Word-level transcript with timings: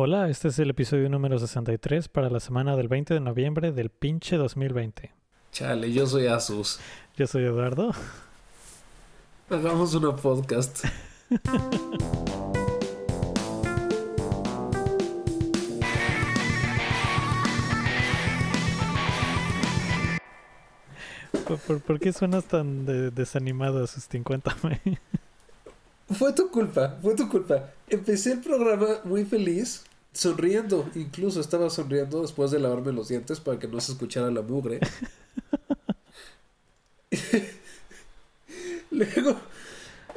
Hola, 0.00 0.28
este 0.28 0.46
es 0.46 0.60
el 0.60 0.70
episodio 0.70 1.08
número 1.08 1.40
63 1.40 2.06
para 2.06 2.30
la 2.30 2.38
semana 2.38 2.76
del 2.76 2.86
20 2.86 3.14
de 3.14 3.18
noviembre 3.18 3.72
del 3.72 3.90
pinche 3.90 4.36
2020. 4.36 5.12
Chale, 5.50 5.92
yo 5.92 6.06
soy 6.06 6.28
Asus. 6.28 6.78
Yo 7.16 7.26
soy 7.26 7.42
Eduardo. 7.42 7.90
Hagamos 9.50 9.96
una 9.96 10.14
podcast. 10.14 10.84
¿Por, 21.66 21.80
por, 21.80 21.98
qué 21.98 22.12
suenas 22.12 22.44
tan 22.44 22.86
de, 22.86 23.10
desanimado, 23.10 23.82
Asustín? 23.82 24.22
Cuéntame. 24.22 24.80
Fue 26.10 26.32
tu 26.32 26.50
culpa, 26.50 26.96
fue 27.02 27.14
tu 27.14 27.28
culpa. 27.28 27.70
Empecé 27.88 28.32
el 28.32 28.40
programa 28.40 28.86
muy 29.04 29.24
feliz, 29.26 29.84
sonriendo. 30.18 30.90
Incluso 30.94 31.40
estaba 31.40 31.70
sonriendo 31.70 32.22
después 32.22 32.50
de 32.50 32.58
lavarme 32.58 32.92
los 32.92 33.08
dientes 33.08 33.40
para 33.40 33.58
que 33.58 33.68
no 33.68 33.80
se 33.80 33.92
escuchara 33.92 34.30
la 34.30 34.42
mugre. 34.42 34.80
Luego, 38.90 39.36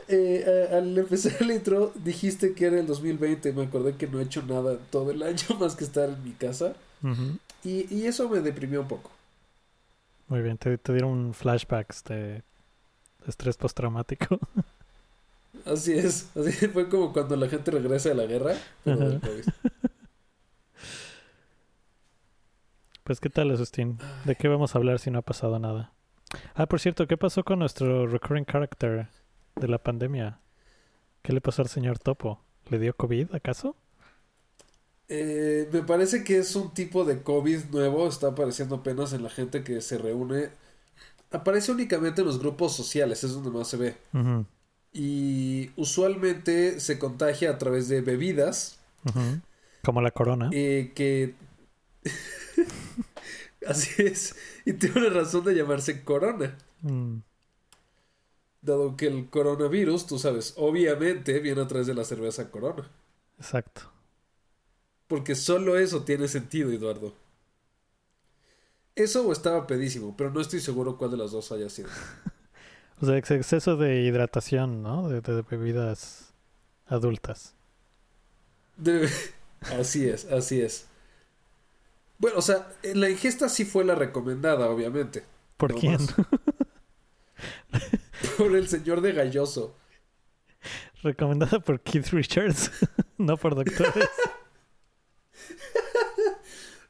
eh, 0.08 0.70
al 0.72 0.98
empezar 0.98 1.34
el 1.42 1.52
intro, 1.52 1.94
dijiste 2.04 2.54
que 2.54 2.66
era 2.66 2.80
el 2.80 2.88
2020. 2.88 3.54
Me 3.54 3.64
acordé 3.64 3.96
que 3.96 4.08
no 4.08 4.20
he 4.20 4.24
hecho 4.24 4.42
nada 4.42 4.78
todo 4.90 5.12
el 5.12 5.22
año 5.22 5.46
más 5.60 5.76
que 5.76 5.84
estar 5.84 6.10
en 6.10 6.24
mi 6.24 6.32
casa. 6.32 6.74
y, 7.64 7.94
y, 7.96 8.08
eso 8.08 8.28
me 8.28 8.40
deprimió 8.40 8.82
un 8.82 8.88
poco. 8.88 9.12
Muy 10.28 10.42
bien, 10.42 10.58
te, 10.58 10.78
te 10.78 10.94
dieron 10.94 11.34
flashbacks 11.34 12.04
de 12.06 12.42
estrés 13.28 13.56
postraumático. 13.58 14.40
Así 15.66 15.94
es, 15.94 16.30
así 16.36 16.68
fue 16.70 16.90
como 16.90 17.14
cuando 17.14 17.36
la 17.36 17.48
gente 17.48 17.70
regresa 17.70 18.10
de 18.10 18.16
la 18.16 18.26
guerra. 18.26 18.56
Pues 23.04 23.20
qué 23.20 23.30
tal, 23.30 23.52
Asustín? 23.52 23.98
¿De 24.26 24.36
qué 24.36 24.48
vamos 24.48 24.76
a 24.76 24.78
hablar 24.78 25.00
si 25.00 25.12
no 25.12 25.20
ha 25.20 25.24
pasado 25.24 25.60
nada? 25.60 25.94
Ah, 26.56 26.66
por 26.66 26.80
cierto, 26.80 27.08
¿qué 27.08 27.18
pasó 27.18 27.44
con 27.44 27.60
nuestro 27.60 28.08
recurring 28.08 28.46
character 28.46 29.08
de 29.56 29.68
la 29.68 29.80
pandemia? 29.80 30.40
¿Qué 31.22 31.34
le 31.34 31.42
pasó 31.42 31.62
al 31.62 31.68
señor 31.68 32.00
Topo? 32.00 32.42
¿Le 32.70 32.80
dio 32.80 32.96
COVID 32.96 33.36
acaso? 33.36 33.76
Eh, 35.10 35.68
me 35.74 35.82
parece 35.84 36.24
que 36.24 36.38
es 36.38 36.56
un 36.56 36.74
tipo 36.74 37.04
de 37.04 37.22
COVID 37.22 37.66
nuevo, 37.72 38.08
está 38.08 38.28
apareciendo 38.28 38.76
apenas 38.76 39.12
en 39.14 39.24
la 39.24 39.30
gente 39.30 39.64
que 39.64 39.82
se 39.82 39.98
reúne. 39.98 40.50
Aparece 41.32 41.72
únicamente 41.72 42.22
en 42.22 42.28
los 42.28 42.40
grupos 42.40 42.76
sociales, 42.76 43.24
es 43.24 43.34
donde 43.34 43.52
más 43.52 43.68
se 43.68 43.78
ve 43.78 43.96
y 44.94 45.72
usualmente 45.78 46.80
se 46.80 47.00
contagia 47.00 47.52
a 47.52 47.58
través 47.58 47.88
de 47.88 48.02
bebidas. 48.02 48.80
Como 49.84 50.02
la 50.02 50.12
corona. 50.12 50.50
Eh, 50.52 50.92
que... 50.94 51.36
Así 53.68 54.04
es. 54.04 54.36
Y 54.66 54.74
tiene 54.74 55.00
una 55.00 55.10
razón 55.10 55.44
de 55.46 55.56
llamarse 55.56 56.04
corona. 56.04 56.58
Mm. 56.82 57.18
Dado 58.62 58.96
que 58.96 59.08
el 59.08 59.30
coronavirus, 59.30 60.08
tú 60.08 60.20
sabes, 60.20 60.54
obviamente 60.58 61.40
viene 61.40 61.62
a 61.62 61.68
través 61.68 61.88
de 61.88 61.94
la 61.94 62.04
cerveza 62.04 62.52
corona. 62.52 62.90
Exacto. 63.40 63.82
Porque 65.08 65.36
solo 65.36 65.78
eso 65.78 66.04
tiene 66.04 66.28
sentido, 66.28 66.72
Eduardo. 66.72 67.14
Eso 68.96 69.32
estaba 69.32 69.66
pedísimo, 69.68 70.16
pero 70.16 70.32
no 70.32 70.42
estoy 70.42 70.60
seguro 70.60 70.98
cuál 70.98 71.12
de 71.12 71.18
las 71.18 71.32
dos 71.32 71.52
haya 71.52 71.70
sido. 71.70 71.90
O 73.02 73.06
sea, 73.08 73.18
exceso 73.18 73.78
de 73.78 74.04
hidratación, 74.04 74.84
¿no? 74.84 75.10
De, 75.10 75.22
bebidas 75.42 76.36
adultas. 76.86 77.56
Así 79.62 80.08
es, 80.08 80.26
así 80.26 80.62
es. 80.62 80.88
Bueno, 82.22 82.38
o 82.38 82.42
sea, 82.44 82.72
la 82.94 83.10
ingesta 83.10 83.50
sí 83.50 83.66
fue 83.66 83.84
la 83.84 83.96
recomendada, 83.96 84.70
obviamente. 84.70 85.24
¿Por 85.58 85.74
quién? 85.74 85.98
por 88.38 88.56
el 88.56 88.68
señor 88.68 89.02
de 89.02 89.12
Galloso. 89.12 89.76
Recomendada 91.02 91.60
por 91.60 91.82
Keith 91.82 92.10
Richards, 92.10 92.70
no 93.18 93.38
por 93.38 93.56
doctores. 93.56 94.06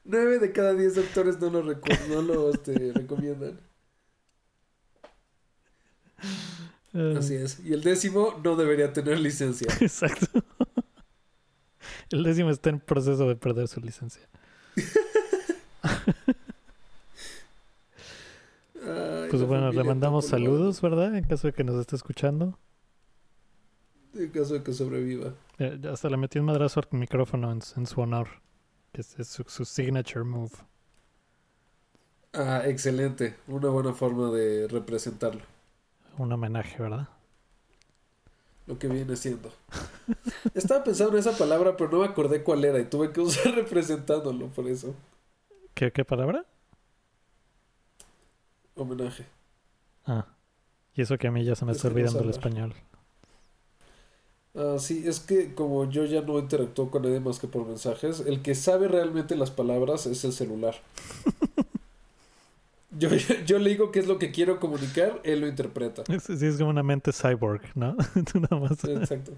Nueve 0.04 0.38
de 0.38 0.52
cada 0.52 0.74
diez 0.74 0.96
doctores 0.96 1.40
no 1.40 1.48
lo, 1.48 1.62
no 1.62 2.22
lo 2.22 2.50
este, 2.50 2.92
recomiendan. 2.92 3.58
Así 7.16 7.36
es. 7.36 7.58
Y 7.60 7.72
el 7.72 7.82
décimo 7.82 8.38
no 8.44 8.54
debería 8.54 8.92
tener 8.92 9.18
licencia. 9.18 9.72
Exacto. 9.80 10.26
El 12.10 12.22
décimo 12.22 12.50
está 12.50 12.68
en 12.68 12.80
proceso 12.80 13.26
de 13.26 13.36
perder 13.36 13.66
su 13.66 13.80
licencia. 13.80 14.28
Pues 19.30 19.42
bueno, 19.44 19.72
le 19.72 19.84
mandamos 19.84 20.26
saludos, 20.26 20.80
¿verdad? 20.80 21.14
En 21.16 21.24
caso 21.24 21.48
de 21.48 21.52
que 21.52 21.64
nos 21.64 21.80
esté 21.80 21.96
escuchando. 21.96 22.58
En 24.14 24.28
caso 24.30 24.54
de 24.54 24.62
que 24.62 24.72
sobreviva. 24.72 25.34
Eh, 25.58 25.80
hasta 25.90 26.08
le 26.08 26.16
metí 26.16 26.38
un 26.38 26.46
madrazo 26.46 26.80
al 26.80 26.98
micrófono 26.98 27.50
en, 27.50 27.86
su 27.86 28.00
honor. 28.00 28.28
Que 28.92 29.00
es, 29.00 29.16
su, 29.26 29.44
su, 29.46 29.64
signature 29.64 30.24
move. 30.24 30.52
Ah, 32.32 32.62
excelente. 32.66 33.36
Una 33.46 33.68
buena 33.68 33.92
forma 33.92 34.30
de 34.30 34.68
representarlo 34.68 35.42
un 36.18 36.32
homenaje, 36.32 36.80
¿verdad? 36.82 37.08
Lo 38.66 38.78
que 38.78 38.88
viene 38.88 39.16
siendo. 39.16 39.50
Estaba 40.54 40.84
pensando 40.84 41.14
en 41.14 41.18
esa 41.18 41.36
palabra, 41.36 41.76
pero 41.76 41.90
no 41.90 41.98
me 42.00 42.06
acordé 42.06 42.42
cuál 42.42 42.64
era 42.64 42.78
y 42.78 42.84
tuve 42.84 43.12
que 43.12 43.20
usar 43.20 43.54
representándolo 43.54 44.48
por 44.48 44.68
eso. 44.68 44.94
¿Qué, 45.82 45.90
qué 45.90 46.04
palabra? 46.04 46.46
Homenaje. 48.76 49.26
Ah. 50.06 50.28
Y 50.94 51.02
eso 51.02 51.18
que 51.18 51.26
a 51.26 51.32
mí 51.32 51.44
ya 51.44 51.56
se 51.56 51.64
me 51.64 51.72
está 51.72 51.88
olvidando 51.88 52.20
el 52.20 52.30
español. 52.30 52.72
Ah, 54.54 54.76
sí, 54.78 55.02
es 55.08 55.18
que 55.18 55.56
como 55.56 55.90
yo 55.90 56.04
ya 56.04 56.20
no 56.20 56.38
interactúo 56.38 56.88
con 56.88 57.02
nadie 57.02 57.18
más 57.18 57.40
que 57.40 57.48
por 57.48 57.66
mensajes, 57.66 58.20
el 58.20 58.42
que 58.42 58.54
sabe 58.54 58.86
realmente 58.86 59.34
las 59.34 59.50
palabras 59.50 60.06
es 60.06 60.22
el 60.22 60.32
celular. 60.32 60.76
Yo, 62.94 63.08
yo, 63.46 63.58
le 63.58 63.70
digo 63.70 63.90
qué 63.90 64.00
es 64.00 64.06
lo 64.06 64.18
que 64.18 64.32
quiero 64.32 64.60
comunicar, 64.60 65.18
él 65.24 65.40
lo 65.40 65.48
interpreta. 65.48 66.04
Sí, 66.20 66.46
es 66.46 66.58
como 66.58 66.68
una 66.68 66.82
mente 66.82 67.10
cyborg, 67.10 67.62
¿no? 67.74 67.96
nada 68.34 68.60
más. 68.60 68.84
Exacto. 68.84 69.32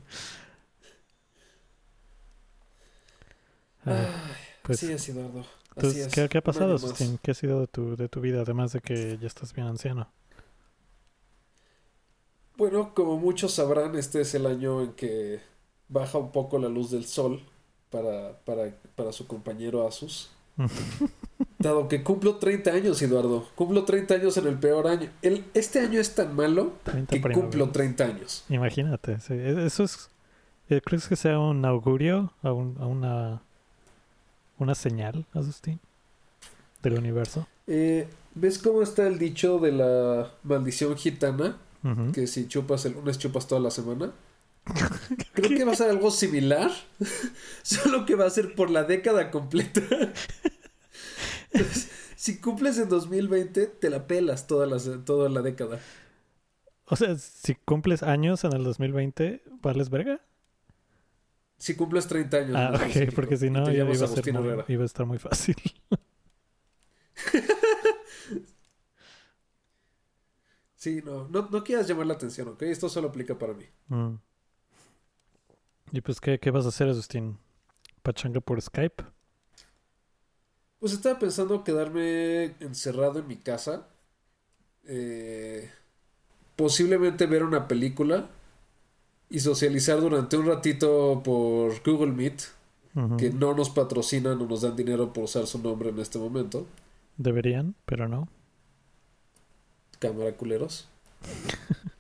pues, 4.65 4.83
así 4.83 4.93
es, 4.93 5.09
Eduardo. 5.09 5.45
¿Qué, 5.77 6.29
¿qué, 6.29 6.39
ha 6.39 6.43
pasado, 6.43 6.79
Sustín? 6.79 7.19
¿Qué 7.23 7.33
ha 7.33 7.35
sido 7.35 7.61
de 7.61 7.67
tu, 7.67 7.97
de 7.97 8.09
tu 8.09 8.21
vida, 8.21 8.43
además 8.43 8.73
de 8.73 8.81
que 8.81 9.19
ya 9.19 9.27
estás 9.27 9.53
bien 9.53 9.67
anciano? 9.67 10.09
Bueno, 12.57 12.95
como 12.95 13.19
muchos 13.19 13.53
sabrán, 13.53 13.97
este 13.97 14.21
es 14.21 14.35
el 14.35 14.47
año 14.47 14.83
en 14.83 14.93
que 14.93 15.41
baja 15.89 16.19
un 16.19 16.31
poco 16.31 16.59
la 16.59 16.69
luz 16.69 16.91
del 16.91 17.05
sol 17.05 17.43
para, 17.91 18.39
para, 18.45 18.75
para 18.95 19.13
su 19.13 19.27
compañero 19.27 19.87
Asus. 19.87 20.31
Dado 21.59 21.89
que 21.89 22.03
cumplo 22.03 22.37
30 22.37 22.71
años, 22.71 23.01
Eduardo. 23.03 23.47
Cumplo 23.55 23.85
30 23.85 24.15
años 24.15 24.37
en 24.37 24.47
el 24.47 24.59
peor 24.59 24.87
año. 24.87 25.09
El, 25.23 25.45
este 25.55 25.81
año 25.81 25.99
es 25.99 26.15
tan 26.15 26.35
malo 26.37 26.73
que 27.09 27.21
cumplo 27.21 27.71
30 27.71 28.05
años. 28.05 28.45
Imagínate. 28.49 29.19
E, 29.31 29.67
eso 29.67 29.85
es. 29.85 30.11
Eh, 30.69 30.81
¿Crees 30.85 31.09
que 31.09 31.17
sea 31.17 31.39
un 31.39 31.65
augurio? 31.65 32.33
A, 32.43 32.53
una, 32.53 33.43
una 34.59 34.75
señal, 34.75 35.27
Asustín? 35.33 35.81
Del 36.83 36.99
universo. 36.99 37.47
Eh, 37.67 38.09
¿Ves 38.35 38.59
cómo 38.59 38.83
está 38.83 39.07
el 39.07 39.19
dicho 39.19 39.59
de 39.59 39.73
la 39.73 40.33
maldición 40.43 40.97
gitana? 40.97 41.59
Que 42.15 42.27
si 42.27 42.49
chupas 42.49 42.87
el 42.87 42.95
lunes, 42.95 43.19
chupas 43.19 43.47
toda 43.47 43.61
la 43.61 43.71
semana. 43.71 44.11
Creo 45.35 45.51
que 45.51 45.65
va 45.65 45.73
a 45.73 45.77
ser 45.77 45.91
algo 45.91 46.11
similar, 46.11 46.71
solo 47.63 48.07
que 48.07 48.15
va 48.15 48.25
a 48.25 48.31
ser 48.31 48.55
por 48.55 48.71
la 48.71 48.85
década 48.85 49.31
completa. 49.31 49.83
si 52.17 52.39
cumples 52.39 52.79
en 52.79 52.89
2020, 52.89 53.67
te 53.67 53.91
la 53.91 54.07
pelas 54.07 54.47
toda 54.47 54.67
la, 54.67 54.79
toda 55.05 55.29
la 55.29 55.43
década. 55.43 55.79
O 56.87 56.97
sea, 56.97 57.19
si 57.19 57.55
cumples 57.55 58.03
años 58.03 58.45
en 58.45 58.55
el 58.55 58.65
2020, 58.65 59.43
¿vales 59.61 59.91
verga? 59.91 60.23
Si 61.57 61.77
cumples 61.77 62.07
30 62.07 62.37
años. 62.37 62.57
Ah, 62.57 62.73
ok, 62.75 63.13
porque 63.15 63.37
si 63.37 63.51
no, 63.51 63.65
ya 63.71 63.85
iba 63.85 63.93
a, 63.93 64.09
ser 64.09 64.29
iba 64.69 64.83
a 64.83 64.87
estar 64.87 65.07
muy 65.07 65.19
fácil. 65.19 65.57
sí, 70.75 71.03
no, 71.05 71.29
no, 71.29 71.65
quieras 71.65 71.87
llamar 71.89 72.07
la 72.07 72.15
atención, 72.15 72.49
¿ok? 72.49 72.63
Esto 72.63 72.89
solo 72.89 73.09
aplica 73.09 73.39
para 73.39 73.55
mí. 73.55 73.65
Mm. 73.89 74.15
¿Y 75.93 76.01
pues 76.01 76.21
qué, 76.21 76.41
qué 76.41 76.51
vas 76.51 76.65
a 76.65 76.71
hacer, 76.71 76.89
Justin? 76.89 77.39
¿Pachanga 78.03 78.41
por 78.41 78.61
Skype? 78.61 79.05
Pues 80.81 80.93
estaba 80.93 81.19
pensando 81.19 81.63
quedarme 81.63 82.57
encerrado 82.61 83.21
en 83.21 83.29
mi 83.29 83.37
casa. 83.37 83.89
Eh, 84.85 85.71
posiblemente 86.57 87.27
ver 87.27 87.43
una 87.43 87.69
película 87.69 88.29
y 89.35 89.41
socializar 89.41 90.01
durante 90.01 90.37
un 90.37 90.47
ratito 90.47 91.21
por 91.25 91.83
Google 91.85 92.13
Meet 92.13 92.43
que 93.19 93.31
no 93.31 93.53
nos 93.53 93.71
patrocinan 93.71 94.41
o 94.41 94.47
nos 94.47 94.61
dan 94.61 94.77
dinero 94.77 95.13
por 95.13 95.25
usar 95.25 95.49
su 95.49 95.59
nombre 95.59 95.89
en 95.89 95.99
este 95.99 96.21
momento. 96.21 96.69
Deberían, 97.17 97.75
pero 97.85 98.09
no. 98.09 98.29
Cámara 99.99 100.37
culeros. 100.37 100.87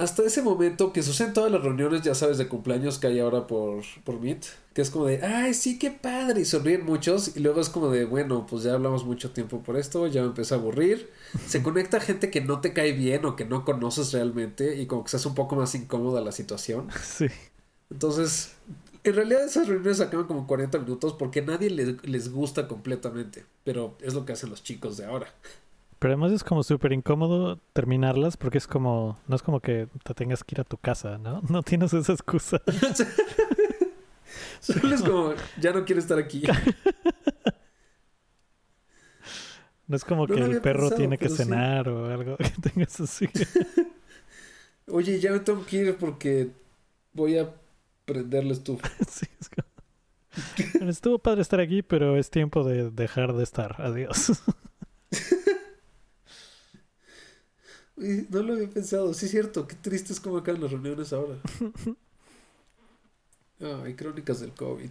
Hasta 0.00 0.22
ese 0.22 0.40
momento 0.40 0.94
que 0.94 1.02
suceden 1.02 1.34
todas 1.34 1.52
las 1.52 1.62
reuniones, 1.62 2.00
ya 2.00 2.14
sabes, 2.14 2.38
de 2.38 2.48
cumpleaños 2.48 2.98
que 2.98 3.08
hay 3.08 3.18
ahora 3.18 3.46
por, 3.46 3.82
por 4.02 4.18
Meet, 4.18 4.46
que 4.72 4.80
es 4.80 4.88
como 4.88 5.04
de, 5.04 5.22
ay, 5.22 5.52
sí, 5.52 5.78
qué 5.78 5.90
padre, 5.90 6.40
y 6.40 6.44
sonríen 6.46 6.86
muchos, 6.86 7.36
y 7.36 7.40
luego 7.40 7.60
es 7.60 7.68
como 7.68 7.90
de, 7.90 8.06
bueno, 8.06 8.46
pues 8.46 8.62
ya 8.62 8.72
hablamos 8.72 9.04
mucho 9.04 9.32
tiempo 9.32 9.62
por 9.62 9.76
esto, 9.76 10.06
ya 10.06 10.22
me 10.22 10.28
empecé 10.28 10.54
a 10.54 10.56
aburrir. 10.56 11.10
Se 11.46 11.62
conecta 11.62 12.00
gente 12.00 12.30
que 12.30 12.40
no 12.40 12.62
te 12.62 12.72
cae 12.72 12.92
bien 12.92 13.26
o 13.26 13.36
que 13.36 13.44
no 13.44 13.66
conoces 13.66 14.12
realmente, 14.12 14.80
y 14.80 14.86
como 14.86 15.04
que 15.04 15.10
se 15.10 15.18
hace 15.18 15.28
un 15.28 15.34
poco 15.34 15.54
más 15.54 15.74
incómoda 15.74 16.22
la 16.22 16.32
situación. 16.32 16.88
Sí. 17.02 17.26
Entonces, 17.90 18.52
en 19.04 19.14
realidad 19.14 19.44
esas 19.44 19.68
reuniones 19.68 20.00
acaban 20.00 20.26
como 20.26 20.46
40 20.46 20.78
minutos 20.78 21.12
porque 21.12 21.42
nadie 21.42 21.68
les, 21.68 22.02
les 22.08 22.32
gusta 22.32 22.68
completamente, 22.68 23.44
pero 23.64 23.98
es 24.00 24.14
lo 24.14 24.24
que 24.24 24.32
hacen 24.32 24.48
los 24.48 24.62
chicos 24.62 24.96
de 24.96 25.04
ahora. 25.04 25.34
Pero 26.00 26.14
además 26.14 26.32
es 26.32 26.42
como 26.42 26.62
súper 26.64 26.92
incómodo 26.92 27.58
terminarlas 27.74 28.36
porque 28.36 28.58
es 28.58 28.66
como, 28.66 29.20
no 29.28 29.36
es 29.36 29.42
como 29.42 29.60
que 29.60 29.86
te 30.02 30.14
tengas 30.14 30.42
que 30.42 30.56
ir 30.56 30.60
a 30.62 30.64
tu 30.64 30.76
casa, 30.78 31.18
¿no? 31.18 31.42
No 31.48 31.62
tienes 31.62 31.92
esa 31.94 32.12
excusa. 32.14 32.60
Solo 34.60 34.94
es 34.94 35.02
como, 35.02 35.34
ya 35.60 35.72
no 35.72 35.84
quiero 35.84 36.00
estar 36.00 36.18
aquí. 36.18 36.42
No 39.86 39.96
es 39.96 40.04
como 40.04 40.26
No 40.26 40.34
que 40.34 40.40
el 40.40 40.60
perro 40.60 40.80
pensado, 40.80 40.96
tiene 40.96 41.18
que 41.18 41.28
sí. 41.28 41.36
cenar 41.36 41.88
o 41.88 42.06
algo 42.12 42.36
que 42.36 42.50
tengas 42.72 43.00
así. 43.00 43.28
Oye, 44.86 45.18
ya 45.20 45.32
me 45.32 45.40
tengo 45.40 45.64
que 45.66 45.76
ir 45.78 45.96
porque 45.96 46.50
voy 47.12 47.38
a 47.38 47.52
prender 48.04 48.44
la 48.44 48.52
estufa. 48.52 48.88
Sí, 49.08 49.26
es 49.40 49.48
como- 49.50 50.88
Estuvo 50.88 51.18
padre 51.18 51.42
estar 51.42 51.60
aquí, 51.60 51.82
pero 51.82 52.16
es 52.16 52.30
tiempo 52.30 52.62
de 52.64 52.90
dejar 52.90 53.32
de 53.34 53.42
estar. 53.42 53.76
Adiós. 53.82 54.30
Uy, 55.10 55.16
No 58.00 58.42
lo 58.42 58.54
había 58.54 58.70
pensado, 58.70 59.12
sí 59.12 59.26
es 59.26 59.30
cierto, 59.30 59.68
qué 59.68 59.76
triste 59.76 60.14
es 60.14 60.20
como 60.20 60.38
acaban 60.38 60.62
las 60.62 60.70
reuniones 60.70 61.12
ahora. 61.12 61.36
Ay, 63.60 63.94
crónicas 63.94 64.40
del 64.40 64.52
COVID. 64.54 64.90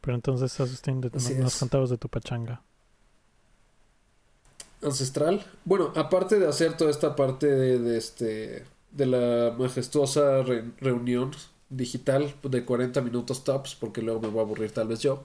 Pero 0.00 0.14
entonces, 0.14 0.58
Asustín, 0.60 1.00
de- 1.00 1.10
nos 1.10 1.56
contabas 1.58 1.90
de 1.90 1.98
tu 1.98 2.08
pachanga. 2.08 2.62
Ancestral. 4.80 5.44
Bueno, 5.64 5.92
aparte 5.96 6.38
de 6.38 6.46
hacer 6.46 6.76
toda 6.76 6.90
esta 6.90 7.16
parte 7.16 7.46
de, 7.48 7.78
de 7.80 7.98
este 7.98 8.64
de 8.92 9.06
la 9.06 9.54
majestuosa 9.58 10.42
re- 10.42 10.70
reunión 10.78 11.32
digital 11.68 12.34
de 12.44 12.64
40 12.64 13.00
minutos 13.02 13.42
tops, 13.44 13.74
porque 13.74 14.00
luego 14.02 14.20
me 14.20 14.28
voy 14.28 14.38
a 14.38 14.42
aburrir 14.42 14.70
tal 14.70 14.86
vez 14.88 15.00
yo. 15.00 15.24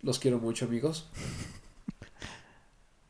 Los 0.00 0.18
quiero 0.18 0.38
mucho, 0.38 0.64
amigos. 0.64 1.06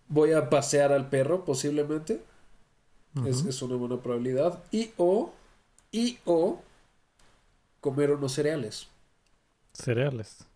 Voy 0.08 0.32
a 0.32 0.48
pasear 0.50 0.92
al 0.92 1.08
perro, 1.08 1.44
posiblemente. 1.44 2.22
Es, 3.24 3.44
es 3.44 3.62
una 3.62 3.76
buena 3.76 4.02
probabilidad. 4.02 4.62
Y 4.72 4.90
o, 4.96 5.32
y 5.92 6.18
o 6.24 6.60
comer 7.80 8.10
unos 8.10 8.32
cereales. 8.32 8.88
Cereales. 9.72 10.48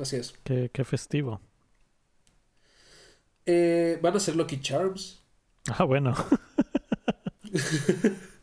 Así 0.00 0.16
es. 0.16 0.34
Qué, 0.44 0.70
qué 0.72 0.84
festivo. 0.84 1.40
Eh, 3.46 3.98
van 4.02 4.16
a 4.16 4.20
ser 4.20 4.36
Lucky 4.36 4.60
Charms. 4.60 5.18
Ah, 5.68 5.84
bueno. 5.84 6.14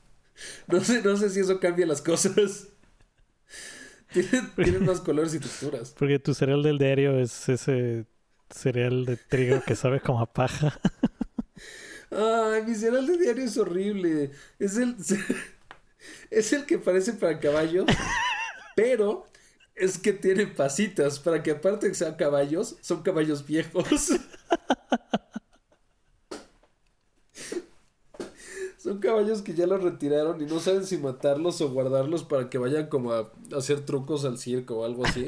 No 0.67 0.79
sé, 0.81 1.01
no 1.01 1.15
sé 1.17 1.29
si 1.29 1.39
eso 1.39 1.59
cambia 1.59 1.85
las 1.85 2.01
cosas. 2.01 2.67
Tienen, 4.11 4.51
tienen 4.61 4.85
más 4.85 5.01
colores 5.01 5.33
y 5.33 5.39
texturas. 5.39 5.97
Porque 5.97 6.19
tu 6.19 6.33
cereal 6.33 6.63
del 6.63 6.77
diario 6.77 7.19
es 7.19 7.49
ese 7.49 8.05
cereal 8.53 9.05
de 9.05 9.17
trigo 9.17 9.61
que 9.61 9.75
sabe 9.75 9.99
como 9.99 10.21
a 10.21 10.31
paja. 10.31 10.79
Ay, 12.11 12.63
mi 12.63 12.75
cereal 12.75 13.07
de 13.07 13.17
diario 13.17 13.43
es 13.43 13.57
horrible. 13.57 14.31
Es 14.59 14.77
el, 14.77 14.95
es 16.29 16.53
el 16.53 16.65
que 16.65 16.77
parece 16.77 17.13
para 17.13 17.39
caballos, 17.39 17.85
pero 18.75 19.25
es 19.75 19.97
que 19.97 20.13
tiene 20.13 20.47
pasitas 20.47 21.19
para 21.19 21.41
que 21.41 21.51
aparte 21.51 21.87
que 21.87 21.95
sean 21.95 22.15
caballos, 22.15 22.77
son 22.81 23.01
caballos 23.01 23.45
viejos. 23.45 24.11
Son 28.77 28.99
caballos 28.99 29.41
que 29.41 29.53
ya 29.53 29.65
los 29.65 29.81
retiraron 29.81 30.41
y 30.41 30.45
no 30.45 30.59
saben 30.59 30.85
si 30.85 30.97
matarlos 30.97 31.61
o 31.61 31.69
guardarlos 31.71 32.25
para 32.25 32.49
que 32.49 32.57
vayan 32.57 32.87
como 32.87 33.13
a 33.13 33.31
hacer 33.55 33.85
trucos 33.85 34.25
al 34.25 34.37
circo 34.37 34.79
o 34.79 34.83
algo 34.83 35.05
así. 35.05 35.25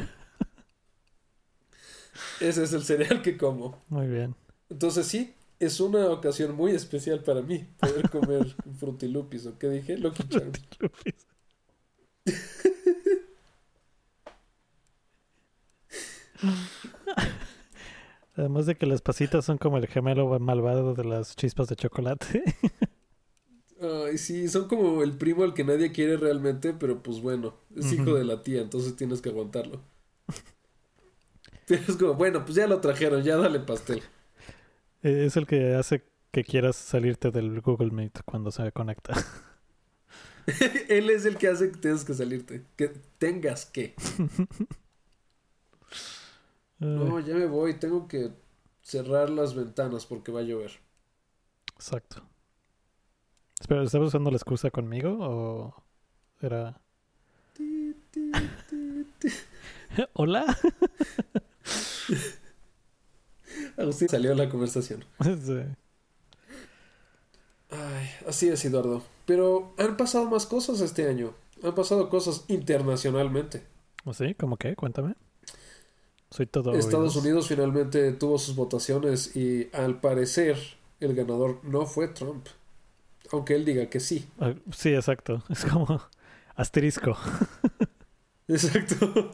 Ese 2.40 2.64
es 2.64 2.74
el 2.74 2.84
cereal 2.84 3.22
que 3.22 3.38
como. 3.38 3.84
Muy 3.90 4.08
bien. 4.08 4.36
Entonces 4.70 5.08
sí, 5.08 5.34
es 5.60 5.80
una 5.80 6.10
ocasión 6.10 6.56
muy 6.56 6.72
especial 6.72 7.24
para 7.24 7.42
mí 7.42 7.66
poder 7.80 8.10
comer 8.10 8.56
frutilupis 8.80 9.46
o 9.46 9.58
qué 9.58 9.70
dije, 9.70 9.98
Lucky 9.98 10.28
Charms. 10.28 10.62
Además 18.36 18.66
de 18.66 18.76
que 18.76 18.86
las 18.86 19.02
pasitas 19.02 19.46
son 19.46 19.58
como 19.58 19.78
el 19.78 19.88
gemelo 19.88 20.38
malvado 20.40 20.94
de 20.94 21.06
las 21.06 21.38
chispas 21.38 21.70
de 21.70 21.78
chocolate. 21.78 22.44
Ay, 23.82 24.18
sí, 24.18 24.50
son 24.50 24.68
como 24.68 25.04
el 25.04 25.14
primo 25.18 25.44
al 25.44 25.54
que 25.54 25.64
nadie 25.64 25.94
quiere 25.94 26.18
realmente, 26.18 26.74
pero 26.74 27.02
pues 27.02 27.22
bueno, 27.22 27.56
es 27.76 27.94
hijo 27.94 28.14
de 28.16 28.26
la 28.26 28.44
tía, 28.44 28.62
entonces 28.62 28.96
tienes 28.98 29.22
que 29.22 29.30
aguantarlo. 29.30 29.82
Pero 31.68 31.82
es 31.88 31.96
como, 31.98 32.14
bueno, 32.14 32.44
pues 32.44 32.56
ya 32.56 32.68
lo 32.68 32.80
trajeron, 32.80 33.24
ya 33.24 33.38
dale 33.38 33.60
pastel. 33.60 34.02
Eh, 35.04 35.26
es 35.26 35.38
el 35.38 35.48
que 35.48 35.76
hace 35.76 36.04
que 36.32 36.44
quieras 36.44 36.76
salirte 36.76 37.32
del 37.32 37.62
Google 37.62 37.92
Meet 37.92 38.22
cuando 38.26 38.52
se 38.52 38.72
conecta. 38.72 39.14
Él 40.90 41.10
es 41.10 41.26
el 41.26 41.38
que 41.38 41.48
hace 41.48 41.72
que 41.72 41.78
tengas 41.78 42.06
que 42.06 42.14
salirte, 42.14 42.66
que 42.76 42.90
tengas 43.18 43.66
que. 43.66 43.96
No, 46.78 47.22
ya 47.22 47.36
me 47.36 47.46
voy, 47.46 47.76
tengo 47.76 48.06
que 48.08 48.32
cerrar 48.82 49.30
las 49.30 49.56
ventanas 49.56 50.06
porque 50.06 50.32
va 50.32 50.42
a 50.42 50.44
llover. 50.44 50.72
Exacto. 51.74 52.22
Espera, 53.60 53.84
¿estabas 53.84 54.10
usando 54.10 54.30
la 54.30 54.36
excusa 54.36 54.70
conmigo 54.70 55.18
o 55.22 55.84
era... 56.42 56.82
¿Hola? 60.14 60.46
Agustín 63.78 64.10
salió 64.10 64.32
de 64.32 64.36
la 64.36 64.50
conversación. 64.50 65.06
Sí. 65.24 65.62
Ay, 67.70 68.10
así 68.28 68.48
es, 68.48 68.64
Eduardo. 68.64 69.04
Pero 69.26 69.74
han 69.78 69.98
pasado 69.98 70.26
más 70.26 70.46
cosas 70.46 70.80
este 70.82 71.08
año. 71.10 71.34
Han 71.64 71.74
pasado 71.76 72.10
cosas 72.10 72.46
internacionalmente. 72.48 73.64
¿O 74.06 74.14
sí? 74.14 74.36
¿Cómo 74.36 74.58
qué? 74.58 74.76
Cuéntame. 74.76 75.16
Soy 76.30 76.46
todo 76.46 76.74
Estados 76.74 77.16
oídos. 77.16 77.16
Unidos 77.18 77.48
finalmente 77.48 78.12
tuvo 78.14 78.38
sus 78.38 78.56
votaciones 78.56 79.36
y 79.36 79.70
al 79.74 80.00
parecer 80.00 80.58
el 81.00 81.16
ganador 81.16 81.60
no 81.64 81.86
fue 81.86 82.08
Trump. 82.10 82.48
Aunque 83.32 83.56
él 83.56 83.66
diga 83.66 83.90
que 83.90 84.00
sí. 84.00 84.28
Ah, 84.40 84.54
sí, 84.72 84.94
exacto. 84.94 85.44
Es 85.50 85.66
como 85.66 86.02
asterisco. 86.56 87.18
Exacto. 88.48 89.32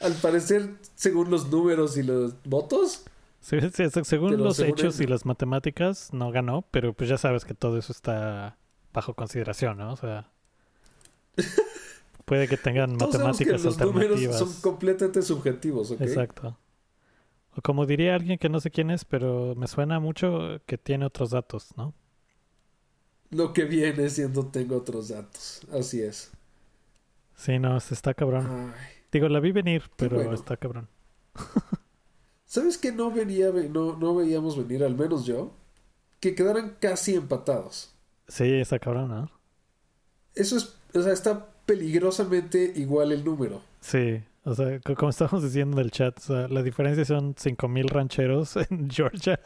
Al 0.00 0.14
parecer, 0.14 0.70
según 0.94 1.30
los 1.30 1.50
números 1.50 1.96
y 1.96 2.02
los 2.02 2.34
votos, 2.44 3.04
Sí, 3.40 3.56
según 4.04 4.36
los 4.36 4.56
según 4.56 4.70
hechos 4.70 5.00
y 5.00 5.06
las 5.06 5.24
matemáticas, 5.24 6.12
no 6.12 6.30
ganó, 6.30 6.62
pero 6.70 6.92
pues 6.92 7.08
ya 7.08 7.16
sabes 7.16 7.44
que 7.44 7.54
todo 7.54 7.78
eso 7.78 7.90
está 7.90 8.58
bajo 8.92 9.14
consideración, 9.14 9.78
¿no? 9.78 9.94
O 9.94 9.96
sea, 9.96 10.30
puede 12.26 12.48
que 12.48 12.58
tengan 12.58 12.98
todos 12.98 13.12
sabemos 13.12 13.38
que 13.38 13.46
matemáticas 13.46 13.64
los 13.64 13.94
números 13.94 14.36
son 14.36 14.52
completamente 14.60 15.22
subjetivos, 15.22 15.90
¿ok? 15.90 16.02
Exacto. 16.02 16.58
O 17.56 17.62
como 17.62 17.86
diría 17.86 18.14
alguien 18.14 18.38
que 18.38 18.50
no 18.50 18.60
sé 18.60 18.70
quién 18.70 18.90
es, 18.90 19.06
pero 19.06 19.54
me 19.56 19.66
suena 19.66 20.00
mucho 20.00 20.60
que 20.66 20.76
tiene 20.76 21.06
otros 21.06 21.30
datos, 21.30 21.70
¿no? 21.76 21.94
Lo 23.30 23.54
que 23.54 23.64
viene 23.64 24.10
siendo 24.10 24.46
tengo 24.46 24.76
otros 24.76 25.08
datos. 25.08 25.62
Así 25.72 26.02
es. 26.02 26.30
Sí, 27.36 27.58
no, 27.58 27.80
se 27.80 27.94
está 27.94 28.12
cabrón. 28.12 28.74
Ay. 28.76 28.99
Digo, 29.12 29.28
la 29.28 29.40
vi 29.40 29.52
venir, 29.52 29.82
pero 29.96 30.20
bueno. 30.20 30.32
está 30.32 30.56
cabrón. 30.56 30.88
¿Sabes 32.44 32.78
qué 32.78 32.92
no 32.92 33.10
venía, 33.12 33.50
no, 33.70 33.96
no 33.96 34.14
veíamos 34.16 34.56
venir, 34.56 34.82
al 34.84 34.96
menos 34.96 35.24
yo? 35.26 35.52
Que 36.20 36.34
quedaran 36.34 36.76
casi 36.80 37.14
empatados. 37.14 37.94
Sí, 38.28 38.44
está 38.60 38.78
cabrón, 38.78 39.08
¿no? 39.10 39.30
Eso 40.34 40.56
es, 40.56 40.76
o 40.94 41.02
sea, 41.02 41.12
está 41.12 41.46
peligrosamente 41.66 42.72
igual 42.76 43.12
el 43.12 43.24
número. 43.24 43.62
Sí, 43.80 44.22
o 44.44 44.54
sea, 44.54 44.80
co- 44.80 44.94
como 44.94 45.10
estábamos 45.10 45.42
diciendo 45.42 45.78
en 45.78 45.84
el 45.86 45.90
chat, 45.90 46.18
o 46.18 46.22
sea, 46.22 46.48
la 46.48 46.62
diferencia 46.62 47.04
son 47.04 47.34
5000 47.36 47.88
rancheros 47.88 48.56
en 48.56 48.90
Georgia. 48.90 49.40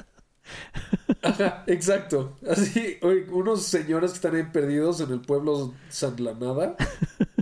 Ajá, 1.23 1.64
exacto. 1.66 2.37
Así, 2.49 2.99
unos 3.33 3.62
señores 3.64 4.11
que 4.12 4.16
están 4.16 4.37
ahí 4.37 4.44
perdidos 4.52 5.00
en 5.00 5.11
el 5.12 5.21
pueblo 5.21 5.75
San 5.88 6.23
La 6.23 6.35
Nada. 6.35 6.76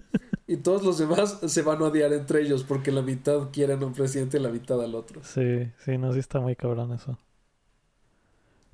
y 0.52 0.59
todos 0.59 0.82
los 0.82 0.99
demás 0.99 1.40
se 1.47 1.62
van 1.62 1.80
a 1.80 1.87
odiar 1.87 2.12
entre 2.12 2.42
ellos 2.42 2.62
porque 2.62 2.92
la 2.92 3.00
mitad 3.00 3.50
quieren 3.50 3.82
a 3.82 3.87
un 3.87 3.94
presidente 3.94 4.37
y 4.37 4.40
la 4.40 4.50
mitad 4.50 4.82
al 4.82 4.94
otro. 4.94 5.23
Sí, 5.25 5.71
sí, 5.78 5.97
no, 5.97 6.12
sí 6.12 6.18
está 6.18 6.40
muy 6.40 6.56
cabrón 6.56 6.92
eso. 6.92 7.18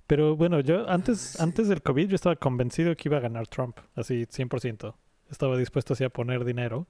Pero 0.09 0.35
bueno, 0.35 0.59
yo 0.59 0.89
antes, 0.89 1.41
antes 1.41 1.69
del 1.69 1.83
COVID 1.83 2.09
yo 2.09 2.17
estaba 2.17 2.35
convencido 2.35 2.97
que 2.97 3.09
iba 3.09 3.19
a 3.19 3.21
ganar 3.21 3.47
Trump, 3.47 3.79
así 3.95 4.25
100%. 4.25 4.95
Estaba 5.31 5.57
dispuesto 5.57 5.93
así 5.93 6.03
a 6.03 6.09
poner 6.09 6.45
dinero 6.45 6.89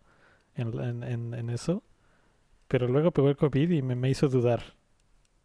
en, 0.55 0.69
en, 0.81 1.03
en, 1.03 1.35
en 1.35 1.51
eso. 1.51 1.83
Pero 2.67 2.89
luego 2.89 3.11
pegó 3.11 3.29
el 3.29 3.37
COVID 3.37 3.71
y 3.71 3.83
me, 3.83 3.95
me 3.95 4.09
hizo 4.09 4.29
dudar. 4.29 4.63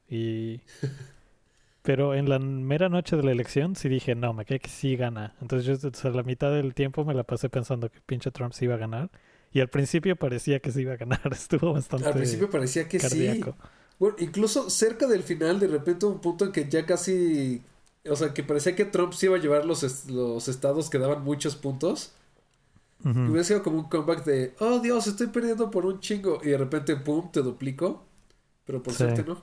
Y... 0.08 0.62
Pero 1.84 2.16
en 2.16 2.30
la 2.30 2.40
mera 2.40 2.88
noche 2.88 3.18
de 3.18 3.24
la 3.24 3.34
elección 3.34 3.76
sí 3.76 3.90
dije, 3.90 4.16
no, 4.16 4.32
me 4.32 4.46
cae 4.46 4.60
que 4.60 4.70
sí 4.70 4.96
gana. 4.96 5.36
Entonces 5.42 5.82
yo 5.82 5.90
o 5.90 5.94
sea, 5.94 6.12
la 6.12 6.24
mitad 6.24 6.50
del 6.50 6.74
tiempo 6.74 7.04
me 7.04 7.14
la 7.14 7.24
pasé 7.26 7.50
pensando 7.50 7.90
que 7.92 8.00
pinche 8.00 8.32
Trump 8.32 8.54
sí 8.54 8.66
iba 8.66 8.76
a 8.76 8.78
ganar. 8.78 9.12
Y 9.54 9.60
al 9.62 9.70
principio 9.70 10.16
parecía 10.18 10.60
que 10.60 10.72
sí 10.72 10.82
iba 10.82 10.94
a 10.94 10.98
ganar. 10.98 11.22
Estuvo 11.32 11.74
bastante 11.74 12.08
Al 12.08 12.14
principio 12.14 12.50
parecía 12.50 12.88
que 12.88 12.98
cardíaco. 12.98 13.52
sí. 13.52 13.68
Bueno, 14.00 14.16
incluso 14.20 14.70
cerca 14.70 15.08
del 15.08 15.24
final, 15.24 15.60
de 15.60 15.68
repente 15.68 16.06
un 16.06 16.20
punto 16.20 16.46
en 16.46 16.52
que 16.52 16.68
ya 16.70 16.86
casi... 16.86 17.62
O 18.10 18.16
sea, 18.18 18.34
que 18.34 18.44
parecía 18.44 18.76
que 18.76 18.84
Trump 18.86 19.14
sí 19.14 19.28
iba 19.28 19.38
a 19.38 19.40
llevar 19.40 19.66
los, 19.66 19.84
est- 19.84 20.10
los 20.10 20.48
estados 20.50 20.90
que 20.90 21.00
daban 21.00 21.24
muchos 21.24 21.56
puntos. 21.56 22.12
Y 23.26 23.30
Ujú. 23.30 23.32
hubiera 23.32 23.44
sido 23.46 23.64
como 23.64 23.80
un 23.80 23.90
comeback 23.90 24.26
de, 24.26 24.56
oh 24.60 24.80
Dios, 24.80 25.08
estoy 25.08 25.28
perdiendo 25.28 25.72
por 25.72 25.86
un 25.86 26.00
chingo. 26.00 26.40
Y 26.44 26.50
de 26.50 26.58
repente, 26.58 26.96
pum, 26.98 27.32
te 27.32 27.42
duplico. 27.42 28.06
Pero 28.66 28.84
por 28.84 28.94
Sí. 28.94 28.98
suerte 28.98 29.24
no. 29.24 29.42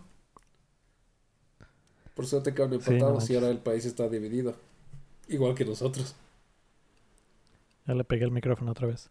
Por 2.15 2.25
suerte 2.27 2.55
quedaron 2.55 2.81
Sí, 2.81 3.05
no 3.05 3.21
empatados 3.21 3.29
y 3.31 3.35
ahora 3.35 3.51
el 3.51 3.59
país 3.59 3.85
está 3.85 4.09
dividido. 4.09 4.55
Igual 5.29 5.55
que 5.57 5.65
nosotros. 5.65 6.15
Ya 7.87 7.95
le 7.95 8.05
pegué 8.05 8.25
el 8.25 8.31
micrófono 8.31 8.71
otra 8.71 8.87
vez. 8.87 9.11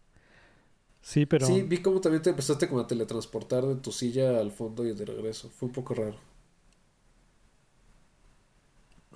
Sí, 1.02 1.26
pero... 1.26 1.46
Sí, 1.46 1.62
vi 1.62 1.78
cómo 1.82 2.00
también 2.00 2.22
te 2.22 2.30
empezaste 2.30 2.68
como 2.68 2.80
a 2.82 2.86
teletransportar 2.86 3.64
de 3.66 3.76
tu 3.76 3.90
silla 3.92 4.38
al 4.38 4.52
fondo 4.52 4.84
y 4.84 4.92
de 4.94 5.04
regreso. 5.04 5.48
Fue 5.50 5.68
un 5.68 5.72
poco 5.72 5.94
raro. 5.94 6.16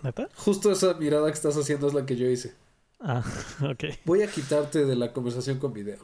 ¿Neta? 0.03 0.29
Justo 0.37 0.71
esa 0.71 0.95
mirada 0.95 1.27
que 1.29 1.35
estás 1.35 1.57
haciendo 1.57 1.87
es 1.87 1.95
la 1.95 2.05
que 2.05 2.17
yo 2.17 2.29
hice. 2.29 2.55
Ah, 3.01 3.23
ok. 3.63 3.85
Voy 4.05 4.23
a 4.23 4.31
quitarte 4.31 4.85
de 4.85 4.97
la 4.97 5.13
conversación 5.13 5.59
con 5.59 5.73
video. 5.73 5.99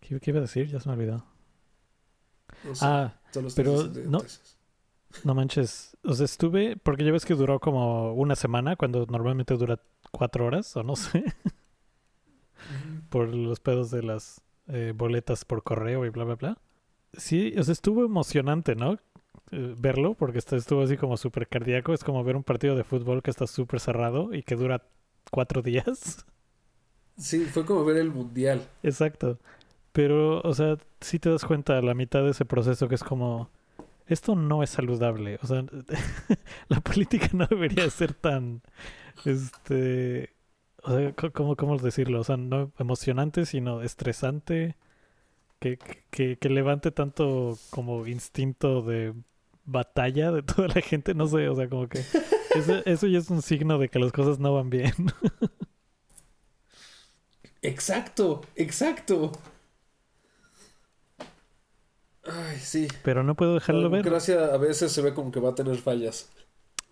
¿Qué, 0.00 0.20
qué 0.20 0.30
iba 0.30 0.38
a 0.38 0.42
decir? 0.42 0.68
Ya 0.68 0.80
se 0.80 0.88
me 0.88 0.94
olvidó. 0.94 1.24
No 2.64 2.74
sé, 2.74 2.84
Ah, 2.86 3.14
pero 3.54 3.84
no- 4.06 4.22
no 5.24 5.34
manches. 5.34 5.96
O 6.04 6.14
sea, 6.14 6.24
estuve... 6.24 6.76
Porque 6.76 7.04
ya 7.04 7.12
ves 7.12 7.24
que 7.24 7.34
duró 7.34 7.58
como 7.60 8.12
una 8.14 8.36
semana, 8.36 8.76
cuando 8.76 9.06
normalmente 9.06 9.54
dura 9.54 9.80
cuatro 10.10 10.46
horas, 10.46 10.76
o 10.76 10.82
no 10.82 10.96
sé. 10.96 11.24
por 13.16 13.34
los 13.34 13.60
pedos 13.60 13.90
de 13.90 14.02
las 14.02 14.42
eh, 14.68 14.92
boletas 14.94 15.46
por 15.46 15.62
correo 15.62 16.04
y 16.04 16.10
bla, 16.10 16.24
bla, 16.24 16.34
bla. 16.34 16.58
Sí, 17.14 17.54
o 17.56 17.62
sea, 17.62 17.72
estuvo 17.72 18.04
emocionante, 18.04 18.74
¿no? 18.74 18.98
Eh, 19.52 19.74
verlo, 19.78 20.12
porque 20.12 20.36
estuvo 20.36 20.82
así 20.82 20.98
como 20.98 21.16
súper 21.16 21.48
cardíaco. 21.48 21.94
Es 21.94 22.04
como 22.04 22.22
ver 22.24 22.36
un 22.36 22.44
partido 22.44 22.76
de 22.76 22.84
fútbol 22.84 23.22
que 23.22 23.30
está 23.30 23.46
súper 23.46 23.80
cerrado 23.80 24.34
y 24.34 24.42
que 24.42 24.54
dura 24.54 24.82
cuatro 25.30 25.62
días. 25.62 26.26
Sí, 27.16 27.46
fue 27.46 27.64
como 27.64 27.86
ver 27.86 27.96
el 27.96 28.10
mundial. 28.10 28.68
Exacto. 28.82 29.38
Pero, 29.92 30.42
o 30.42 30.52
sea, 30.52 30.76
sí 31.00 31.18
te 31.18 31.30
das 31.30 31.46
cuenta 31.46 31.78
a 31.78 31.80
la 31.80 31.94
mitad 31.94 32.22
de 32.22 32.32
ese 32.32 32.44
proceso 32.44 32.86
que 32.86 32.96
es 32.96 33.02
como, 33.02 33.48
esto 34.08 34.34
no 34.34 34.62
es 34.62 34.68
saludable. 34.68 35.38
O 35.42 35.46
sea, 35.46 35.64
la 36.68 36.80
política 36.82 37.30
no 37.32 37.46
debería 37.46 37.88
ser 37.88 38.12
tan, 38.12 38.60
este, 39.24 40.35
o 40.86 40.96
sea, 40.96 41.12
¿cómo, 41.32 41.56
cómo 41.56 41.78
decirlo? 41.78 42.20
O 42.20 42.24
sea, 42.24 42.36
no 42.36 42.72
emocionante, 42.78 43.46
sino 43.46 43.82
estresante, 43.82 44.76
que, 45.60 45.78
que, 46.10 46.38
que 46.38 46.50
levante 46.50 46.90
tanto 46.92 47.60
como 47.70 48.06
instinto 48.06 48.82
de 48.82 49.14
batalla 49.64 50.32
de 50.32 50.42
toda 50.44 50.68
la 50.68 50.82
gente, 50.82 51.14
no 51.14 51.28
sé, 51.28 51.48
o 51.48 51.56
sea, 51.56 51.68
como 51.68 51.88
que 51.88 52.06
eso, 52.52 52.82
eso 52.86 53.06
ya 53.08 53.18
es 53.20 53.30
un 53.30 53.42
signo 53.42 53.78
de 53.78 53.88
que 53.90 53.98
las 54.00 54.12
cosas 54.12 54.38
no 54.40 54.54
van 54.54 54.70
bien. 54.70 54.94
Exacto, 57.60 58.40
exacto. 58.54 59.32
Ay, 62.24 62.58
sí. 62.60 62.88
Pero 63.02 63.22
no 63.22 63.36
puedo 63.36 63.54
La 63.68 63.78
dejarlo 63.78 63.88
ver. 63.90 64.06
democracia 64.06 64.46
a 64.54 64.58
veces 64.58 64.92
se 64.92 65.02
ve 65.02 65.14
como 65.14 65.30
que 65.32 65.40
va 65.40 65.50
a 65.50 65.54
tener 65.54 65.76
fallas. 65.78 66.30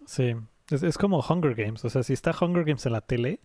Sí, 0.07 0.35
es, 0.71 0.83
es 0.83 0.99
como 0.99 1.21
Hunger 1.21 1.55
Games. 1.55 1.85
O 1.85 1.91
sea, 1.91 2.03
si 2.03 2.13
está 2.13 2.35
Hunger 2.39 2.65
Games 2.65 2.85
en 2.87 2.93
la 2.93 3.01
tele, 3.01 3.41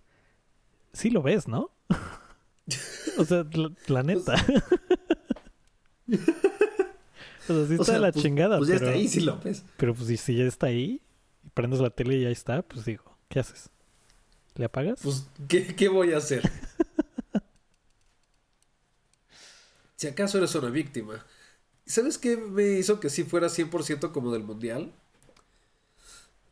sí 0.93 1.10
lo 1.10 1.22
ves, 1.22 1.48
¿no? 1.48 1.72
o 3.17 3.25
sea, 3.25 3.46
la, 3.51 3.72
la 3.88 4.03
neta. 4.03 4.36
o 6.08 6.15
sea, 7.48 7.65
sí 7.67 7.74
está 7.74 7.81
O 7.81 7.86
sea, 7.86 8.00
la 8.00 8.12
pues- 8.12 8.24
chingada, 8.24 8.58
Pues 8.58 8.69
ya 8.69 8.75
pero, 8.75 8.88
está 8.88 8.98
ahí, 9.00 9.08
sí, 9.08 9.19
López. 9.22 9.63
pero 9.77 9.93
pues 9.93 10.08
si, 10.08 10.17
si 10.17 10.36
ya 10.36 10.46
está 10.46 10.67
ahí, 10.67 11.01
y 11.43 11.50
prendes 11.53 11.79
la 11.79 11.89
tele 11.89 12.15
y 12.17 12.24
ya 12.24 12.29
está, 12.29 12.62
pues 12.62 12.86
digo, 12.86 13.03
¿qué 13.29 13.39
haces? 13.39 13.69
¿Le 14.55 14.65
apagas? 14.65 15.00
Pues, 15.01 15.27
¿qué, 15.48 15.75
qué 15.75 15.88
voy 15.88 16.13
a 16.13 16.17
hacer? 16.17 16.48
si 19.96 20.08
acaso 20.08 20.38
eres 20.38 20.53
una 20.55 20.69
víctima. 20.69 21.25
¿Sabes 21.86 22.17
qué 22.17 22.38
me 22.38 22.63
hizo 22.79 23.00
que 23.00 23.10
sí 23.10 23.24
fuera 23.24 23.48
100% 23.48 24.12
como 24.12 24.31
del 24.31 24.43
mundial? 24.43 24.93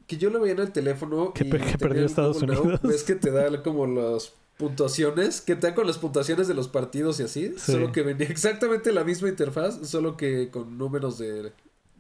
Que 0.08 0.18
yo 0.18 0.30
lo 0.30 0.40
veía 0.40 0.54
en 0.54 0.60
el 0.60 0.72
teléfono 0.72 1.34
Que 1.34 1.46
perdió 1.46 2.06
Estados 2.06 2.40
Google 2.40 2.54
Now. 2.56 2.64
Unidos. 2.64 2.82
Ves 2.84 3.04
que 3.04 3.16
te 3.16 3.30
da 3.32 3.62
como 3.64 3.86
las 3.86 4.34
puntuaciones, 4.58 5.42
que 5.42 5.56
te 5.56 5.68
da 5.68 5.76
con 5.76 5.86
las 5.86 6.00
puntuaciones 6.00 6.48
de 6.48 6.54
los 6.56 6.68
partidos 6.68 7.20
y 7.20 7.24
así, 7.24 7.54
Sí. 7.58 7.74
solo 7.74 7.92
que 7.92 8.02
venía 8.02 8.28
exactamente 8.28 8.92
la 8.92 9.04
misma 9.04 9.30
interfaz, 9.30 9.88
solo 9.88 10.18
que 10.18 10.50
con 10.50 10.78
números 10.80 11.18
de, 11.20 11.52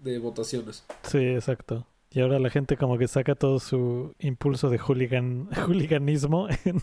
de 0.03 0.17
votaciones. 0.19 0.83
Sí, 1.03 1.19
exacto. 1.19 1.85
Y 2.09 2.21
ahora 2.21 2.39
la 2.39 2.49
gente 2.49 2.77
como 2.77 2.97
que 2.97 3.07
saca 3.07 3.35
todo 3.35 3.59
su 3.59 4.15
impulso 4.19 4.69
de 4.69 4.79
hooligan, 4.79 5.49
hooliganismo 5.67 6.47
en, 6.65 6.81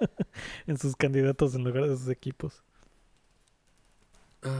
en 0.68 0.78
sus 0.78 0.96
candidatos 0.96 1.54
en 1.56 1.64
lugar 1.64 1.88
de 1.88 1.96
sus 1.96 2.08
equipos. 2.08 2.62
Ay, 4.42 4.50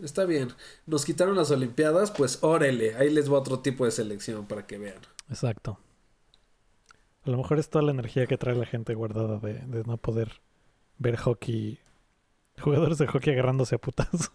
está 0.00 0.24
bien. 0.24 0.50
Nos 0.86 1.04
quitaron 1.04 1.36
las 1.36 1.50
Olimpiadas, 1.50 2.10
pues 2.10 2.38
órale, 2.42 2.94
ahí 2.96 3.10
les 3.10 3.32
va 3.32 3.38
otro 3.38 3.60
tipo 3.60 3.84
de 3.84 3.90
selección 3.90 4.46
para 4.46 4.66
que 4.66 4.78
vean. 4.78 4.98
Exacto. 5.30 5.78
A 7.24 7.30
lo 7.30 7.36
mejor 7.36 7.60
es 7.60 7.70
toda 7.70 7.84
la 7.84 7.92
energía 7.92 8.26
que 8.26 8.38
trae 8.38 8.56
la 8.56 8.66
gente 8.66 8.94
guardada 8.94 9.38
de, 9.38 9.54
de 9.54 9.84
no 9.84 9.98
poder 9.98 10.40
ver 10.98 11.16
hockey, 11.18 11.80
jugadores 12.60 12.98
de 12.98 13.06
hockey 13.08 13.32
agarrándose 13.34 13.76
a 13.76 13.78
putazos. 13.78 14.30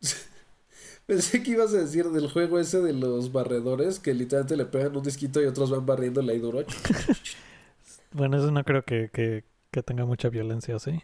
Pensé 1.06 1.42
que 1.42 1.52
ibas 1.52 1.72
a 1.74 1.78
decir 1.78 2.06
del 2.10 2.28
juego 2.30 2.58
ese 2.58 2.80
de 2.80 2.92
los 2.92 3.32
barredores 3.32 4.00
que 4.00 4.12
literalmente 4.14 4.56
le 4.56 4.66
pegan 4.66 4.96
un 4.96 5.02
disquito 5.04 5.40
y 5.40 5.46
otros 5.46 5.70
van 5.70 5.86
barriéndole 5.86 6.32
ahí 6.32 6.38
duro. 6.40 6.64
bueno, 8.12 8.36
eso 8.38 8.50
no 8.50 8.64
creo 8.64 8.82
que, 8.82 9.10
que, 9.12 9.44
que 9.70 9.82
tenga 9.82 10.04
mucha 10.04 10.28
violencia, 10.28 10.78
¿sí? 10.78 11.02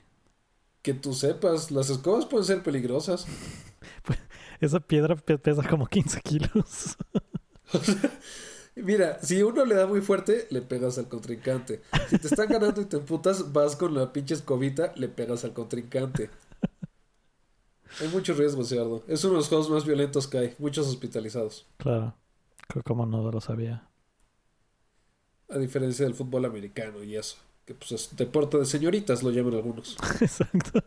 Que 0.82 0.94
tú 0.94 1.12
sepas, 1.12 1.72
las 1.72 1.90
escobas 1.90 2.26
pueden 2.26 2.46
ser 2.46 2.62
peligrosas. 2.62 3.26
Esa 4.60 4.80
piedra 4.80 5.16
pe- 5.16 5.38
pesa 5.38 5.62
como 5.68 5.86
15 5.86 6.20
kilos. 6.20 6.96
Mira, 8.76 9.18
si 9.22 9.42
uno 9.42 9.64
le 9.66 9.74
da 9.74 9.86
muy 9.86 10.00
fuerte, 10.00 10.46
le 10.50 10.62
pegas 10.62 10.96
al 10.98 11.08
contrincante. 11.08 11.82
Si 12.08 12.18
te 12.18 12.26
están 12.28 12.48
ganando 12.48 12.80
y 12.80 12.86
te 12.86 12.96
emputas, 12.96 13.52
vas 13.52 13.76
con 13.76 13.94
la 13.94 14.12
pinche 14.12 14.34
escobita, 14.34 14.92
le 14.96 15.08
pegas 15.08 15.44
al 15.44 15.52
contrincante. 15.52 16.30
Hay 18.00 18.08
muchos 18.08 18.38
riesgos, 18.38 18.72
Eduardo. 18.72 19.04
Es 19.08 19.22
uno 19.24 19.34
de 19.34 19.38
los 19.40 19.48
juegos 19.48 19.68
más 19.68 19.84
violentos 19.84 20.26
que 20.26 20.38
hay. 20.38 20.54
Muchos 20.58 20.86
hospitalizados. 20.88 21.66
claro. 21.76 22.14
Co- 22.72 22.82
Como 22.82 23.04
no 23.04 23.30
lo 23.30 23.40
sabía. 23.42 23.86
A 25.50 25.58
diferencia 25.58 26.06
del 26.06 26.14
fútbol 26.14 26.46
americano 26.46 27.02
y 27.04 27.16
eso. 27.16 27.36
Que 27.66 27.74
pues 27.74 27.92
es 27.92 28.16
deporte 28.16 28.56
de 28.56 28.64
señoritas, 28.64 29.22
lo 29.22 29.30
llaman 29.30 29.52
algunos. 29.54 29.96
Exacto. 30.20 30.82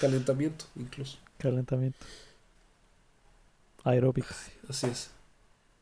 Calentamiento, 0.00 0.66
incluso. 0.76 1.18
Calentamiento. 1.38 1.98
Aerobics. 3.90 4.50
Así 4.68 4.86
es. 4.86 5.10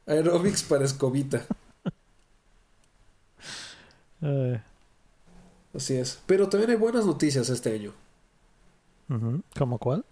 Aerobics 0.06 0.62
para 0.62 0.84
escobita. 0.84 1.44
Así 5.74 5.94
es. 5.94 6.20
Pero 6.26 6.48
también 6.48 6.70
hay 6.70 6.76
buenas 6.76 7.04
noticias 7.06 7.48
este 7.50 7.74
año. 7.74 7.92
¿Cómo 9.58 9.78
cuál? 9.78 10.04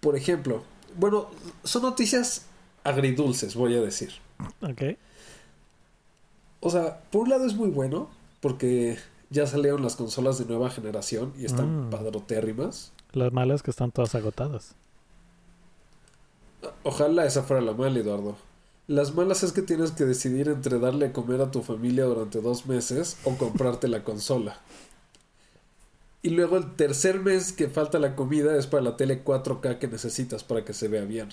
Por 0.00 0.16
ejemplo, 0.16 0.62
bueno, 0.98 1.28
son 1.64 1.82
noticias 1.82 2.46
agridulces, 2.84 3.54
voy 3.54 3.74
a 3.76 3.80
decir. 3.80 4.12
Ok. 4.60 4.98
O 6.60 6.70
sea, 6.70 7.00
por 7.10 7.22
un 7.22 7.30
lado 7.30 7.46
es 7.46 7.54
muy 7.54 7.70
bueno, 7.70 8.10
porque 8.40 8.98
ya 9.30 9.46
salieron 9.46 9.82
las 9.82 9.96
consolas 9.96 10.38
de 10.38 10.44
nueva 10.44 10.70
generación 10.70 11.32
y 11.38 11.44
están 11.46 11.86
Mm. 11.86 11.90
padrotérrimas. 11.90 12.92
Las 13.12 13.32
malas 13.32 13.62
que 13.62 13.70
están 13.70 13.90
todas 13.90 14.14
agotadas. 14.14 14.74
Ojalá 16.82 17.26
esa 17.26 17.42
fuera 17.42 17.62
la 17.62 17.72
mala, 17.72 17.98
Eduardo. 17.98 18.36
Las 18.88 19.14
malas 19.14 19.42
es 19.42 19.52
que 19.52 19.62
tienes 19.62 19.92
que 19.92 20.04
decidir 20.04 20.48
entre 20.48 20.78
darle 20.78 21.06
a 21.06 21.12
comer 21.12 21.40
a 21.40 21.50
tu 21.50 21.62
familia 21.62 22.04
durante 22.04 22.40
dos 22.40 22.66
meses 22.66 23.16
o 23.24 23.36
comprarte 23.36 23.88
la 23.88 24.04
consola. 24.04 24.60
Y 26.22 26.30
luego 26.30 26.56
el 26.56 26.74
tercer 26.76 27.20
mes 27.20 27.52
que 27.52 27.68
falta 27.68 27.98
la 27.98 28.14
comida 28.14 28.56
es 28.56 28.66
para 28.66 28.82
la 28.82 28.96
tele 28.96 29.24
4K 29.24 29.78
que 29.78 29.88
necesitas 29.88 30.44
para 30.44 30.64
que 30.64 30.72
se 30.72 30.88
vea 30.88 31.04
bien. 31.04 31.28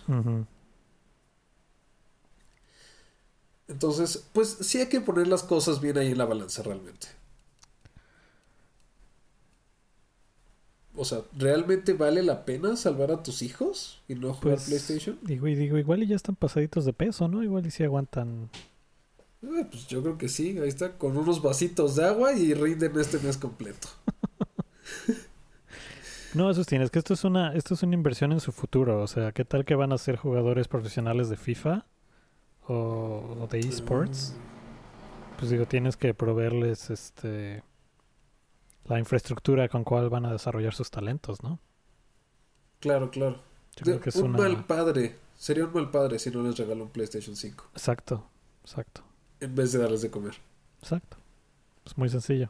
Entonces, 3.68 4.26
pues 4.34 4.58
sí 4.62 4.80
hay 4.80 4.88
que 4.88 5.02
poner 5.02 5.28
las 5.28 5.44
cosas 5.44 5.80
bien 5.80 5.98
ahí 5.98 6.12
en 6.12 6.18
la 6.18 6.26
balanza 6.26 6.64
realmente. 6.64 7.08
O 10.96 11.06
sea, 11.06 11.20
¿realmente 11.38 11.94
vale 11.94 12.24
la 12.24 12.46
pena 12.46 12.76
salvar 12.76 13.12
a 13.12 13.24
tus 13.24 13.42
hijos 13.42 14.02
y 14.08 14.16
no 14.16 14.34
jugar 14.34 14.58
Pues, 14.58 14.66
PlayStation? 14.66 15.18
Digo, 15.22 15.48
y 15.48 15.56
digo, 15.56 15.78
igual 15.78 16.04
y 16.04 16.08
ya 16.08 16.16
están 16.16 16.36
pasaditos 16.36 16.86
de 16.86 16.94
peso, 16.94 17.28
¿no? 17.28 17.44
Igual 17.44 17.66
y 17.66 17.72
si 17.72 17.84
aguantan. 17.84 18.50
Eh, 19.42 19.66
pues 19.70 19.88
yo 19.88 20.02
creo 20.02 20.18
que 20.18 20.28
sí, 20.28 20.58
ahí 20.60 20.68
está, 20.68 20.98
con 20.98 21.16
unos 21.16 21.42
vasitos 21.42 21.96
de 21.96 22.06
agua 22.06 22.34
y 22.34 22.54
rinden 22.54 23.00
este 23.00 23.20
mes 23.20 23.38
completo. 23.38 23.88
No, 26.34 26.50
eso 26.52 26.62
es 26.62 26.92
que 26.92 27.00
esto 27.00 27.16
es 27.16 27.24
una, 27.24 27.54
esto 27.56 27.74
es 27.74 27.82
una 27.82 27.96
inversión 27.96 28.32
en 28.32 28.40
su 28.40 28.52
futuro. 28.52 29.02
O 29.02 29.08
sea, 29.08 29.32
¿qué 29.32 29.46
tal 29.46 29.66
que 29.66 29.74
van 29.74 29.92
a 29.92 29.98
ser 29.98 30.16
jugadores 30.16 30.68
profesionales 30.68 31.28
de 31.30 31.38
FIFA 31.38 31.86
o, 32.68 33.38
o 33.42 33.48
de 33.48 33.60
esports? 33.60 34.36
Pues 35.40 35.50
digo, 35.50 35.66
tienes 35.66 35.98
que 35.98 36.14
proveerles 36.14 36.92
este 36.92 37.64
la 38.90 39.00
infraestructura 39.00 39.70
con 39.70 39.84
cual 39.84 40.10
van 40.10 40.26
a 40.26 40.32
desarrollar 40.32 40.74
sus 40.74 40.92
talentos, 40.92 41.42
¿no? 41.44 41.60
Claro, 42.80 43.10
claro. 43.12 43.42
Yo 43.78 43.84
creo 43.84 44.02
que 44.02 44.10
es 44.10 44.16
un 44.18 44.32
una... 44.32 44.40
mal 44.40 44.66
padre. 44.66 45.16
Sería 45.38 45.66
un 45.66 45.74
mal 45.74 45.90
padre 45.90 46.20
si 46.20 46.32
no 46.32 46.44
les 46.44 46.58
regalo 46.58 46.84
un 46.84 46.90
PlayStation 46.90 47.36
5 47.36 47.70
Exacto, 47.74 48.28
exacto, 48.62 49.04
en 49.40 49.56
vez 49.56 49.72
de 49.72 49.80
darles 49.80 50.02
de 50.02 50.10
comer. 50.10 50.36
exacto. 50.82 51.18
Es 51.86 51.98
muy 51.98 52.10
sencillo. 52.10 52.50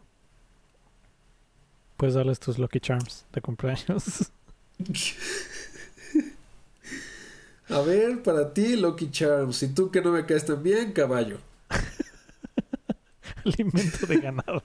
Puedes 1.98 2.16
darles 2.16 2.40
tus 2.40 2.58
Lucky 2.58 2.80
Charms 2.80 3.26
de 3.32 3.42
cumpleaños. 3.42 4.32
A 7.70 7.82
ver, 7.82 8.24
para 8.24 8.52
ti, 8.54 8.76
Lucky 8.76 9.12
Charms. 9.12 9.62
Y 9.64 9.68
tú 9.74 9.92
que 9.92 10.02
no 10.02 10.12
me 10.12 10.26
caes 10.26 10.46
tan 10.46 10.64
bien, 10.64 10.92
caballo. 10.92 11.38
Alimento 13.46 14.08
de 14.08 14.18
ganado. 14.20 14.64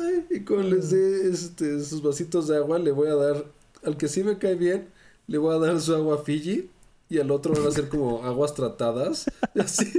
Ay, 0.00 0.21
y 0.32 0.44
cuando 0.44 0.74
les 0.74 0.90
dé 0.90 1.30
este, 1.30 1.82
sus 1.84 2.02
vasitos 2.02 2.48
de 2.48 2.56
agua, 2.56 2.78
le 2.78 2.90
voy 2.90 3.08
a 3.08 3.14
dar. 3.14 3.44
Al 3.84 3.96
que 3.96 4.08
sí 4.08 4.22
me 4.22 4.38
cae 4.38 4.54
bien, 4.54 4.88
le 5.26 5.38
voy 5.38 5.54
a 5.54 5.58
dar 5.58 5.80
su 5.80 5.94
agua 5.94 6.22
Fiji. 6.24 6.70
Y 7.08 7.18
al 7.18 7.30
otro 7.30 7.52
van 7.52 7.66
a 7.66 7.70
ser 7.70 7.90
como 7.90 8.24
aguas 8.24 8.54
tratadas. 8.54 9.26
Así. 9.58 9.92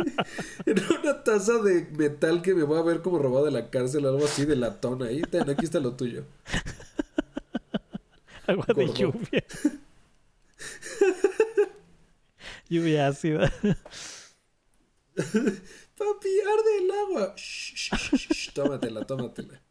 En 0.65 0.81
una 0.99 1.23
taza 1.23 1.59
de 1.59 1.87
metal 1.95 2.41
que 2.41 2.55
me 2.55 2.63
va 2.63 2.79
a 2.79 2.81
ver 2.81 3.03
como 3.03 3.19
robado 3.19 3.45
de 3.45 3.51
la 3.51 3.69
cárcel, 3.69 4.07
algo 4.07 4.25
así 4.25 4.45
de 4.45 4.55
latón 4.55 5.03
ahí. 5.03 5.21
Ten, 5.21 5.47
aquí 5.47 5.65
está 5.65 5.79
lo 5.79 5.93
tuyo. 5.93 6.23
Agua 8.47 8.65
de 8.75 8.87
lluvia. 8.87 9.43
lluvia 12.69 13.07
ácida. 13.07 13.53
Papi, 15.13 16.33
arde 16.53 16.77
el 16.79 16.91
agua. 16.91 17.33
Shh, 17.37 17.75
shh, 17.75 17.95
shh, 17.95 18.33
shh, 18.33 18.53
tómatela, 18.53 19.05
tómatela. 19.05 19.61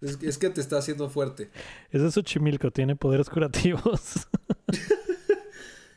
Es, 0.00 0.18
es 0.22 0.38
que 0.38 0.50
te 0.50 0.60
está 0.60 0.78
haciendo 0.78 1.08
fuerte. 1.08 1.50
Ese 1.90 2.10
Xochimilco 2.10 2.70
tiene 2.70 2.96
poderes 2.96 3.28
curativos. 3.30 4.26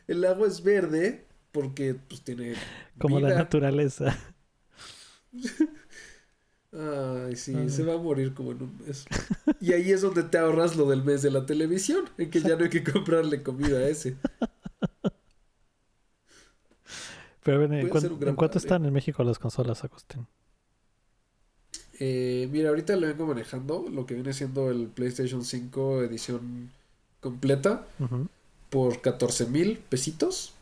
El 0.06 0.24
agua 0.24 0.48
es 0.48 0.62
verde 0.62 1.26
porque 1.52 1.94
pues 1.94 2.22
tiene 2.22 2.54
como 2.98 3.20
la 3.20 3.34
naturaleza. 3.34 4.16
Ay, 6.72 7.34
sí, 7.34 7.54
Ay. 7.56 7.68
se 7.68 7.82
va 7.82 7.94
a 7.94 7.98
morir 7.98 8.32
como 8.34 8.52
en 8.52 8.62
un 8.62 8.78
mes. 8.78 9.04
Y 9.60 9.72
ahí 9.72 9.90
es 9.90 10.02
donde 10.02 10.22
te 10.22 10.38
ahorras 10.38 10.76
lo 10.76 10.88
del 10.88 11.02
mes 11.04 11.22
de 11.22 11.30
la 11.30 11.44
televisión, 11.44 12.08
en 12.16 12.30
que 12.30 12.40
ya 12.40 12.56
no 12.56 12.64
hay 12.64 12.70
que 12.70 12.84
comprarle 12.84 13.42
comida 13.42 13.78
a 13.78 13.88
ese. 13.88 14.16
Pero 17.42 17.58
ven, 17.58 17.72
¿en, 17.72 17.88
cuánto 17.88 18.58
están 18.58 18.84
en 18.84 18.92
México 18.92 19.24
las 19.24 19.38
consolas, 19.38 19.82
Agustín? 19.82 20.26
Eh, 22.02 22.48
mira, 22.50 22.70
ahorita 22.70 22.96
le 22.96 23.08
vengo 23.08 23.26
manejando 23.26 23.86
lo 23.92 24.06
que 24.06 24.14
viene 24.14 24.32
siendo 24.32 24.70
el 24.70 24.86
PlayStation 24.88 25.44
5 25.44 26.02
edición 26.02 26.70
completa 27.20 27.86
por 28.70 29.02
14 29.02 29.46
mil 29.46 29.76
pesitos. 29.76 30.54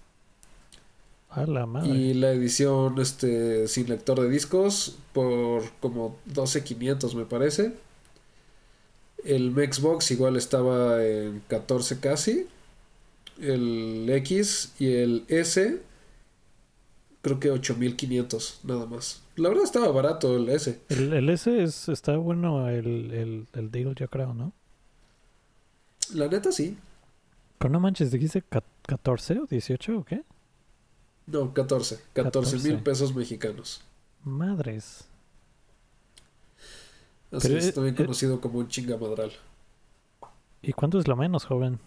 A 1.30 1.46
la 1.46 1.66
madre. 1.66 1.90
Y 1.90 2.14
la 2.14 2.32
edición 2.32 2.98
este 2.98 3.68
sin 3.68 3.88
lector 3.88 4.20
de 4.20 4.28
discos 4.28 4.96
por 5.12 5.62
como 5.80 6.18
12.500 6.34 7.14
me 7.14 7.24
parece. 7.24 7.72
El 9.24 9.54
Xbox 9.54 10.10
igual 10.10 10.36
estaba 10.36 11.04
en 11.04 11.40
14 11.46 12.00
casi. 12.00 12.48
El 13.40 14.10
X 14.10 14.72
y 14.80 14.92
el 14.92 15.24
S 15.28 15.80
creo 17.22 17.38
que 17.38 17.52
8.500 17.52 18.54
nada 18.64 18.86
más. 18.86 19.22
La 19.38 19.48
verdad 19.48 19.64
estaba 19.64 19.88
barato 19.92 20.36
el 20.36 20.48
S. 20.48 20.80
El, 20.88 21.12
el 21.12 21.28
S 21.30 21.62
es, 21.62 21.88
está 21.88 22.16
bueno 22.16 22.68
el, 22.68 23.10
el, 23.12 23.46
el 23.52 23.70
deal, 23.70 23.94
yo 23.94 24.08
creo, 24.08 24.34
¿no? 24.34 24.52
La 26.14 26.26
neta 26.28 26.50
sí. 26.52 26.76
Pero 27.58 27.70
no 27.72 27.80
manches, 27.80 28.10
dijiste 28.10 28.42
ca- 28.42 28.62
14 28.86 29.40
o 29.40 29.46
18 29.46 29.98
o 29.98 30.04
qué? 30.04 30.22
No, 31.26 31.52
14. 31.52 32.00
14 32.14 32.56
mil 32.56 32.62
14. 32.62 32.82
pesos 32.82 33.14
mexicanos. 33.14 33.82
Madres. 34.24 35.04
Así 37.30 37.48
Pero, 37.48 37.58
es, 37.60 37.74
también 37.74 37.94
eh, 37.94 37.98
conocido 37.98 38.40
como 38.40 38.58
un 38.58 38.68
chingamadral. 38.68 39.30
¿Y 40.62 40.72
cuánto 40.72 40.98
es 40.98 41.06
lo 41.06 41.14
menos, 41.16 41.44
joven? 41.44 41.78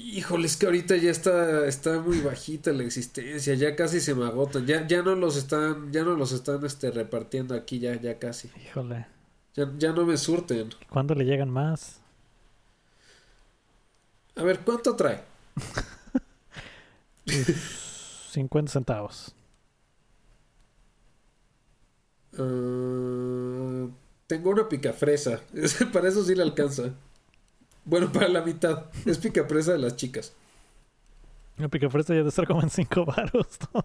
Híjole, 0.00 0.46
es 0.46 0.56
que 0.56 0.66
ahorita 0.66 0.94
ya 0.96 1.10
está, 1.10 1.66
está 1.66 1.98
muy 1.98 2.20
bajita 2.20 2.72
la 2.72 2.84
existencia, 2.84 3.54
ya 3.54 3.74
casi 3.74 4.00
se 4.00 4.14
me 4.14 4.26
agotan, 4.26 4.64
ya, 4.64 4.86
ya 4.86 5.02
no 5.02 5.16
los 5.16 5.36
están, 5.36 5.92
ya 5.92 6.04
no 6.04 6.14
los 6.14 6.30
están 6.30 6.64
este, 6.64 6.92
repartiendo 6.92 7.56
aquí, 7.56 7.80
ya, 7.80 8.00
ya 8.00 8.16
casi. 8.16 8.48
Híjole. 8.64 9.06
Ya, 9.54 9.68
ya 9.76 9.92
no 9.92 10.06
me 10.06 10.16
surten. 10.16 10.70
¿Cuándo 10.88 11.16
le 11.16 11.24
llegan 11.24 11.50
más? 11.50 11.98
A 14.36 14.44
ver, 14.44 14.60
¿cuánto 14.60 14.94
trae? 14.94 15.20
50 18.30 18.70
centavos. 18.70 19.34
Ah, 22.38 23.88
tengo 24.28 24.50
una 24.50 24.68
picafresa, 24.68 25.40
para 25.92 26.08
eso 26.08 26.22
sí 26.22 26.36
le 26.36 26.44
alcanza. 26.44 26.94
Bueno, 27.88 28.12
para 28.12 28.28
la 28.28 28.42
mitad, 28.42 28.84
es 29.06 29.18
picafresa 29.18 29.72
de 29.72 29.78
las 29.78 29.96
chicas. 29.96 30.32
La 31.56 31.68
picafresa 31.68 32.14
ya 32.14 32.22
de 32.22 32.28
estar 32.28 32.46
como 32.46 32.62
en 32.62 32.70
5 32.70 33.04
varos, 33.04 33.46
¿no? 33.74 33.84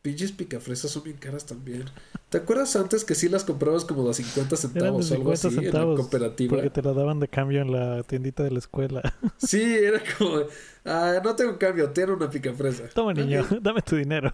Pinches 0.00 0.32
picafresas 0.32 0.90
son 0.90 1.04
bien 1.04 1.16
caras 1.16 1.46
también. 1.46 1.84
¿Te 2.28 2.38
acuerdas 2.38 2.74
antes 2.74 3.04
que 3.04 3.14
sí 3.14 3.28
las 3.28 3.44
comprabas 3.44 3.84
como 3.84 4.08
de 4.08 4.14
50 4.14 4.40
Eran 4.40 4.48
de 4.48 4.56
centavos 4.56 5.10
o 5.10 5.14
algo 5.14 5.36
50 5.36 5.48
así 5.48 5.58
en 5.58 5.74
la 5.74 5.96
cooperativa? 5.96 6.56
Porque 6.56 6.70
te 6.70 6.82
la 6.82 6.92
daban 6.92 7.20
de 7.20 7.28
cambio 7.28 7.60
en 7.60 7.70
la 7.70 8.02
tiendita 8.02 8.42
de 8.42 8.50
la 8.50 8.58
escuela. 8.58 9.02
Sí, 9.38 9.62
era 9.62 10.02
como, 10.16 10.40
ah, 10.84 11.20
no 11.22 11.36
tengo 11.36 11.58
cambio, 11.58 11.90
tiene 11.90 12.12
una 12.12 12.30
picafresa. 12.30 12.88
Toma, 12.88 13.12
niño, 13.14 13.46
dame 13.60 13.82
tu 13.82 13.96
dinero. 13.96 14.32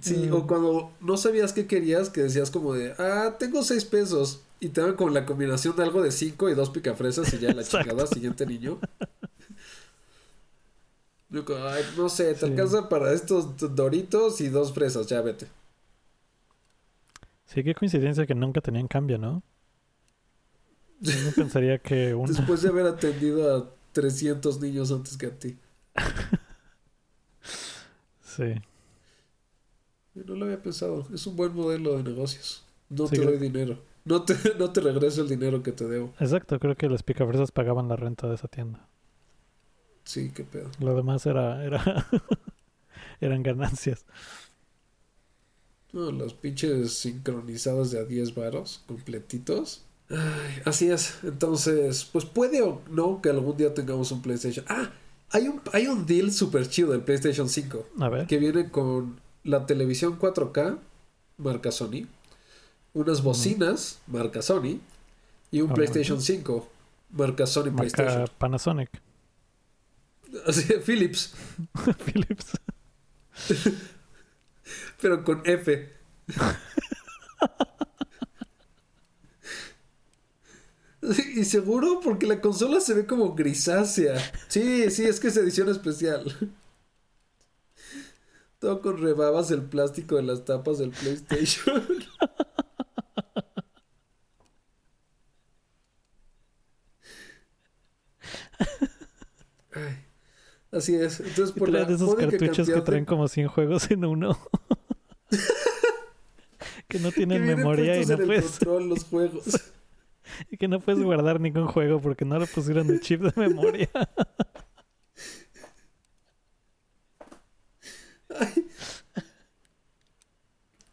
Sí, 0.00 0.28
Mm. 0.28 0.34
o 0.34 0.46
cuando 0.46 0.92
no 1.00 1.16
sabías 1.16 1.52
qué 1.52 1.66
querías, 1.66 2.10
que 2.10 2.22
decías 2.22 2.50
como 2.50 2.74
de, 2.74 2.94
ah, 2.98 3.36
tengo 3.38 3.62
seis 3.62 3.84
pesos. 3.84 4.40
Y 4.60 4.68
te 4.70 4.80
daban 4.82 4.96
como 4.96 5.10
la 5.10 5.24
combinación 5.26 5.74
de 5.76 5.82
algo 5.82 6.02
de 6.02 6.12
cinco 6.12 6.48
y 6.50 6.54
dos 6.54 6.70
picafresas 6.70 7.32
y 7.32 7.38
ya 7.38 7.52
la 7.52 7.64
chingada, 7.64 8.06
siguiente 8.06 8.46
niño. 8.46 8.78
Yo 11.30 11.44
como, 11.44 11.64
ay, 11.64 11.84
no 11.96 12.08
sé, 12.08 12.32
te 12.34 12.40
Sí. 12.40 12.46
alcanza 12.46 12.88
para 12.88 13.12
estos 13.12 13.56
doritos 13.76 14.40
y 14.40 14.48
dos 14.48 14.72
fresas, 14.72 15.06
ya 15.06 15.20
vete. 15.22 15.46
Sí, 17.46 17.62
qué 17.62 17.74
coincidencia 17.74 18.26
que 18.26 18.34
nunca 18.34 18.60
tenían 18.60 18.88
cambio, 18.88 19.18
¿no? 19.18 19.42
Uno 21.02 21.32
pensaría 21.36 21.78
que. 21.78 22.14
Después 22.26 22.62
de 22.62 22.68
haber 22.68 22.86
atendido 22.86 23.56
a 23.56 23.70
300 23.92 24.60
niños 24.60 24.90
antes 24.92 25.16
que 25.16 25.26
a 25.26 25.30
ti. 25.38 25.56
Sí. 28.22 28.54
No 30.14 30.34
lo 30.34 30.44
había 30.46 30.62
pensado, 30.62 31.06
es 31.14 31.26
un 31.26 31.36
buen 31.36 31.54
modelo 31.54 31.96
de 31.96 32.02
negocios. 32.02 32.64
No 32.88 33.06
Sí, 33.06 33.12
te 33.12 33.16
creo- 33.22 33.30
doy 33.30 33.38
dinero. 33.38 33.78
No 34.04 34.22
te, 34.24 34.34
no 34.58 34.70
te 34.72 34.80
regreso 34.80 35.22
el 35.22 35.28
dinero 35.28 35.62
que 35.62 35.72
te 35.72 35.86
debo. 35.86 36.12
Exacto, 36.18 36.58
creo 36.58 36.76
que 36.76 36.88
las 36.88 37.02
picafresas 37.02 37.52
pagaban 37.52 37.88
la 37.88 37.96
renta 37.96 38.28
de 38.28 38.34
esa 38.34 38.48
tienda. 38.48 38.86
Sí, 40.04 40.32
qué 40.34 40.42
pedo. 40.44 40.70
Lo 40.80 40.94
demás 40.96 41.24
era, 41.26 41.64
era 41.64 42.06
eran 43.20 43.42
ganancias. 43.42 44.04
No, 45.92 46.10
los 46.12 46.34
pinches 46.34 46.92
sincronizados 46.94 47.90
de 47.90 47.98
a 48.00 48.04
10 48.04 48.34
varos, 48.34 48.82
completitos. 48.86 49.82
Ay, 50.08 50.62
así 50.64 50.90
es. 50.90 51.18
Entonces, 51.22 52.04
pues 52.10 52.24
puede 52.24 52.62
o 52.62 52.80
no 52.90 53.20
que 53.20 53.28
algún 53.30 53.56
día 53.56 53.74
tengamos 53.74 54.10
un 54.12 54.22
PlayStation. 54.22 54.64
Ah, 54.68 54.90
hay 55.30 55.48
un, 55.48 55.60
hay 55.72 55.86
un 55.88 56.06
deal 56.06 56.32
super 56.32 56.68
chido 56.68 56.92
del 56.92 57.02
PlayStation 57.02 57.48
5. 57.48 57.86
A 58.00 58.08
ver. 58.08 58.26
Que 58.26 58.38
viene 58.38 58.70
con 58.70 59.19
la 59.44 59.66
televisión 59.66 60.18
4K, 60.18 60.78
marca 61.38 61.70
Sony. 61.72 62.06
Unas 62.92 63.22
bocinas, 63.22 64.00
marca 64.06 64.42
Sony. 64.42 64.80
Y 65.50 65.60
un 65.62 65.70
Ah, 65.70 65.74
PlayStation 65.74 66.20
5, 66.20 66.68
marca 67.10 67.46
Sony 67.46 67.64
Marca 67.66 67.76
PlayStation. 67.76 68.26
Panasonic. 68.38 68.90
Así, 70.46 70.62
Philips, 70.84 71.34
Philips. 72.04 72.52
pero 75.00 75.24
con 75.24 75.42
F. 75.44 75.92
Y 81.34 81.44
seguro 81.44 82.00
porque 82.04 82.26
la 82.26 82.40
consola 82.42 82.78
se 82.80 82.92
ve 82.92 83.06
como 83.06 83.34
grisácea. 83.34 84.16
Sí, 84.48 84.90
sí, 84.90 85.04
es 85.04 85.18
que 85.18 85.28
es 85.28 85.36
edición 85.38 85.70
especial. 85.70 86.52
Todo 88.60 88.80
con 88.80 88.98
rebabas 89.02 89.50
el 89.50 89.62
plástico 89.64 90.14
de 90.16 90.22
las 90.22 90.44
tapas 90.44 90.78
del 90.78 90.90
PlayStation. 90.90 91.82
Ay, 99.72 99.96
así 100.72 100.94
es. 100.96 101.20
Entonces, 101.20 101.52
por 101.52 101.68
la 101.68 101.80
Traen 101.80 101.94
esos 101.94 102.14
cartuchos 102.14 102.68
que 102.68 102.74
de- 102.74 102.82
traen 102.82 103.04
como 103.04 103.28
100 103.28 103.48
juegos 103.48 103.90
en 103.90 104.04
uno. 104.04 104.38
que 106.88 106.98
no 106.98 107.08
que 107.10 107.14
tienen 107.16 107.42
vienen 107.42 107.58
memoria 107.58 108.00
y 108.00 108.06
no 108.06 108.16
puedes 108.18 108.50
control 108.58 108.88
los 108.88 109.04
juegos. 109.04 109.44
y 110.50 110.56
que 110.56 110.68
no 110.68 110.80
puedes 110.80 111.02
guardar 111.02 111.40
ningún 111.40 111.66
juego 111.66 112.00
porque 112.00 112.24
no 112.24 112.38
le 112.38 112.46
pusieron 112.46 112.90
el 112.90 113.00
chip 113.00 113.22
de 113.22 113.48
memoria. 113.48 113.88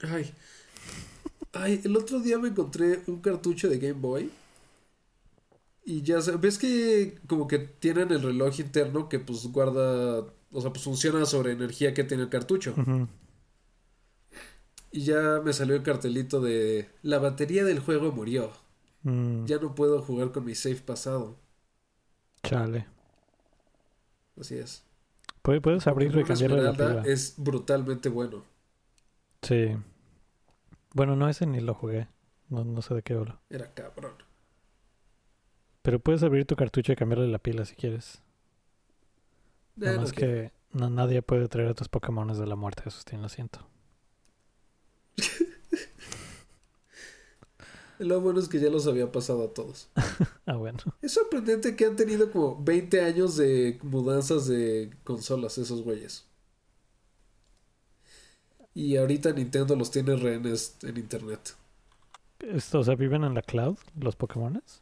Ay. 0.01 0.33
Ay, 1.53 1.81
el 1.83 1.95
otro 1.97 2.19
día 2.19 2.37
me 2.37 2.49
encontré 2.49 3.01
un 3.07 3.19
cartucho 3.21 3.69
de 3.69 3.79
Game 3.79 3.99
Boy. 3.99 4.31
Y 5.85 6.01
ya 6.01 6.21
sabes, 6.21 6.41
ves 6.41 6.57
que 6.57 7.17
como 7.27 7.47
que 7.47 7.59
tienen 7.59 8.11
el 8.11 8.21
reloj 8.21 8.59
interno 8.59 9.07
que 9.07 9.19
pues 9.19 9.47
guarda, 9.47 10.19
o 10.51 10.61
sea, 10.61 10.71
pues 10.71 10.83
funciona 10.83 11.25
sobre 11.25 11.53
energía 11.53 11.93
que 11.93 12.03
tiene 12.03 12.23
el 12.23 12.29
cartucho. 12.29 12.75
Y 14.91 15.03
ya 15.05 15.41
me 15.43 15.53
salió 15.53 15.75
el 15.75 15.83
cartelito 15.83 16.41
de 16.41 16.89
la 17.01 17.19
batería 17.19 17.63
del 17.63 17.79
juego 17.79 18.11
murió. 18.11 18.51
Mm, 19.03 19.45
Ya 19.45 19.57
no 19.59 19.75
puedo 19.75 20.01
jugar 20.01 20.31
con 20.31 20.45
mi 20.45 20.55
save 20.55 20.75
pasado. 20.77 21.37
chale. 22.43 22.85
Así 24.39 24.55
es. 24.55 24.83
Puedes, 25.47 25.87
abrirlo 25.87 26.19
y 26.19 26.23
Pokémon 26.23 26.37
cambiarle 26.37 26.61
la 26.61 26.73
es 27.03 27.35
brutalmente 27.37 28.09
bueno. 28.09 28.43
Sí. 29.41 29.75
Bueno, 30.93 31.15
no, 31.15 31.29
ese 31.29 31.45
ni 31.45 31.61
lo 31.61 31.73
jugué. 31.73 32.09
No, 32.49 32.65
no 32.65 32.81
sé 32.81 32.93
de 32.93 33.01
qué 33.01 33.13
hablo. 33.13 33.39
Era 33.49 33.73
cabrón. 33.73 34.15
Pero 35.81 35.99
puedes 35.99 36.21
abrir 36.21 36.45
tu 36.45 36.55
cartucho 36.55 36.91
y 36.91 36.95
cambiarle 36.95 37.27
la 37.29 37.39
pila 37.39 37.65
si 37.65 37.75
quieres. 37.75 38.21
Nada 39.77 39.93
Eh, 39.93 39.97
más 39.97 40.09
no 40.09 40.13
quiero. 40.13 40.35
que 40.35 40.51
no, 40.71 40.89
nadie 40.91 41.21
puede 41.23 41.47
traer 41.47 41.69
a 41.69 41.73
tus 41.73 41.89
Pokémones 41.89 42.37
de 42.37 42.45
la 42.47 42.55
muerte, 42.55 42.83
Asustín, 42.85 43.21
lo 43.23 43.29
siento. 43.29 43.67
Lo 47.99 48.21
bueno 48.21 48.39
es 48.39 48.47
que 48.47 48.59
ya 48.59 48.69
los 48.69 48.85
había 48.87 49.11
pasado 49.11 49.43
a 49.43 49.53
todos. 49.53 49.89
Ah, 50.49 50.55
bueno. 50.55 50.79
Es 51.01 51.11
sorprendente 51.11 51.75
que 51.75 51.85
han 51.85 51.97
tenido 51.97 52.31
como 52.31 52.63
20 52.63 53.01
años 53.01 53.35
de 53.35 53.77
mudanzas 53.83 54.47
de 54.47 54.91
consolas 55.03 55.57
esos 55.57 55.83
güeyes. 55.83 56.23
Y 58.73 58.95
ahorita 58.95 59.33
Nintendo 59.33 59.75
los 59.75 59.91
tiene 59.91 60.15
rehenes 60.15 60.77
en 60.83 60.95
internet. 60.97 61.55
Esto, 62.39 62.79
o 62.79 62.83
sea, 62.83 62.95
¿viven 62.95 63.23
en 63.25 63.33
la 63.33 63.41
cloud 63.41 63.77
los 63.99 64.15
Pokémones? 64.15 64.81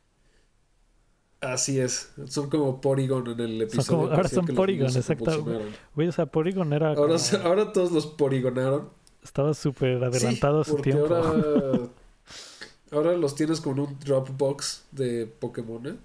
Así 1.42 1.80
es. 1.80 2.12
Son 2.28 2.50
como 2.50 2.82
Porygon 2.82 3.28
en 3.28 3.40
el 3.40 3.62
episodio. 3.62 3.88
como- 3.88 4.10
que 4.10 4.16
ahora 4.16 4.30
son 4.30 4.46
Porygon, 4.48 4.96
exacto. 4.96 5.46
Güey, 5.96 6.08
o 6.08 6.12
sea, 6.12 6.26
Porygon 6.26 6.74
era 6.74 6.90
Ahora, 6.94 7.16
como- 7.18 7.44
ahora 7.44 7.72
todos 7.72 7.92
los 7.92 8.06
Porygonaron. 8.08 8.90
Estaba 9.24 9.54
súper 9.54 10.04
adelantado 10.04 10.62
a 10.62 10.64
su 10.66 10.76
tiempo. 10.78 11.14
Ahora, 11.16 11.90
ahora 12.92 13.16
los 13.18 13.36
tienes 13.36 13.62
con 13.62 13.80
un 13.80 13.98
Dropbox 14.00 14.86
de 14.92 15.28
Pokémon. 15.28 15.88
¿eh? 15.88 15.96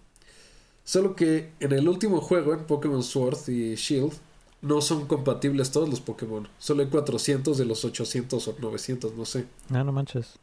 Solo 0.84 1.14
que 1.14 1.52
en 1.60 1.72
el 1.72 1.88
último 1.88 2.20
juego, 2.20 2.52
en 2.52 2.64
Pokémon 2.64 3.02
Sword 3.02 3.48
y 3.48 3.74
Shield, 3.74 4.12
no 4.62 4.80
son 4.80 5.06
compatibles 5.06 5.70
todos 5.70 5.88
los 5.88 6.00
Pokémon. 6.00 6.48
Solo 6.58 6.82
hay 6.82 6.88
400 6.88 7.56
de 7.56 7.64
los 7.64 7.84
800 7.84 8.48
o 8.48 8.56
900, 8.60 9.14
no 9.14 9.24
sé. 9.24 9.46
Ah, 9.70 9.84
no 9.84 9.92
manches. 9.92 10.38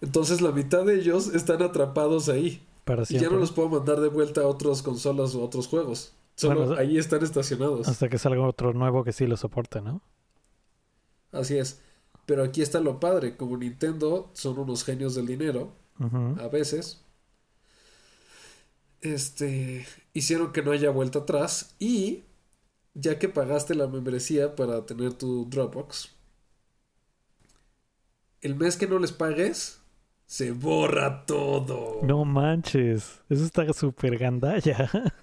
Entonces 0.00 0.40
la 0.40 0.50
mitad 0.50 0.84
de 0.84 0.96
ellos 0.96 1.28
están 1.28 1.62
atrapados 1.62 2.28
ahí. 2.28 2.62
Para 2.84 3.02
Y 3.08 3.18
ya 3.18 3.28
no 3.28 3.38
los 3.38 3.52
puedo 3.52 3.68
mandar 3.68 4.00
de 4.00 4.08
vuelta 4.08 4.42
a 4.42 4.46
otras 4.46 4.82
consolas 4.82 5.34
o 5.34 5.42
otros 5.42 5.66
juegos. 5.66 6.12
Solo 6.36 6.66
Bueno, 6.66 6.80
ahí 6.80 6.98
están 6.98 7.22
estacionados. 7.24 7.88
Hasta 7.88 8.08
que 8.08 8.18
salga 8.18 8.46
otro 8.46 8.72
nuevo 8.74 9.04
que 9.04 9.12
sí 9.12 9.26
lo 9.26 9.36
soporte, 9.36 9.80
¿no? 9.80 10.02
Así 11.32 11.56
es. 11.56 11.80
Pero 12.26 12.44
aquí 12.44 12.62
está 12.62 12.80
lo 12.80 13.00
padre. 13.00 13.36
Como 13.36 13.56
Nintendo 13.56 14.30
son 14.34 14.58
unos 14.58 14.84
genios 14.84 15.14
del 15.14 15.26
dinero. 15.26 15.72
A 16.38 16.48
veces. 16.48 17.02
Este, 19.00 19.86
hicieron 20.12 20.52
que 20.52 20.62
no 20.62 20.72
haya 20.72 20.90
vuelta 20.90 21.20
atrás 21.20 21.74
y 21.78 22.24
ya 22.94 23.18
que 23.18 23.28
pagaste 23.28 23.74
la 23.74 23.86
membresía 23.86 24.56
para 24.56 24.84
tener 24.86 25.12
tu 25.12 25.46
Dropbox, 25.48 26.10
el 28.40 28.54
mes 28.54 28.76
que 28.76 28.86
no 28.86 28.98
les 28.98 29.12
pagues, 29.12 29.80
se 30.24 30.52
borra 30.52 31.24
todo. 31.26 32.00
No 32.02 32.24
manches. 32.24 33.20
Eso 33.28 33.44
está 33.44 33.72
súper 33.72 34.18
gandalla. 34.18 34.90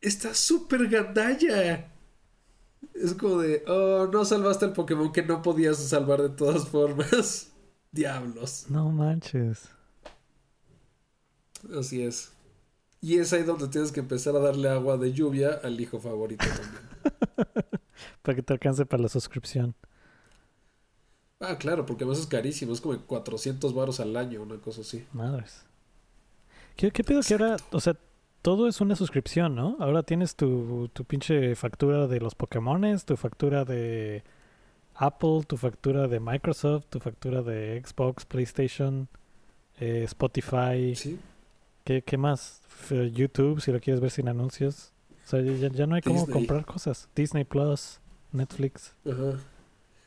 Está 0.00 0.32
súper 0.32 0.86
gandalla. 0.88 1.90
Es 2.94 3.14
como 3.14 3.38
de, 3.38 3.64
oh, 3.66 4.08
no 4.12 4.24
salvaste 4.24 4.66
el 4.66 4.72
Pokémon 4.72 5.12
que 5.12 5.22
no 5.22 5.42
podías 5.42 5.76
salvar 5.78 6.22
de 6.22 6.30
todas 6.30 6.68
formas. 6.68 7.52
Diablos. 7.92 8.66
no 8.68 8.90
manches. 8.90 9.68
Así 11.76 12.02
es. 12.02 12.32
Y 13.00 13.18
es 13.18 13.32
ahí 13.32 13.44
donde 13.44 13.68
tienes 13.68 13.92
que 13.92 14.00
empezar 14.00 14.34
a 14.36 14.40
darle 14.40 14.68
agua 14.68 14.96
de 14.96 15.12
lluvia 15.12 15.60
al 15.62 15.80
hijo 15.80 16.00
favorito 16.00 16.44
también. 16.46 16.82
Para 18.22 18.36
que 18.36 18.42
te 18.42 18.52
alcance 18.52 18.84
para 18.84 19.02
la 19.02 19.08
suscripción. 19.08 19.74
Ah, 21.40 21.56
claro, 21.56 21.86
porque 21.86 22.04
además 22.04 22.20
es 22.20 22.26
carísimo, 22.26 22.72
es 22.72 22.80
como 22.80 22.98
400 22.98 23.72
varos 23.74 24.00
al 24.00 24.16
año, 24.16 24.42
una 24.42 24.60
cosa 24.60 24.82
así. 24.82 25.06
Madres. 25.12 25.62
¿Qué, 26.76 26.90
qué 26.90 27.04
pedo 27.04 27.20
que 27.22 27.34
ahora, 27.34 27.56
o 27.70 27.80
sea, 27.80 27.96
todo 28.42 28.68
es 28.68 28.80
una 28.80 28.96
suscripción, 28.96 29.54
¿no? 29.54 29.76
Ahora 29.80 30.02
tienes 30.02 30.36
tu, 30.36 30.88
tu 30.92 31.04
pinche 31.04 31.54
factura 31.54 32.06
de 32.06 32.20
los 32.20 32.34
Pokémones, 32.34 33.04
tu 33.04 33.16
factura 33.16 33.64
de 33.64 34.22
Apple, 34.94 35.42
tu 35.46 35.56
factura 35.56 36.08
de 36.08 36.20
Microsoft, 36.20 36.86
tu 36.90 37.00
factura 37.00 37.42
de 37.42 37.82
Xbox, 37.84 38.24
PlayStation, 38.24 39.08
eh, 39.80 40.02
Spotify. 40.04 40.94
Sí. 40.94 41.18
¿Qué, 41.84 42.02
qué 42.02 42.16
más? 42.16 42.62
YouTube, 42.90 43.60
si 43.60 43.72
lo 43.72 43.80
quieres 43.80 44.00
ver 44.00 44.10
sin 44.10 44.28
anuncios. 44.28 44.92
O 45.24 45.28
sea, 45.28 45.40
ya, 45.40 45.68
ya 45.68 45.86
no 45.86 45.94
hay 45.94 46.02
cómo 46.02 46.20
Disney. 46.20 46.32
comprar 46.32 46.64
cosas. 46.64 47.08
Disney 47.14 47.44
Plus, 47.44 48.00
Netflix. 48.32 48.94
Ajá. 49.04 49.38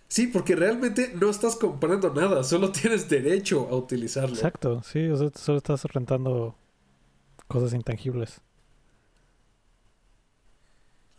Sí, 0.07 0.27
porque 0.27 0.55
realmente 0.55 1.13
no 1.15 1.29
estás 1.29 1.55
comprando 1.55 2.13
nada, 2.13 2.43
solo 2.43 2.71
tienes 2.71 3.07
derecho 3.07 3.67
a 3.69 3.75
utilizarlo. 3.77 4.35
Exacto, 4.35 4.81
sí, 4.83 5.07
o 5.07 5.15
sea, 5.15 5.29
solo 5.35 5.59
estás 5.59 5.85
rentando 5.85 6.55
cosas 7.51 7.73
intangibles. 7.73 8.39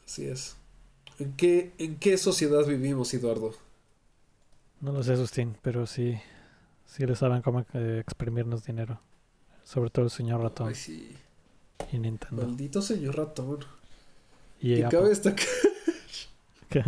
Así 0.07 0.27
es. 0.27 0.57
¿En 1.19 1.35
qué, 1.35 1.73
¿En 1.79 1.97
qué 1.97 2.17
sociedad 2.17 2.67
vivimos, 2.67 3.13
Eduardo? 3.15 3.53
No 4.81 4.93
lo 4.93 5.03
sé, 5.03 5.17
Sustín, 5.17 5.57
pero 5.63 5.87
sí, 5.87 6.17
sí 6.87 7.07
le 7.07 7.15
saben 7.15 7.43
cómo 7.43 7.65
eh, 7.75 7.99
exprimirnos 8.01 8.65
dinero. 8.65 8.99
Sobre 9.63 9.91
todo 9.91 10.07
el 10.07 10.11
señor 10.11 10.41
ratón 10.41 10.69
Ay, 10.69 10.75
sí. 10.75 11.17
y 11.93 11.99
Nintendo. 11.99 12.45
Maldito 12.45 12.83
señor 12.83 13.17
ratón. 13.17 13.61
Y, 14.61 14.83
cabe 14.85 15.11
destacar, 15.11 15.47
¿Qué? 16.69 16.83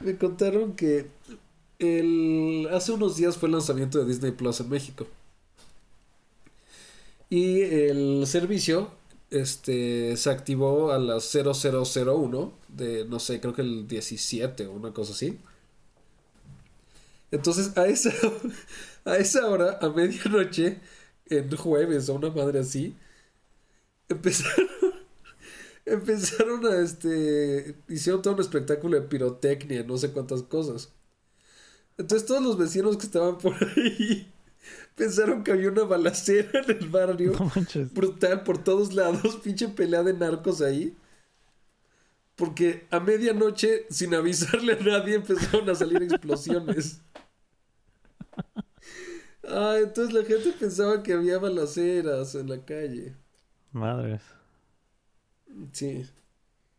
me 0.00 0.16
contaron 0.16 0.74
que 0.74 1.10
el, 1.78 2.68
hace 2.72 2.92
unos 2.92 3.16
días 3.16 3.36
fue 3.36 3.48
el 3.48 3.52
lanzamiento 3.52 3.98
de 3.98 4.06
Disney 4.06 4.32
Plus 4.32 4.60
en 4.60 4.68
México. 4.68 5.06
Y 7.30 7.60
el 7.62 8.26
servicio 8.26 8.90
este, 9.30 10.16
se 10.16 10.30
activó 10.30 10.92
a 10.92 10.98
las 10.98 11.30
0001 11.32 12.52
de, 12.68 13.04
no 13.06 13.18
sé, 13.20 13.40
creo 13.40 13.54
que 13.54 13.62
el 13.62 13.86
17 13.88 14.66
o 14.66 14.72
una 14.72 14.92
cosa 14.92 15.12
así. 15.12 15.38
Entonces, 17.30 17.76
a 17.76 17.86
esa, 17.86 18.10
a 19.04 19.16
esa 19.16 19.46
hora, 19.48 19.78
a 19.80 19.90
medianoche, 19.90 20.80
en 21.26 21.54
jueves 21.56 22.08
o 22.08 22.14
una 22.14 22.30
madre 22.30 22.60
así, 22.60 22.96
empezaron, 24.08 24.68
empezaron 25.86 26.66
a 26.66 26.76
este, 26.82 27.76
hicieron 27.88 28.22
todo 28.22 28.34
un 28.34 28.40
espectáculo 28.40 29.00
de 29.00 29.06
pirotecnia, 29.08 29.82
no 29.84 29.98
sé 29.98 30.12
cuántas 30.12 30.42
cosas. 30.42 30.92
Entonces 31.98 32.26
todos 32.26 32.42
los 32.42 32.56
vecinos 32.58 32.96
que 32.96 33.06
estaban 33.06 33.38
por 33.38 33.54
ahí 33.54 34.32
pensaron 34.94 35.44
que 35.44 35.52
había 35.52 35.70
una 35.70 35.84
balacera 35.84 36.60
en 36.60 36.76
el 36.76 36.88
barrio. 36.88 37.32
brutal 37.92 38.42
por 38.42 38.62
todos 38.62 38.92
lados, 38.92 39.36
pinche 39.42 39.68
pelea 39.68 40.02
de 40.02 40.14
narcos 40.14 40.60
ahí. 40.60 40.96
Porque 42.36 42.86
a 42.90 43.00
medianoche, 43.00 43.86
sin 43.90 44.14
avisarle 44.14 44.74
a 44.74 44.80
nadie, 44.80 45.16
empezaron 45.16 45.68
a 45.68 45.74
salir 45.74 46.02
explosiones. 46.02 47.00
Ah, 49.42 49.76
entonces 49.82 50.14
la 50.14 50.24
gente 50.24 50.52
pensaba 50.52 51.02
que 51.02 51.14
había 51.14 51.38
balaceras 51.38 52.34
en 52.34 52.50
la 52.50 52.64
calle. 52.64 53.16
Madres. 53.72 54.22
Sí. 55.72 56.06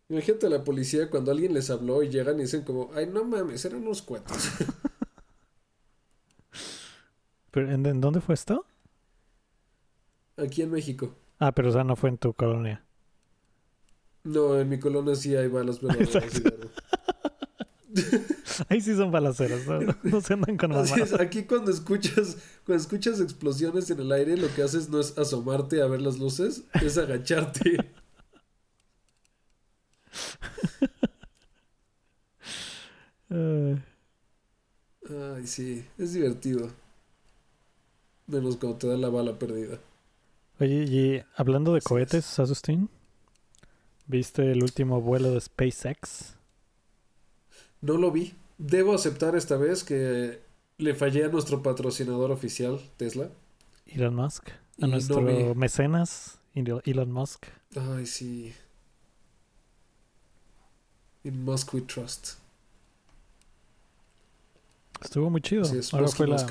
Imagínate 0.08 0.48
a 0.48 0.50
la 0.50 0.64
policía 0.64 1.10
cuando 1.10 1.32
alguien 1.32 1.54
les 1.54 1.70
habló 1.70 2.04
y 2.04 2.10
llegan 2.10 2.40
y 2.40 2.44
dicen 2.44 2.64
como, 2.64 2.92
ay, 2.94 3.08
no 3.08 3.24
mames, 3.24 3.64
eran 3.66 3.82
unos 3.82 4.02
cuentos. 4.02 4.38
¿Pero 7.52 7.72
en, 7.72 8.02
dónde 8.02 8.22
fue 8.22 8.36
esto? 8.36 8.66
Aquí 10.38 10.62
en 10.62 10.72
México. 10.72 11.16
Ah, 11.40 11.52
pero 11.52 11.70
o 11.70 11.72
sea, 11.72 11.84
no 11.84 11.96
fue 11.96 12.10
en 12.10 12.18
tu 12.18 12.34
colonia. 12.34 12.86
No, 14.24 14.60
en 14.60 14.70
mi 14.70 14.80
colonia 14.80 15.16
sí 15.16 15.36
hay 15.36 15.48
balas 15.48 15.82
verdaderas. 15.82 16.42
Ahí 18.70 18.82
sí 18.82 18.96
son 18.96 19.10
balaceras, 19.10 19.66
¿no? 19.66 20.22
se 20.22 20.34
andan 20.34 20.58
con 20.58 20.70
mamadas. 20.72 21.14
Aquí 21.14 21.44
cuando 21.44 21.72
escuchas, 21.72 22.38
cuando 22.66 22.82
escuchas 22.82 23.20
explosiones 23.20 23.90
en 23.90 24.00
el 24.00 24.12
aire, 24.12 24.38
lo 24.38 24.54
que 24.54 24.62
haces 24.62 24.90
no 24.90 25.00
es 25.00 25.18
asomarte 25.18 25.82
a 25.82 25.88
ver 25.88 26.02
las 26.02 26.20
luces, 26.20 26.66
es 26.82 26.98
agacharte. 26.98 27.78
Ay, 33.30 35.48
sí, 35.48 35.86
es 35.98 36.14
divertido. 36.14 36.70
Menos 38.30 38.58
cuando 38.58 38.78
te 38.78 38.88
da 38.88 38.96
la 38.96 39.10
bala 39.10 39.40
perdida. 39.40 39.80
Oye, 40.60 40.84
y 40.84 41.24
hablando 41.36 41.74
de 41.74 41.82
cohetes, 41.82 42.38
Asustín, 42.38 42.90
¿viste 44.06 44.52
el 44.52 44.62
último 44.62 45.02
vuelo 45.02 45.32
de 45.32 45.42
SpaceX? 45.42 46.36
No 47.82 47.98
lo 47.98 48.12
vi. 48.12 48.34
Debo 48.60 48.94
aceptar 48.94 49.36
esta 49.36 49.58
vez 49.58 49.84
que 49.84 50.42
le 50.78 50.94
fallé 50.94 51.26
a 51.26 51.30
nuestro 51.30 51.64
patrocinador 51.64 52.30
oficial, 52.30 52.80
Tesla. 52.98 53.30
Elon 53.88 54.16
Musk. 54.16 54.50
A 54.82 54.88
nuestro 54.88 55.22
mecenas, 55.56 56.40
Elon 56.54 57.12
Musk. 57.12 57.48
Ay, 57.76 58.06
sí. 58.06 58.54
In 61.24 61.44
Musk 61.44 61.74
we 61.74 61.82
trust. 61.82 62.34
Estuvo 65.02 65.30
muy 65.30 65.42
chido. 65.42 65.64
es, 65.64 65.94
Ahora 65.94 66.10
fue 66.10 66.28
la... 66.28 66.46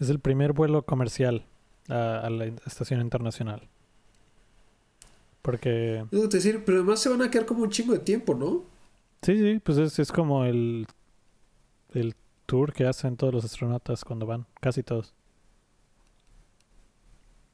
Es 0.00 0.08
el 0.08 0.18
primer 0.18 0.52
vuelo 0.54 0.82
comercial 0.84 1.44
a, 1.88 2.28
la 2.30 2.46
estación 2.66 3.00
internacional. 3.00 3.68
Porque... 5.42 6.04
Es 6.10 6.30
decir, 6.30 6.64
pero 6.64 6.78
además 6.78 7.00
se 7.00 7.10
van 7.10 7.22
a 7.22 7.30
quedar 7.30 7.46
como 7.46 7.62
un 7.62 7.70
chingo 7.70 7.92
de 7.92 8.00
tiempo, 8.00 8.34
¿no? 8.34 8.64
Sí, 9.22 9.38
sí, 9.38 9.60
pues 9.62 9.78
es, 9.78 9.98
es 9.98 10.10
como 10.10 10.44
el, 10.44 10.86
el 11.92 12.14
tour 12.46 12.72
que 12.72 12.86
hacen 12.86 13.16
todos 13.16 13.34
los 13.34 13.44
astronautas 13.44 14.04
cuando 14.04 14.26
van, 14.26 14.46
casi 14.60 14.82
todos. 14.82 15.14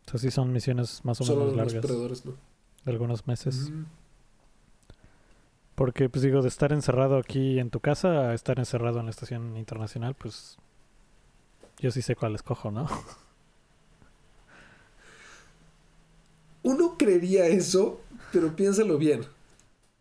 O 0.07 0.11
sea, 0.11 0.21
sí 0.21 0.31
son 0.31 0.53
misiones 0.53 1.05
más 1.05 1.21
o 1.21 1.25
menos 1.25 1.57
largas. 1.57 1.83
De 2.85 2.93
algunos 2.93 3.27
meses. 3.27 3.73
Porque, 5.75 6.09
pues 6.09 6.23
digo, 6.23 6.43
de 6.43 6.49
estar 6.49 6.73
encerrado 6.73 7.19
aquí 7.19 7.59
en 7.59 7.71
tu 7.71 7.81
casa 7.81 8.31
a 8.31 8.35
estar 8.35 8.61
encerrado 8.61 9.01
en 9.01 9.07
la 9.07 9.11
estación 9.11 9.57
internacional, 9.57 10.15
pues 10.15 10.59
yo 11.79 11.91
sí 11.91 12.03
sé 12.03 12.17
cuál 12.17 12.35
escojo, 12.35 12.71
¿no? 12.71 12.89
Uno 16.63 16.97
creería 16.99 17.47
eso, 17.47 18.01
pero 18.33 18.57
piénsalo 18.57 18.99
bien. 18.99 19.25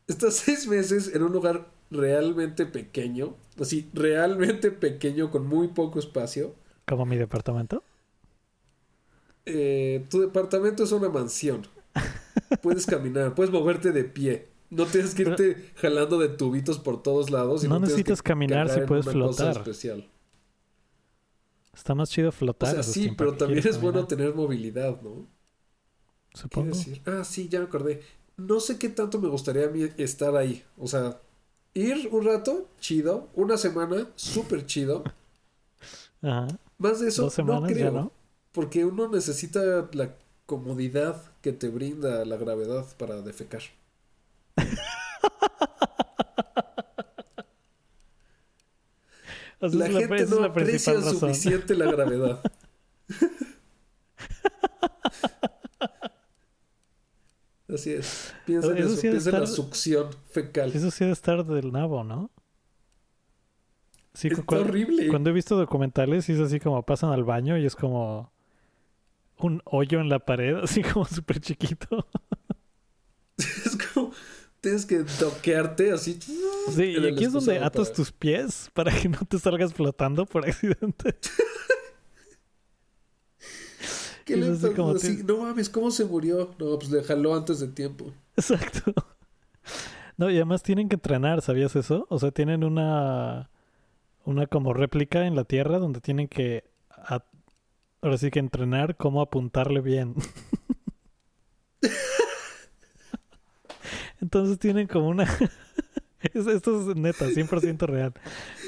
Estás 0.07 0.35
seis 0.35 0.67
meses 0.67 1.13
en 1.13 1.23
un 1.23 1.31
lugar 1.31 1.67
realmente 1.91 2.65
pequeño, 2.65 3.35
así, 3.59 3.89
realmente 3.93 4.71
pequeño, 4.71 5.29
con 5.31 5.45
muy 5.47 5.67
poco 5.69 5.99
espacio. 5.99 6.55
¿Como 6.85 7.05
mi 7.05 7.17
departamento? 7.17 7.83
Eh, 9.45 10.05
tu 10.09 10.21
departamento 10.21 10.83
es 10.83 10.91
una 10.91 11.09
mansión. 11.09 11.67
Puedes 12.61 12.85
caminar, 12.85 13.35
puedes 13.35 13.51
moverte 13.51 13.91
de 13.91 14.03
pie. 14.03 14.47
No 14.69 14.85
tienes 14.85 15.13
que 15.13 15.21
irte 15.21 15.71
jalando 15.75 16.17
de 16.17 16.29
tubitos 16.29 16.79
por 16.79 17.01
todos 17.01 17.29
lados. 17.29 17.63
Y 17.63 17.67
no, 17.67 17.79
necesitas 17.79 18.21
caminar 18.21 18.69
si 18.69 18.81
puedes 18.81 19.05
flotar. 19.05 19.57
Especial. 19.57 20.09
Está 21.75 21.93
más 21.93 22.09
chido 22.09 22.31
flotar. 22.31 22.69
O 22.69 22.83
sea, 22.83 22.83
sí, 22.83 23.11
pero 23.17 23.35
también 23.35 23.67
es 23.67 23.79
bueno 23.79 24.07
tener 24.07 24.33
movilidad, 24.33 25.01
¿no? 25.01 25.27
Supongo. 26.33 26.75
Ah, 27.05 27.23
sí, 27.23 27.47
ya 27.49 27.59
me 27.59 27.65
acordé 27.65 28.01
no 28.37 28.59
sé 28.59 28.77
qué 28.77 28.89
tanto 28.89 29.19
me 29.19 29.29
gustaría 29.29 29.65
a 29.65 29.69
mí 29.69 29.89
estar 29.97 30.35
ahí. 30.35 30.63
O 30.77 30.87
sea, 30.87 31.19
ir 31.73 32.09
un 32.11 32.25
rato, 32.25 32.69
chido. 32.79 33.29
Una 33.33 33.57
semana, 33.57 34.09
súper 34.15 34.65
chido. 34.65 35.03
Ajá. 36.21 36.47
Más 36.77 36.99
de 36.99 37.09
eso, 37.09 37.31
no 37.43 37.63
creo. 37.63 37.91
no? 37.91 38.11
Porque 38.51 38.85
uno 38.85 39.07
necesita 39.09 39.89
la 39.93 40.15
comodidad 40.45 41.21
que 41.41 41.53
te 41.53 41.69
brinda 41.69 42.25
la 42.25 42.37
gravedad 42.37 42.85
para 42.97 43.21
defecar. 43.21 43.61
la, 49.59 49.87
gente 49.87 50.25
no 50.27 50.43
aprecia 50.43 51.01
suficiente 51.01 51.75
la 51.75 51.91
gravedad. 51.91 52.41
Así 57.67 57.91
es. 57.91 58.33
Piensa 58.45 58.71
en 58.71 58.77
eso, 58.77 59.01
piensa 59.01 59.29
en 59.31 59.39
la 59.39 59.47
succión 59.47 60.09
fecal. 60.29 60.71
Eso 60.73 60.91
sí 60.91 60.99
debe 61.03 61.13
estar 61.13 61.43
del 61.45 61.71
nabo, 61.71 62.03
¿no? 62.03 62.29
Sí, 64.13 64.29
es 64.29 64.39
horrible. 64.45 65.09
Cuando 65.09 65.29
he 65.29 65.33
visto 65.33 65.57
documentales, 65.57 66.29
es 66.29 66.39
así 66.39 66.59
como 66.59 66.83
pasan 66.83 67.11
al 67.11 67.23
baño 67.23 67.57
y 67.57 67.65
es 67.65 67.75
como 67.75 68.31
un 69.39 69.61
hoyo 69.65 69.99
en 69.99 70.09
la 70.09 70.19
pared, 70.19 70.55
así 70.55 70.81
como 70.83 71.05
súper 71.05 71.39
chiquito. 71.39 72.07
Es 74.69 74.85
como 74.85 74.85
tienes 74.85 74.85
que 74.85 75.03
toquearte 75.19 75.91
así. 75.91 76.19
Sí, 76.75 76.83
y 76.83 77.07
aquí 77.07 77.25
es 77.25 77.33
donde 77.33 77.59
atas 77.59 77.93
tus 77.93 78.11
pies 78.11 78.69
para 78.73 78.91
que 78.91 79.09
no 79.09 79.19
te 79.27 79.37
salgas 79.39 79.73
flotando 79.73 80.25
por 80.25 80.45
accidente. 80.45 81.15
¿Qué 84.25 84.35
le 84.37 84.47
No 85.23 85.37
mames, 85.37 85.69
¿cómo 85.69 85.91
se 85.91 86.03
murió? 86.05 86.55
No, 86.57 86.79
pues 86.79 86.89
le 86.89 87.03
jaló 87.03 87.35
antes 87.35 87.59
de 87.59 87.67
tiempo. 87.67 88.11
Exacto. 88.35 88.93
No, 90.17 90.31
y 90.31 90.35
además 90.35 90.63
tienen 90.63 90.89
que 90.89 90.95
entrenar, 90.95 91.41
¿sabías 91.41 91.75
eso? 91.75 92.07
O 92.09 92.17
sea, 92.19 92.31
tienen 92.31 92.63
una. 92.63 93.49
Una 94.23 94.47
como 94.47 94.73
réplica 94.73 95.27
en 95.27 95.35
la 95.35 95.43
Tierra 95.43 95.77
donde 95.77 96.01
tienen 96.01 96.27
que. 96.27 96.63
ahora 98.01 98.17
sí 98.17 98.31
que 98.31 98.39
entrenar 98.39 98.97
cómo 98.97 99.21
apuntarle 99.21 99.81
bien. 99.81 100.15
Entonces 104.25 104.57
tienen 104.57 104.87
como 104.87 105.09
una. 105.09 105.25
Esto 106.33 106.89
es 106.89 106.97
neta, 106.97 107.27
100% 107.27 107.85
real. 107.85 108.15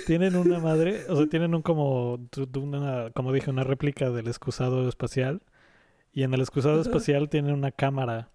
Tienen 0.05 0.35
una 0.35 0.59
madre, 0.59 1.05
o 1.09 1.15
sea, 1.15 1.25
tienen 1.25 1.55
un 1.55 1.63
como, 1.63 2.19
una, 2.55 3.09
como 3.09 3.33
dije, 3.33 3.49
una 3.49 3.63
réplica 3.63 4.11
del 4.11 4.27
excusado 4.27 4.87
espacial. 4.87 5.41
Y 6.13 6.21
en 6.21 6.31
el 6.35 6.41
excusado 6.41 6.79
espacial 6.79 7.29
tienen 7.29 7.55
una 7.55 7.71
cámara 7.71 8.29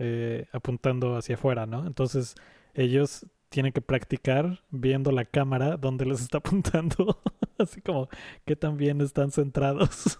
eh, 0.00 0.46
apuntando 0.50 1.16
hacia 1.16 1.36
afuera, 1.36 1.64
¿no? 1.64 1.86
Entonces 1.86 2.34
ellos 2.74 3.24
tienen 3.48 3.72
que 3.72 3.80
practicar 3.80 4.64
viendo 4.70 5.12
la 5.12 5.24
cámara 5.24 5.76
donde 5.76 6.06
les 6.06 6.22
está 6.22 6.38
apuntando. 6.38 7.22
Así 7.56 7.80
como 7.80 8.08
que 8.44 8.56
también 8.56 9.00
están 9.00 9.30
centrados. 9.30 10.18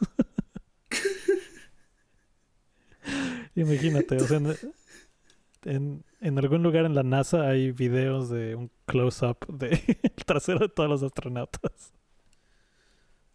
Imagínate, 3.57 4.19
o 4.19 4.21
sea, 4.21 4.39
en, 5.64 6.05
en 6.20 6.38
algún 6.38 6.62
lugar 6.62 6.85
en 6.87 6.94
la 6.94 7.03
NASA 7.03 7.48
hay 7.48 7.72
videos 7.72 8.31
de 8.31 8.55
un 8.57 8.70
close-up 8.87 9.38
del 9.48 9.79
trasero 10.27 10.61
de 10.61 10.68
todos 10.68 10.88
los 10.88 11.03
astronautas. 11.03 11.92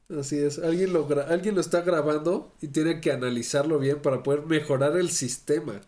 Así 0.10 0.38
es, 0.38 0.60
alguien 0.60 0.94
lo, 0.94 1.08
alguien 1.28 1.56
lo 1.56 1.62
está 1.62 1.82
grabando 1.82 2.54
y 2.62 2.68
tiene 2.70 3.02
que 3.02 3.12
analizarlo 3.12 3.78
bien 3.80 4.02
para 4.02 4.24
poder 4.24 4.46
mejorar 4.46 4.98
el 4.98 5.10
sistema. 5.10 5.82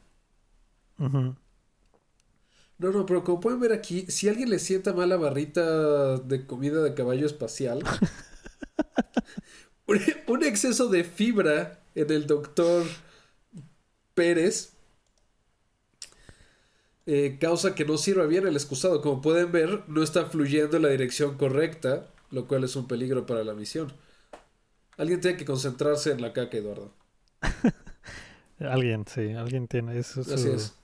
No, 2.77 2.91
no, 2.91 3.05
pero 3.05 3.23
como 3.23 3.39
pueden 3.41 3.59
ver 3.59 3.73
aquí, 3.73 4.05
si 4.07 4.29
alguien 4.29 4.49
le 4.49 4.59
sienta 4.59 4.93
mal 4.93 5.09
la 5.09 5.17
barrita 5.17 6.17
de 6.17 6.45
comida 6.45 6.81
de 6.81 6.93
caballo 6.93 7.25
espacial, 7.25 7.83
un 10.27 10.43
exceso 10.43 10.87
de 10.87 11.03
fibra 11.03 11.79
en 11.95 12.11
el 12.11 12.27
doctor 12.27 12.85
Pérez 14.13 14.73
eh, 17.11 17.39
causa 17.41 17.73
que 17.73 17.85
no 17.85 17.97
sirva 17.97 18.27
bien 18.27 18.45
el 18.45 18.55
excusado. 18.55 19.01
Como 19.01 19.19
pueden 19.19 19.51
ver, 19.51 19.83
no 19.87 20.03
está 20.03 20.27
fluyendo 20.27 20.77
en 20.77 20.83
la 20.83 20.89
dirección 20.89 21.37
correcta, 21.37 22.05
lo 22.29 22.47
cual 22.47 22.65
es 22.65 22.75
un 22.75 22.87
peligro 22.87 23.25
para 23.25 23.43
la 23.43 23.55
misión. 23.55 23.91
Alguien 24.95 25.19
tiene 25.19 25.35
que 25.35 25.43
concentrarse 25.43 26.11
en 26.11 26.21
la 26.21 26.33
caca, 26.33 26.57
Eduardo. 26.57 26.93
alguien, 28.59 29.05
sí, 29.07 29.31
alguien 29.31 29.67
tiene. 29.67 29.97
Eso 29.97 30.21
Así 30.21 30.49
es. 30.49 30.75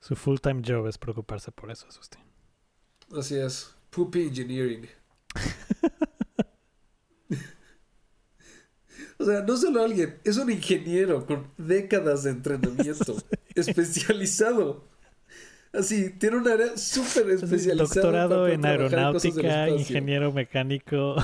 Su 0.00 0.16
full-time 0.16 0.60
job 0.62 0.86
es 0.86 0.98
preocuparse 0.98 1.50
por 1.50 1.70
eso, 1.70 1.86
Asustín. 1.88 2.20
Así 3.16 3.36
es. 3.36 3.74
Poopy 3.88 4.24
Engineering. 4.24 4.86
o 9.18 9.24
sea, 9.24 9.40
no 9.40 9.56
solo 9.56 9.82
alguien, 9.82 10.20
es 10.24 10.36
un 10.36 10.50
ingeniero 10.50 11.24
con 11.24 11.50
décadas 11.56 12.24
de 12.24 12.32
entrenamiento 12.32 13.16
especializado. 13.54 14.94
Así, 15.78 16.10
tiene 16.10 16.38
un 16.38 16.48
área 16.48 16.76
súper 16.76 17.30
especializada. 17.30 17.74
Doctorado 17.74 18.48
en 18.48 18.64
aeronáutica, 18.64 19.68
ingeniero 19.68 20.32
mecánico. 20.32 21.16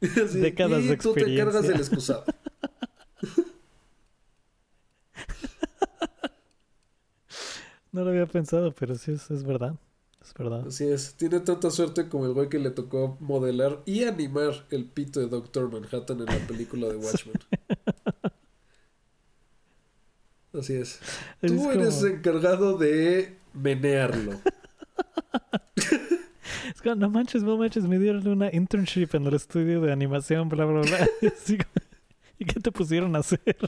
décadas 0.00 0.84
de 0.84 0.92
experiencia. 0.94 0.94
Y 0.94 0.96
tú 0.96 1.14
te 1.14 1.36
cargas 1.36 1.62
del 1.68 1.76
excusado. 1.76 2.24
No 7.92 8.02
lo 8.02 8.10
había 8.10 8.26
pensado, 8.26 8.72
pero 8.72 8.96
sí 8.96 9.12
es, 9.12 9.30
es 9.30 9.44
verdad. 9.44 9.76
Es 10.20 10.34
verdad. 10.34 10.66
Así 10.66 10.84
es. 10.84 11.14
Tiene 11.14 11.38
tanta 11.38 11.70
suerte 11.70 12.08
como 12.08 12.26
el 12.26 12.32
güey 12.32 12.48
que 12.48 12.58
le 12.58 12.70
tocó 12.70 13.16
modelar 13.20 13.82
y 13.86 14.02
animar 14.02 14.66
el 14.70 14.86
pito 14.86 15.20
de 15.20 15.28
Doctor 15.28 15.70
Manhattan 15.70 16.18
en 16.18 16.26
la 16.26 16.38
película 16.48 16.88
de 16.88 16.96
Watchmen. 16.96 17.36
Así 20.58 20.74
es. 20.74 21.00
Tú 21.40 21.70
eres 21.70 22.02
encargado 22.04 22.78
de 22.78 23.36
menearlo. 23.52 24.40
Es 26.74 26.80
como, 26.80 26.94
no 26.94 27.10
manches, 27.10 27.42
no 27.42 27.58
manches, 27.58 27.84
me 27.84 27.98
dieron 27.98 28.26
una 28.26 28.48
internship 28.50 29.14
en 29.14 29.26
el 29.26 29.34
estudio 29.34 29.82
de 29.82 29.92
animación, 29.92 30.48
bla, 30.48 30.64
bla, 30.64 30.80
bla. 30.80 31.08
¿Y 32.38 32.44
qué 32.46 32.60
te 32.60 32.72
pusieron 32.72 33.14
a 33.16 33.18
hacer? 33.18 33.40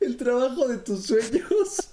El 0.00 0.16
trabajo 0.16 0.66
de 0.66 0.78
tus 0.78 1.06
sueños. 1.06 1.92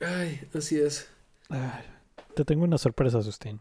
Ay, 0.00 0.40
así 0.54 0.78
es. 0.78 1.08
te 2.34 2.44
tengo 2.44 2.64
una 2.64 2.78
sorpresa, 2.78 3.22
Sustín. 3.22 3.60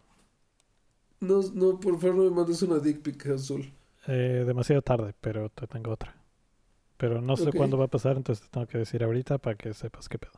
No, 1.22 1.42
no, 1.54 1.80
por 1.80 2.00
favor 2.00 2.16
no 2.16 2.24
me 2.24 2.30
mandes 2.32 2.62
una 2.62 2.80
dick 2.80 3.02
pic 3.02 3.26
azul. 3.28 3.72
Eh, 4.08 4.44
demasiado 4.46 4.82
tarde, 4.82 5.16
pero 5.22 5.50
te 5.50 5.66
tengo 5.68 5.92
otra. 5.92 6.16
Pero 6.98 7.22
no 7.22 7.36
sé 7.36 7.52
cuándo 7.52 7.78
va 7.78 7.86
a 7.86 7.90
pasar, 7.90 8.18
entonces 8.18 8.46
te 8.46 8.52
tengo 8.52 8.68
que 8.68 8.78
decir 8.78 9.04
ahorita 9.04 9.38
para 9.38 9.56
que 9.56 9.74
sepas 9.74 10.08
qué 10.08 10.18
pedo. 10.20 10.34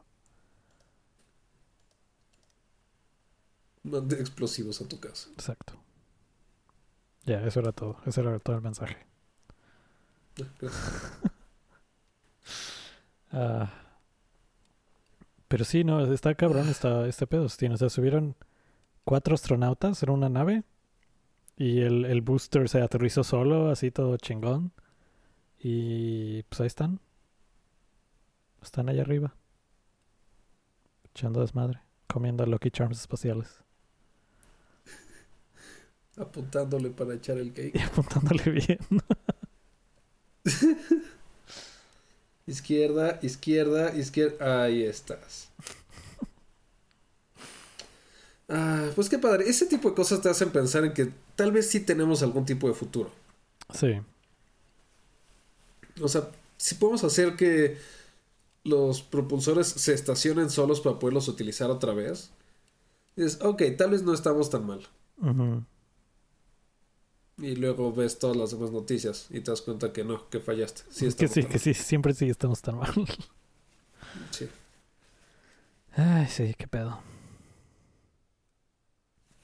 Mande 3.84 4.20
explosivos 4.20 4.82
a 4.82 4.88
tu 4.88 5.00
casa. 5.00 5.30
Exacto. 5.32 5.74
Ya, 7.26 7.46
eso 7.46 7.60
era 7.60 7.72
todo. 7.72 7.98
Ese 8.06 8.22
era 8.22 8.40
todo 8.40 8.56
el 8.56 8.62
mensaje. 8.62 8.98
Ah, 13.32 13.70
pero 15.48 15.64
sí, 15.66 15.84
no, 15.84 16.12
está 16.14 16.36
cabrón 16.36 16.70
está, 16.70 17.08
este 17.08 17.28
pedo. 17.28 17.48
Tiene, 17.50 17.76
o 17.76 17.78
sea, 17.78 17.90
subieron 17.90 18.36
cuatro 19.04 19.36
astronautas 19.36 20.04
en 20.04 20.10
una 20.10 20.30
nave 20.30 20.64
y 21.56 21.82
el, 21.82 22.06
el 22.06 22.22
booster 22.22 22.70
se 22.70 22.82
aterrizó 22.82 23.24
solo, 23.24 23.70
así 23.70 23.92
todo 23.92 24.18
chingón. 24.18 24.74
Y 25.60 26.44
pues 26.44 26.62
ahí 26.62 26.68
están. 26.68 27.00
Están 28.62 28.90
allá 28.90 29.02
arriba. 29.02 29.36
Echando 31.12 31.42
desmadre. 31.42 31.82
Comiendo 32.08 32.46
Lucky 32.46 32.70
Charms 32.70 33.00
espaciales. 33.00 33.64
Apuntándole 36.18 36.90
para 36.92 37.16
echar 37.16 37.38
el 37.38 37.54
cake. 37.54 37.76
Y 37.76 37.80
apuntándole 37.80 38.44
bien. 38.52 38.80
izquierda, 42.48 43.20
izquierda, 43.22 43.96
izquierda. 43.96 44.64
Ahí 44.64 44.84
estás. 44.84 45.50
Ah, 48.50 48.92
pues 48.96 49.10
qué 49.10 49.20
padre. 49.20 49.44
Ese 49.50 49.66
tipo 49.66 49.90
de 49.90 49.96
cosas 49.96 50.22
te 50.22 50.30
hacen 50.30 50.52
pensar 50.52 50.86
en 50.86 50.94
que 50.94 51.12
tal 51.36 51.52
vez 51.52 51.70
sí 51.70 51.82
tenemos 51.82 52.24
algún 52.24 52.46
tipo 52.46 52.70
de 52.70 52.74
futuro. 52.74 53.12
Sí. 53.74 54.00
O 56.02 56.08
sea, 56.08 56.32
si 56.56 56.76
podemos 56.76 57.04
hacer 57.04 57.36
que 57.36 57.78
los 58.64 59.02
propulsores 59.02 59.68
se 59.68 59.94
estacionen 59.94 60.50
solos 60.50 60.82
para 60.82 61.00
poderlos 61.00 61.28
utilizar 61.28 61.70
otra 61.70 61.94
vez. 61.94 62.32
Es, 63.16 63.42
ok, 63.42 63.64
tal 63.78 63.92
vez 63.92 64.04
no 64.04 64.14
estamos 64.14 64.50
tan 64.50 64.66
mal. 64.66 64.88
Y 67.40 67.56
luego 67.56 67.94
ves 67.94 68.18
todas 68.18 68.36
las 68.36 68.52
demás 68.52 68.72
noticias 68.72 69.28
y 69.30 69.42
te 69.42 69.52
das 69.52 69.62
cuenta 69.62 69.94
que 69.94 70.04
no, 70.04 70.28
que 70.30 70.40
fallaste. 70.40 70.82
Sí 70.90 71.08
que 71.14 71.28
sí, 71.28 71.44
que 71.44 71.60
sí, 71.60 71.74
siempre 71.74 72.14
sí 72.14 72.30
estamos 72.30 72.62
tan 72.62 72.78
mal. 72.78 72.94
Sí. 74.32 74.48
Ay, 75.96 76.26
sí, 76.28 76.56
qué 76.58 76.68
pedo. 76.68 77.00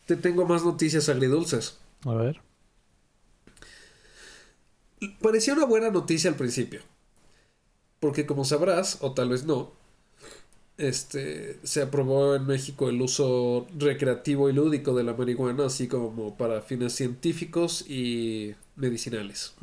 Te 0.06 0.16
tengo 0.16 0.46
más 0.46 0.64
noticias 0.64 1.10
agridulces. 1.10 1.78
A 2.06 2.14
ver. 2.14 2.42
Parecía 5.22 5.54
una 5.54 5.66
buena 5.66 5.90
noticia 5.90 6.30
al 6.30 6.36
principio. 6.36 6.82
Porque 8.00 8.26
como 8.26 8.46
sabrás, 8.46 8.98
o 9.02 9.14
tal 9.14 9.30
vez 9.30 9.46
no, 9.46 9.74
este, 10.78 11.60
se 11.64 11.82
aprobó 11.82 12.36
en 12.36 12.46
México 12.46 12.90
el 12.90 13.02
uso 13.02 13.68
recreativo 13.78 14.50
y 14.50 14.54
lúdico 14.54 14.96
de 14.96 15.04
la 15.04 15.14
marihuana, 15.14 15.66
así 15.66 15.88
como 15.88 16.36
para 16.36 16.62
fines 16.62 16.94
científicos 16.94 17.86
y 17.88 18.56
medicinales. 18.76 19.54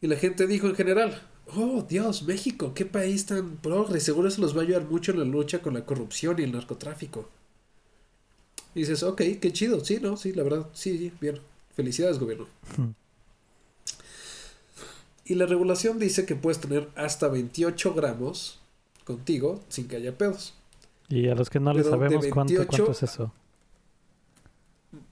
Y 0.00 0.06
la 0.06 0.16
gente 0.16 0.46
dijo 0.46 0.66
en 0.66 0.74
general, 0.74 1.22
oh 1.54 1.86
Dios, 1.88 2.24
México, 2.24 2.74
qué 2.74 2.84
país 2.84 3.26
tan 3.26 3.56
progre, 3.56 4.00
seguro 4.00 4.28
eso 4.28 4.40
los 4.40 4.56
va 4.56 4.60
a 4.60 4.64
ayudar 4.64 4.84
mucho 4.84 5.12
en 5.12 5.20
la 5.20 5.24
lucha 5.24 5.62
con 5.62 5.74
la 5.74 5.86
corrupción 5.86 6.38
y 6.38 6.42
el 6.42 6.52
narcotráfico. 6.52 7.28
Y 8.74 8.80
dices, 8.80 9.04
ok, 9.04 9.22
qué 9.40 9.52
chido, 9.52 9.84
sí, 9.84 9.98
no, 10.02 10.16
sí, 10.16 10.32
la 10.32 10.42
verdad, 10.42 10.68
sí, 10.72 10.98
sí 10.98 11.12
bien. 11.20 11.38
Felicidades, 11.76 12.18
gobierno. 12.18 12.46
Y 15.24 15.34
la 15.36 15.46
regulación 15.46 15.98
dice 15.98 16.26
que 16.26 16.36
puedes 16.36 16.60
tener 16.60 16.88
hasta 16.96 17.28
28 17.28 17.94
gramos 17.94 18.60
contigo 19.04 19.62
sin 19.68 19.88
que 19.88 19.96
haya 19.96 20.16
pedos. 20.16 20.54
Y 21.08 21.28
a 21.28 21.34
los 21.34 21.50
que 21.50 21.60
no 21.60 21.72
les 21.72 21.86
sabemos 21.86 22.26
cuánto, 22.28 22.62
es 22.62 23.02
eso. 23.02 23.32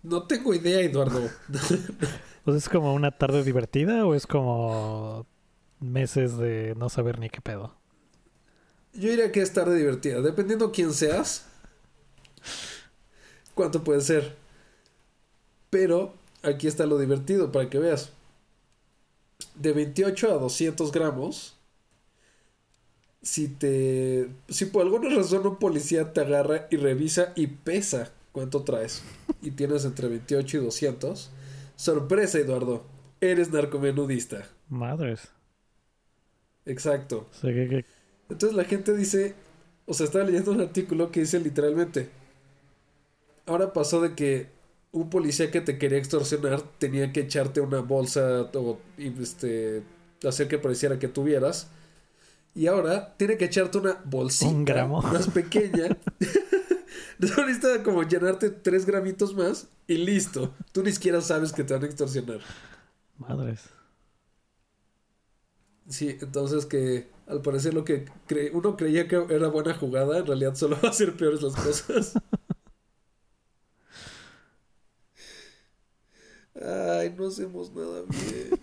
No 0.02 0.26
tengo 0.26 0.54
idea, 0.54 0.80
Eduardo. 0.80 1.28
pues 2.44 2.56
es 2.56 2.68
como 2.68 2.94
una 2.94 3.10
tarde 3.10 3.44
divertida 3.44 4.06
o 4.06 4.14
es 4.14 4.26
como 4.26 5.26
meses 5.80 6.38
de 6.38 6.74
no 6.76 6.88
saber 6.88 7.18
ni 7.18 7.28
qué 7.28 7.40
pedo. 7.40 7.74
Yo 8.94 9.10
diría 9.10 9.32
que 9.32 9.40
es 9.40 9.52
tarde 9.52 9.76
divertida, 9.76 10.20
dependiendo 10.20 10.70
quién 10.70 10.92
seas. 10.92 11.46
¿Cuánto 13.54 13.84
puede 13.84 14.00
ser? 14.00 14.36
Pero 15.70 16.14
aquí 16.42 16.66
está 16.66 16.86
lo 16.86 16.98
divertido 16.98 17.52
para 17.52 17.70
que 17.70 17.78
veas. 17.78 18.12
De 19.54 19.72
28 19.72 20.32
a 20.32 20.38
200 20.38 20.92
gramos 20.92 21.56
si 23.22 23.48
te 23.48 24.28
si 24.48 24.66
por 24.66 24.82
alguna 24.82 25.14
razón 25.14 25.46
un 25.46 25.56
policía 25.56 26.12
te 26.12 26.20
agarra 26.20 26.66
y 26.70 26.76
revisa 26.76 27.32
y 27.36 27.46
pesa 27.46 28.12
cuánto 28.32 28.62
traes 28.62 29.02
y 29.40 29.52
tienes 29.52 29.84
entre 29.84 30.08
28 30.08 30.56
y 30.56 30.60
200, 30.60 31.30
sorpresa 31.76 32.38
Eduardo, 32.38 32.84
eres 33.20 33.50
narcomenudista. 33.50 34.46
Madres. 34.68 35.28
Exacto. 36.64 37.28
Entonces 37.42 38.56
la 38.56 38.64
gente 38.64 38.96
dice, 38.96 39.34
o 39.86 39.94
sea, 39.94 40.06
estaba 40.06 40.24
leyendo 40.24 40.52
un 40.52 40.60
artículo 40.60 41.10
que 41.10 41.20
dice 41.20 41.38
literalmente, 41.40 42.08
ahora 43.46 43.72
pasó 43.72 44.00
de 44.00 44.14
que 44.14 44.46
un 44.92 45.10
policía 45.10 45.50
que 45.50 45.60
te 45.60 45.78
quería 45.78 45.98
extorsionar 45.98 46.62
tenía 46.78 47.12
que 47.12 47.20
echarte 47.20 47.60
una 47.60 47.80
bolsa 47.80 48.50
o 48.54 48.78
este, 48.98 49.82
hacer 50.26 50.48
que 50.48 50.58
pareciera 50.58 50.98
que 50.98 51.08
tuvieras 51.08 51.68
y 52.54 52.66
ahora 52.66 53.14
tiene 53.16 53.36
que 53.36 53.46
echarte 53.46 53.78
una 53.78 54.00
bolsita 54.04 54.86
más 54.86 55.28
pequeña 55.28 55.96
No 57.18 57.28
necesitas 57.46 57.78
como 57.84 58.02
llenarte 58.02 58.50
tres 58.50 58.84
gramitos 58.84 59.34
más 59.34 59.68
y 59.86 59.96
listo. 59.96 60.52
Tú 60.72 60.82
ni 60.82 60.90
siquiera 60.90 61.20
sabes 61.20 61.52
que 61.52 61.62
te 61.62 61.72
van 61.72 61.84
a 61.84 61.86
extorsionar. 61.86 62.40
Madres. 63.16 63.60
Sí, 65.88 66.16
entonces 66.20 66.66
que 66.66 67.08
al 67.28 67.40
parecer 67.42 67.74
lo 67.74 67.84
que 67.84 68.06
uno 68.52 68.76
creía 68.76 69.06
que 69.06 69.24
era 69.30 69.48
buena 69.48 69.72
jugada, 69.74 70.18
en 70.18 70.26
realidad 70.26 70.56
solo 70.56 70.76
va 70.84 70.88
a 70.88 70.92
ser 70.92 71.16
peores 71.16 71.42
las 71.42 71.54
cosas. 71.54 72.14
Ay, 76.54 77.14
no 77.16 77.28
hacemos 77.28 77.72
nada 77.72 78.02
bien. 78.08 78.60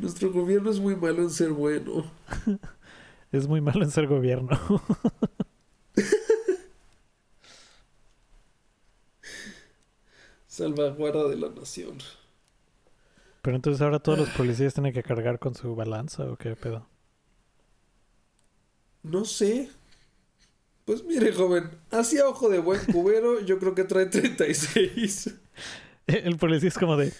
Nuestro 0.00 0.32
gobierno 0.32 0.70
es 0.70 0.80
muy 0.80 0.96
malo 0.96 1.20
en 1.22 1.28
ser 1.28 1.50
bueno. 1.50 2.10
es 3.32 3.46
muy 3.46 3.60
malo 3.60 3.84
en 3.84 3.90
ser 3.90 4.06
gobierno. 4.06 4.48
Salvaguarda 10.46 11.28
de 11.28 11.36
la 11.36 11.50
nación. 11.50 11.98
Pero 13.42 13.56
entonces 13.56 13.82
ahora 13.82 13.98
todos 13.98 14.18
los 14.18 14.30
policías 14.30 14.72
tienen 14.72 14.94
que 14.94 15.02
cargar 15.02 15.38
con 15.38 15.54
su 15.54 15.76
balanza 15.76 16.24
o 16.24 16.36
qué 16.36 16.56
pedo. 16.56 16.86
No 19.02 19.26
sé. 19.26 19.68
Pues 20.86 21.04
mire, 21.04 21.30
joven, 21.32 21.70
hacia 21.90 22.26
ojo 22.26 22.48
de 22.48 22.58
buen 22.58 22.80
cubero, 22.86 23.40
yo 23.40 23.58
creo 23.58 23.74
que 23.74 23.84
trae 23.84 24.06
36. 24.06 25.34
El 26.06 26.38
policía 26.38 26.70
es 26.70 26.78
como 26.78 26.96
de. 26.96 27.12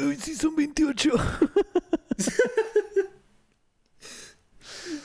Uy, 0.00 0.16
sí, 0.16 0.34
son 0.34 0.56
28. 0.56 1.10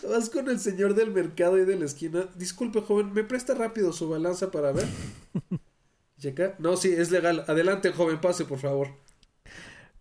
Vas 0.09 0.29
con 0.29 0.49
el 0.49 0.59
señor 0.59 0.95
del 0.95 1.11
mercado 1.11 1.57
y 1.57 1.65
de 1.65 1.77
la 1.77 1.85
esquina. 1.85 2.27
Disculpe, 2.35 2.81
joven, 2.81 3.13
¿me 3.13 3.23
presta 3.23 3.53
rápido 3.53 3.93
su 3.93 4.09
balanza 4.09 4.51
para 4.51 4.71
ver? 4.71 4.87
¿Checa? 6.17 6.55
No, 6.59 6.77
sí, 6.77 6.91
es 6.91 7.11
legal. 7.11 7.45
Adelante, 7.47 7.91
joven, 7.91 8.19
pase, 8.19 8.45
por 8.45 8.59
favor. 8.59 8.89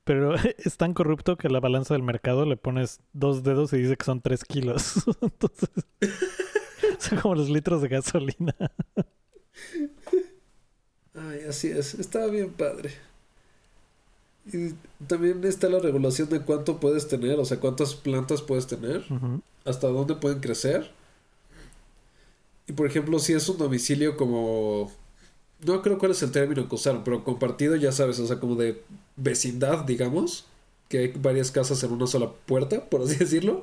Pero 0.04 0.34
es 0.58 0.76
tan 0.76 0.94
corrupto 0.94 1.36
que 1.36 1.48
la 1.48 1.60
balanza 1.60 1.94
del 1.94 2.02
mercado 2.02 2.44
le 2.44 2.56
pones 2.56 3.00
dos 3.12 3.42
dedos 3.42 3.72
y 3.72 3.78
dice 3.78 3.96
que 3.96 4.04
son 4.04 4.20
tres 4.20 4.44
kilos. 4.44 5.04
Entonces, 5.20 5.70
son 6.98 7.18
como 7.20 7.34
los 7.34 7.48
litros 7.48 7.82
de 7.82 7.88
gasolina. 7.88 8.54
Ay, 11.14 11.40
así 11.48 11.68
es. 11.68 11.94
Estaba 11.94 12.26
bien 12.26 12.52
padre. 12.52 12.90
Y 14.46 14.74
también 15.06 15.44
está 15.44 15.68
la 15.68 15.78
regulación 15.78 16.28
de 16.28 16.40
cuánto 16.40 16.80
puedes 16.80 17.08
tener, 17.08 17.38
o 17.38 17.44
sea, 17.44 17.60
cuántas 17.60 17.94
plantas 17.94 18.42
puedes 18.42 18.66
tener, 18.66 19.04
hasta 19.64 19.88
dónde 19.88 20.14
pueden 20.14 20.40
crecer. 20.40 20.90
Y 22.66 22.72
por 22.72 22.86
ejemplo, 22.86 23.18
si 23.18 23.32
es 23.32 23.48
un 23.48 23.58
domicilio 23.58 24.16
como... 24.16 24.92
No 25.64 25.82
creo 25.82 25.98
cuál 25.98 26.12
es 26.12 26.22
el 26.22 26.30
término 26.30 26.66
que 26.68 26.74
usaron, 26.74 27.04
pero 27.04 27.22
compartido, 27.22 27.76
ya 27.76 27.92
sabes, 27.92 28.18
o 28.18 28.26
sea, 28.26 28.40
como 28.40 28.54
de 28.54 28.82
vecindad, 29.16 29.84
digamos, 29.84 30.46
que 30.88 30.98
hay 30.98 31.08
varias 31.08 31.50
casas 31.50 31.82
en 31.82 31.92
una 31.92 32.06
sola 32.06 32.32
puerta, 32.46 32.88
por 32.88 33.02
así 33.02 33.16
decirlo. 33.16 33.62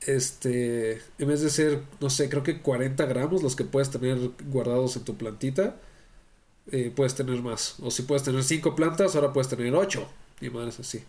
Este, 0.00 1.00
en 1.18 1.28
vez 1.28 1.40
de 1.40 1.50
ser, 1.50 1.82
no 2.00 2.10
sé, 2.10 2.28
creo 2.28 2.42
que 2.42 2.60
40 2.60 3.06
gramos 3.06 3.42
los 3.42 3.56
que 3.56 3.64
puedes 3.64 3.90
tener 3.90 4.30
guardados 4.50 4.96
en 4.96 5.04
tu 5.04 5.16
plantita, 5.16 5.76
eh, 6.72 6.92
puedes 6.94 7.14
tener 7.14 7.42
más. 7.42 7.76
O 7.80 7.90
si 7.90 8.02
puedes 8.02 8.22
tener 8.22 8.42
5 8.42 8.74
plantas, 8.74 9.14
ahora 9.14 9.32
puedes 9.32 9.48
tener 9.48 9.74
8. 9.74 10.06
Y 10.40 10.50
más 10.50 10.78
así. 10.78 11.02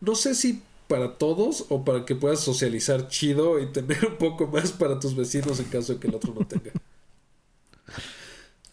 No 0.00 0.14
sé 0.14 0.34
si 0.34 0.62
para 0.88 1.16
todos 1.16 1.66
o 1.68 1.84
para 1.84 2.04
que 2.04 2.14
puedas 2.14 2.40
socializar 2.40 3.08
chido 3.08 3.60
y 3.60 3.66
tener 3.66 4.04
un 4.10 4.16
poco 4.16 4.46
más 4.46 4.72
para 4.72 4.98
tus 5.00 5.16
vecinos 5.16 5.58
en 5.60 5.66
caso 5.66 5.94
de 5.94 6.00
que 6.00 6.08
el 6.08 6.14
otro 6.14 6.34
no 6.34 6.46
tenga. 6.46 6.72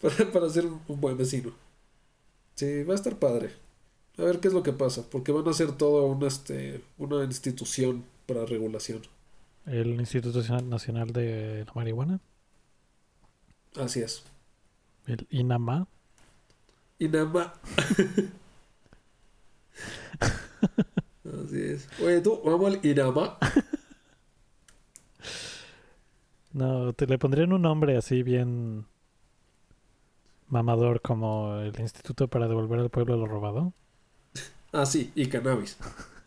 para, 0.00 0.32
para 0.32 0.50
ser 0.50 0.66
un 0.66 1.00
buen 1.00 1.16
vecino. 1.16 1.52
Sí, 2.54 2.82
va 2.82 2.92
a 2.92 2.96
estar 2.96 3.18
padre. 3.18 3.50
A 4.18 4.22
ver 4.22 4.40
qué 4.40 4.48
es 4.48 4.54
lo 4.54 4.62
que 4.62 4.72
pasa, 4.72 5.08
porque 5.08 5.32
van 5.32 5.48
a 5.48 5.52
ser 5.54 5.72
todo 5.72 6.04
una, 6.04 6.26
este, 6.26 6.82
una 6.98 7.24
institución 7.24 8.04
para 8.26 8.44
regulación. 8.44 9.00
¿El 9.64 9.98
Instituto 9.98 10.42
Nacional 10.62 11.12
de 11.12 11.64
la 11.66 11.72
Marihuana? 11.74 12.20
Así 13.76 14.00
es. 14.00 14.22
¿El 15.06 15.26
INAMA? 15.30 15.86
INAMA. 17.00 17.52
Así 21.44 21.60
es. 21.60 21.88
Oye, 22.00 22.20
tú, 22.20 22.40
vamos 22.44 22.74
al 22.74 22.86
INAMA. 22.86 23.38
No, 26.52 26.92
te 26.92 27.06
le 27.06 27.18
pondrían 27.18 27.52
un 27.52 27.62
nombre 27.62 27.96
así 27.96 28.22
bien 28.22 28.86
mamador 30.48 31.00
como 31.00 31.56
el 31.60 31.78
Instituto 31.80 32.28
para 32.28 32.48
devolver 32.48 32.80
al 32.80 32.90
pueblo 32.90 33.16
lo 33.16 33.26
robado. 33.26 33.72
Ah, 34.72 34.86
sí, 34.86 35.12
y 35.14 35.26
cannabis. 35.26 35.78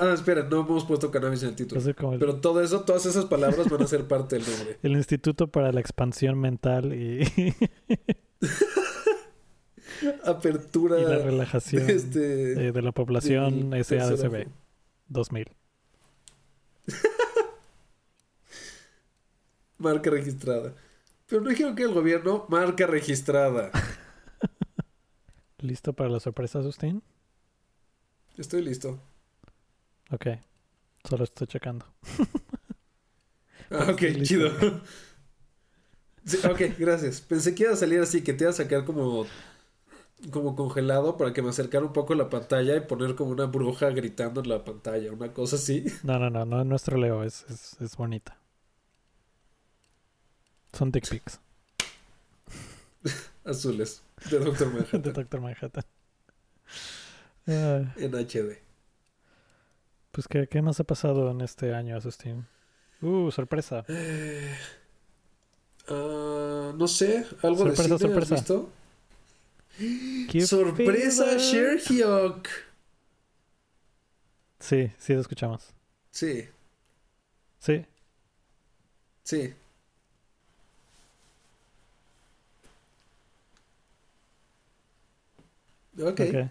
ah, 0.00 0.10
espera, 0.12 0.42
no 0.44 0.60
hemos 0.60 0.84
puesto 0.84 1.10
cannabis 1.10 1.42
en 1.44 1.50
el 1.50 1.56
título. 1.56 1.80
Pero 2.18 2.36
todo 2.36 2.60
eso, 2.62 2.82
todas 2.82 3.06
esas 3.06 3.24
palabras 3.26 3.68
van 3.70 3.82
a 3.82 3.86
ser 3.86 4.06
parte 4.06 4.36
del 4.36 4.44
nombre. 4.46 4.78
El 4.82 4.92
Instituto 4.92 5.48
para 5.48 5.72
la 5.72 5.80
Expansión 5.80 6.38
Mental 6.38 6.92
y... 6.92 7.24
Apertura. 10.24 10.98
Y 11.00 11.04
la 11.04 11.18
relajación 11.18 11.86
de, 11.86 11.94
este, 11.94 12.68
eh, 12.68 12.82
la 12.82 12.92
población 12.92 13.70
SADCB 13.72 14.48
2000. 15.08 15.48
Marca 19.78 20.10
registrada. 20.10 20.74
Pero 21.26 21.42
no 21.42 21.50
dijeron 21.50 21.74
que 21.74 21.82
el 21.84 21.94
gobierno, 21.94 22.44
marca 22.48 22.86
registrada. 22.86 23.70
¿Listo 25.58 25.92
para 25.92 26.10
la 26.10 26.20
sorpresa, 26.20 26.62
Justin? 26.62 27.02
Estoy 28.36 28.62
listo. 28.62 29.00
Ok. 30.10 30.26
Solo 31.08 31.24
estoy 31.24 31.46
checando. 31.46 31.86
ah, 33.70 33.88
ok, 33.92 34.02
chido. 34.22 34.50
Ok, 36.50 36.60
gracias. 36.78 37.20
Pensé 37.20 37.54
que 37.54 37.64
iba 37.64 37.72
a 37.72 37.76
salir 37.76 38.00
así, 38.00 38.22
que 38.22 38.32
te 38.32 38.44
iba 38.44 38.50
a 38.50 38.54
sacar 38.54 38.84
como 38.84 39.26
como 40.30 40.54
congelado 40.54 41.16
para 41.16 41.32
que 41.32 41.42
me 41.42 41.48
acercara 41.48 41.84
un 41.84 41.92
poco 41.92 42.14
la 42.14 42.30
pantalla 42.30 42.76
y 42.76 42.80
poner 42.80 43.16
como 43.16 43.30
una 43.32 43.46
bruja 43.46 43.90
gritando 43.90 44.40
en 44.40 44.48
la 44.48 44.64
pantalla, 44.64 45.10
una 45.12 45.32
cosa 45.32 45.56
así. 45.56 45.84
No, 46.04 46.18
no, 46.18 46.30
no, 46.30 46.44
no 46.44 46.60
es 46.60 46.66
nuestro 46.66 46.96
Leo, 46.96 47.24
es, 47.24 47.44
es, 47.80 47.96
bonita. 47.96 48.38
Son 50.72 50.92
pics. 50.92 51.40
Azules, 53.44 54.02
de 54.30 54.38
Doctor 54.38 54.68
Manhattan. 54.72 55.02
de 55.02 55.12
Doctor 55.12 55.40
Manhattan. 55.40 55.84
en 57.46 58.14
HD. 58.14 58.58
Pues, 60.12 60.28
¿qué, 60.28 60.46
¿qué 60.46 60.62
más 60.62 60.78
ha 60.78 60.84
pasado 60.84 61.30
en 61.30 61.40
este 61.40 61.74
año, 61.74 61.96
Asustín? 61.96 62.46
Uh, 63.00 63.30
sorpresa. 63.30 63.84
Eh, 63.88 64.54
ah, 65.88 66.72
no 66.76 66.88
sé, 66.88 67.26
algo 67.42 67.64
de 67.64 67.76
cine, 67.76 67.98
sorpresa. 67.98 68.34
¿has 68.34 68.40
visto? 68.40 68.70
¡Sorpresa, 70.46 71.36
Sherhyok! 71.36 72.48
Sí, 74.60 74.92
sí, 74.98 75.14
lo 75.14 75.20
escuchamos. 75.20 75.70
Sí. 76.10 76.48
Sí. 77.58 77.84
Sí. 79.24 79.54
Ok. 85.98 86.20
okay. 86.20 86.50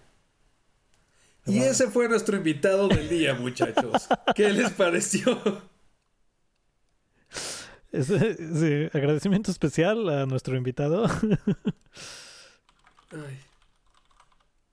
Y 1.48 1.60
ese 1.60 1.90
fue 1.90 2.08
nuestro 2.08 2.38
invitado 2.38 2.88
del 2.88 3.10
día, 3.10 3.34
muchachos. 3.34 4.08
¿Qué 4.36 4.50
les 4.52 4.72
pareció? 4.72 5.71
sí, 7.94 8.90
agradecimiento 8.94 9.52
especial 9.52 10.08
a 10.10 10.26
nuestro 10.26 10.56
invitado. 10.56 11.06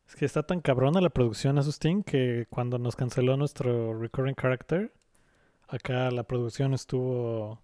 Es 0.06 0.14
que 0.16 0.24
está 0.24 0.44
tan 0.44 0.60
cabrona 0.60 1.00
la 1.00 1.10
producción, 1.10 1.58
Asustín, 1.58 2.04
que 2.04 2.46
cuando 2.48 2.78
nos 2.78 2.94
canceló 2.94 3.36
nuestro 3.36 3.98
recurring 3.98 4.36
character, 4.36 4.92
acá 5.66 6.10
la 6.10 6.22
producción 6.22 6.74
estuvo 6.74 7.60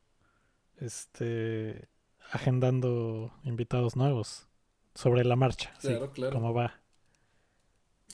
este 0.78 1.88
agendando 2.32 3.32
invitados 3.44 3.96
nuevos 3.96 4.48
sobre 4.94 5.24
la 5.24 5.36
marcha. 5.36 5.72
Claro, 5.80 6.10
claro. 6.10 6.32
¿Cómo 6.32 6.52
va? 6.52 6.80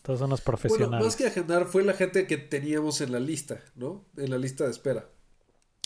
Todos 0.03 0.19
son 0.19 0.31
los 0.31 0.41
profesionales. 0.41 0.91
Bueno, 0.91 1.05
más 1.05 1.17
que 1.17 1.27
agendar, 1.27 1.67
fue 1.67 1.85
la 1.85 1.93
gente 1.93 2.27
que 2.27 2.37
teníamos 2.39 3.01
en 3.01 3.13
la 3.13 3.21
lista, 3.21 3.61
¿no? 3.75 4.07
En 4.17 4.31
la 4.31 4.39
lista 4.39 4.65
de 4.65 4.71
espera. 4.71 5.09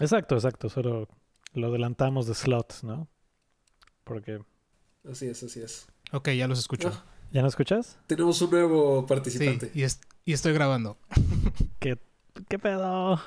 Exacto, 0.00 0.34
exacto. 0.34 0.68
Solo 0.68 1.08
lo 1.54 1.68
adelantamos 1.68 2.26
de 2.26 2.34
slots, 2.34 2.84
¿no? 2.84 3.08
Porque. 4.04 4.44
Así 5.08 5.26
es, 5.26 5.42
así 5.42 5.60
es. 5.60 5.86
Ok, 6.12 6.30
ya 6.30 6.46
los 6.46 6.58
escucho. 6.58 6.92
¿Ya 7.32 7.42
nos 7.42 7.52
escuchas? 7.52 7.98
Tenemos 8.06 8.40
un 8.42 8.50
nuevo 8.50 9.06
participante. 9.06 9.70
y 9.74 9.84
Y 10.24 10.32
estoy 10.32 10.52
grabando. 10.52 10.98
¿Qué, 11.80 11.98
qué 12.48 12.58
pedo? 12.58 13.20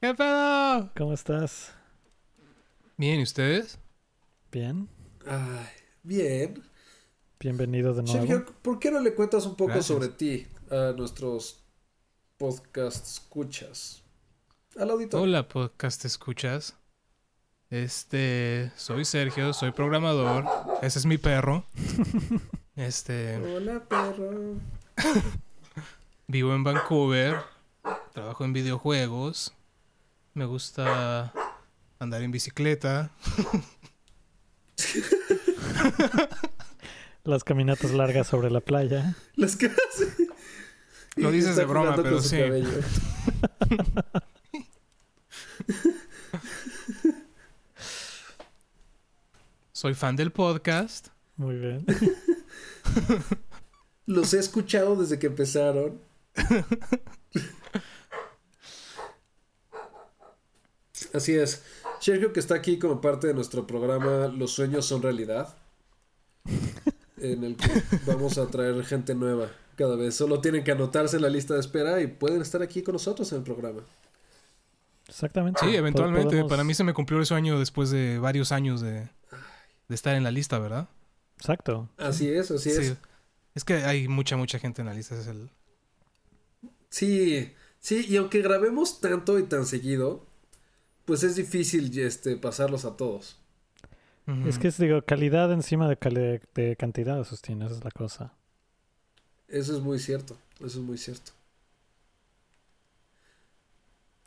¿Qué 0.00 0.14
pedo? 0.14 0.90
¿Cómo 0.96 1.12
estás? 1.12 1.72
Bien, 2.96 3.20
¿y 3.20 3.22
ustedes? 3.22 3.78
Bien. 4.50 4.88
Ay, 5.26 5.66
bien. 6.02 6.62
Bienvenido 7.38 7.94
de 7.94 8.02
nuevo. 8.02 8.18
Sergio, 8.18 8.46
¿por 8.62 8.78
qué 8.78 8.90
no 8.90 9.00
le 9.00 9.14
cuentas 9.14 9.44
un 9.46 9.52
poco 9.52 9.72
Gracias. 9.74 9.86
sobre 9.86 10.08
ti 10.08 10.46
a 10.70 10.92
nuestros 10.96 11.64
podcast 12.38 13.06
escuchas? 13.06 14.02
Al 14.76 14.90
auditorio. 14.90 15.24
Hola, 15.24 15.48
podcast 15.48 16.04
escuchas. 16.04 16.76
Este, 17.70 18.70
soy 18.76 19.04
Sergio, 19.04 19.52
soy 19.52 19.72
programador. 19.72 20.44
Ese 20.82 21.00
es 21.00 21.06
mi 21.06 21.18
perro. 21.18 21.64
Este, 22.76 23.38
Hola, 23.38 23.82
perro. 23.88 24.60
vivo 26.26 26.54
en 26.54 26.62
Vancouver. 26.62 27.38
Trabajo 28.12 28.44
en 28.44 28.52
videojuegos. 28.52 29.54
Me 30.34 30.44
gusta 30.44 31.32
andar 31.98 32.20
en 32.20 32.32
bicicleta. 32.32 33.10
Las 37.24 37.44
caminatas 37.44 37.92
largas 37.92 38.26
sobre 38.26 38.50
la 38.50 38.60
playa. 38.60 39.16
Las 39.36 39.56
que. 39.56 39.70
Lo 41.16 41.30
dices 41.30 41.52
está 41.52 41.62
de 41.62 41.66
broma, 41.66 41.96
pero 41.96 42.20
sí. 42.20 42.36
Soy 49.76 49.92
fan 49.92 50.16
del 50.16 50.32
podcast. 50.32 51.08
Muy 51.36 51.56
bien. 51.56 51.84
Los 54.06 54.32
he 54.32 54.38
escuchado 54.38 54.96
desde 54.96 55.18
que 55.18 55.26
empezaron. 55.26 56.00
Así 61.12 61.34
es. 61.34 61.62
Sergio 62.00 62.32
que 62.32 62.40
está 62.40 62.54
aquí 62.54 62.78
como 62.78 63.02
parte 63.02 63.26
de 63.26 63.34
nuestro 63.34 63.66
programa 63.66 64.28
Los 64.28 64.52
sueños 64.52 64.86
son 64.86 65.02
realidad. 65.02 65.54
En 67.18 67.44
el 67.44 67.56
que 67.58 67.82
vamos 68.06 68.38
a 68.38 68.46
traer 68.46 68.82
gente 68.82 69.14
nueva 69.14 69.50
cada 69.76 69.94
vez. 69.94 70.14
Solo 70.14 70.40
tienen 70.40 70.64
que 70.64 70.72
anotarse 70.72 71.16
en 71.16 71.22
la 71.22 71.28
lista 71.28 71.52
de 71.52 71.60
espera 71.60 72.00
y 72.00 72.06
pueden 72.06 72.40
estar 72.40 72.62
aquí 72.62 72.82
con 72.82 72.94
nosotros 72.94 73.30
en 73.32 73.38
el 73.40 73.44
programa. 73.44 73.82
Exactamente. 75.06 75.60
Sí, 75.62 75.76
eventualmente. 75.76 76.28
podemos- 76.30 76.48
Para 76.50 76.64
mí 76.64 76.72
se 76.72 76.82
me 76.82 76.94
cumplió 76.94 77.20
el 77.20 77.26
sueño 77.26 77.58
después 77.58 77.90
de 77.90 78.18
varios 78.18 78.52
años 78.52 78.80
de, 78.80 79.10
de 79.88 79.94
estar 79.94 80.14
en 80.16 80.24
la 80.24 80.30
lista, 80.30 80.58
¿verdad? 80.58 80.88
Exacto. 81.38 81.88
Así 81.96 82.28
es, 82.28 82.50
así 82.50 82.70
es. 82.70 82.86
Sí. 82.88 82.96
Es 83.54 83.64
que 83.64 83.74
hay 83.74 84.08
mucha, 84.08 84.36
mucha 84.36 84.58
gente 84.58 84.82
en 84.82 84.86
la 84.88 84.94
lista. 84.94 85.18
Es 85.18 85.26
el... 85.26 85.50
Sí, 86.90 87.52
sí, 87.80 88.06
y 88.08 88.16
aunque 88.16 88.42
grabemos 88.42 89.00
tanto 89.00 89.38
y 89.38 89.44
tan 89.44 89.66
seguido, 89.66 90.24
pues 91.04 91.22
es 91.22 91.36
difícil 91.36 91.96
este, 91.98 92.36
pasarlos 92.36 92.84
a 92.84 92.96
todos. 92.96 93.36
Es 94.44 94.58
que 94.58 94.68
es, 94.68 94.78
digo, 94.78 95.02
calidad 95.02 95.52
encima 95.52 95.88
de, 95.88 95.96
cali- 95.96 96.40
de 96.54 96.74
cantidad, 96.76 97.22
Sustín. 97.22 97.62
Esa 97.62 97.76
es 97.76 97.84
la 97.84 97.92
cosa. 97.92 98.32
Eso 99.46 99.76
es 99.76 99.80
muy 99.82 100.00
cierto, 100.00 100.36
eso 100.58 100.66
es 100.80 100.84
muy 100.84 100.98
cierto. 100.98 101.30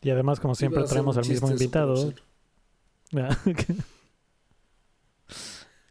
Y 0.01 0.10
además, 0.12 0.39
como 0.39 0.55
siempre, 0.55 0.84
traemos 0.84 1.18
al 1.18 1.28
mismo 1.28 1.49
invitado. 1.51 2.14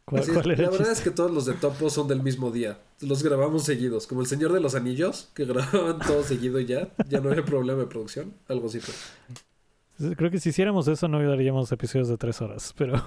súper 0.09 0.21
grosero. 0.21 0.21
¿Cuál, 0.21 0.23
Así 0.23 0.31
es, 0.31 0.41
cuál 0.41 0.51
era 0.51 0.63
la 0.63 0.69
verdad 0.69 0.91
chiste? 0.91 0.93
es 0.93 1.01
que 1.01 1.11
todos 1.11 1.31
los 1.31 1.45
de 1.45 1.53
Topo 1.53 1.89
son 1.89 2.07
del 2.07 2.21
mismo 2.23 2.51
día. 2.51 2.79
Los 3.01 3.23
grabamos 3.23 3.63
seguidos, 3.65 4.07
como 4.07 4.21
el 4.21 4.27
Señor 4.27 4.53
de 4.53 4.59
los 4.59 4.75
Anillos, 4.75 5.29
que 5.33 5.45
grababan 5.45 5.99
todo 5.99 6.23
seguido 6.23 6.59
ya. 6.59 6.89
Ya 7.09 7.21
no 7.21 7.29
había 7.31 7.45
problema 7.45 7.79
de 7.81 7.87
producción, 7.87 8.33
algo 8.47 8.67
así 8.67 8.79
fue. 8.79 8.95
Creo 10.15 10.31
que 10.31 10.39
si 10.39 10.49
hiciéramos 10.49 10.87
eso 10.87 11.07
no 11.09 11.21
daríamos 11.27 11.71
episodios 11.71 12.07
de 12.07 12.17
tres 12.17 12.41
horas, 12.41 12.73
pero 12.77 12.93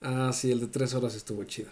Ah, 0.00 0.30
sí, 0.32 0.50
el 0.52 0.60
de 0.60 0.68
tres 0.68 0.94
horas 0.94 1.14
estuvo 1.14 1.42
chido. 1.44 1.70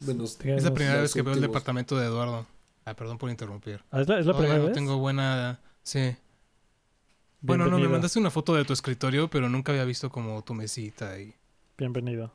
Menos 0.00 0.38
Es 0.44 0.64
la 0.64 0.74
primera 0.74 1.00
vez 1.00 1.14
que 1.14 1.22
veo 1.22 1.34
el 1.34 1.40
departamento 1.40 1.96
de 1.98 2.06
Eduardo. 2.06 2.46
Ah, 2.84 2.94
perdón 2.94 3.18
por 3.18 3.30
interrumpir. 3.30 3.82
Ah, 3.90 4.00
¿Es 4.02 4.08
la, 4.08 4.18
es 4.20 4.26
la 4.26 4.32
Todavía 4.32 4.38
primera 4.48 4.58
no 4.58 4.66
vez? 4.66 4.74
tengo 4.74 4.98
buena... 4.98 5.60
Sí. 5.82 6.16
Bueno, 7.46 7.66
no, 7.68 7.78
me 7.78 7.86
mandaste 7.86 8.18
una 8.18 8.30
foto 8.32 8.54
de 8.54 8.64
tu 8.64 8.72
escritorio, 8.72 9.30
pero 9.30 9.48
nunca 9.48 9.70
había 9.70 9.84
visto 9.84 10.10
como 10.10 10.42
tu 10.42 10.52
mesita 10.52 11.20
y... 11.20 11.32
Bienvenido. 11.78 12.24
Esa 12.24 12.32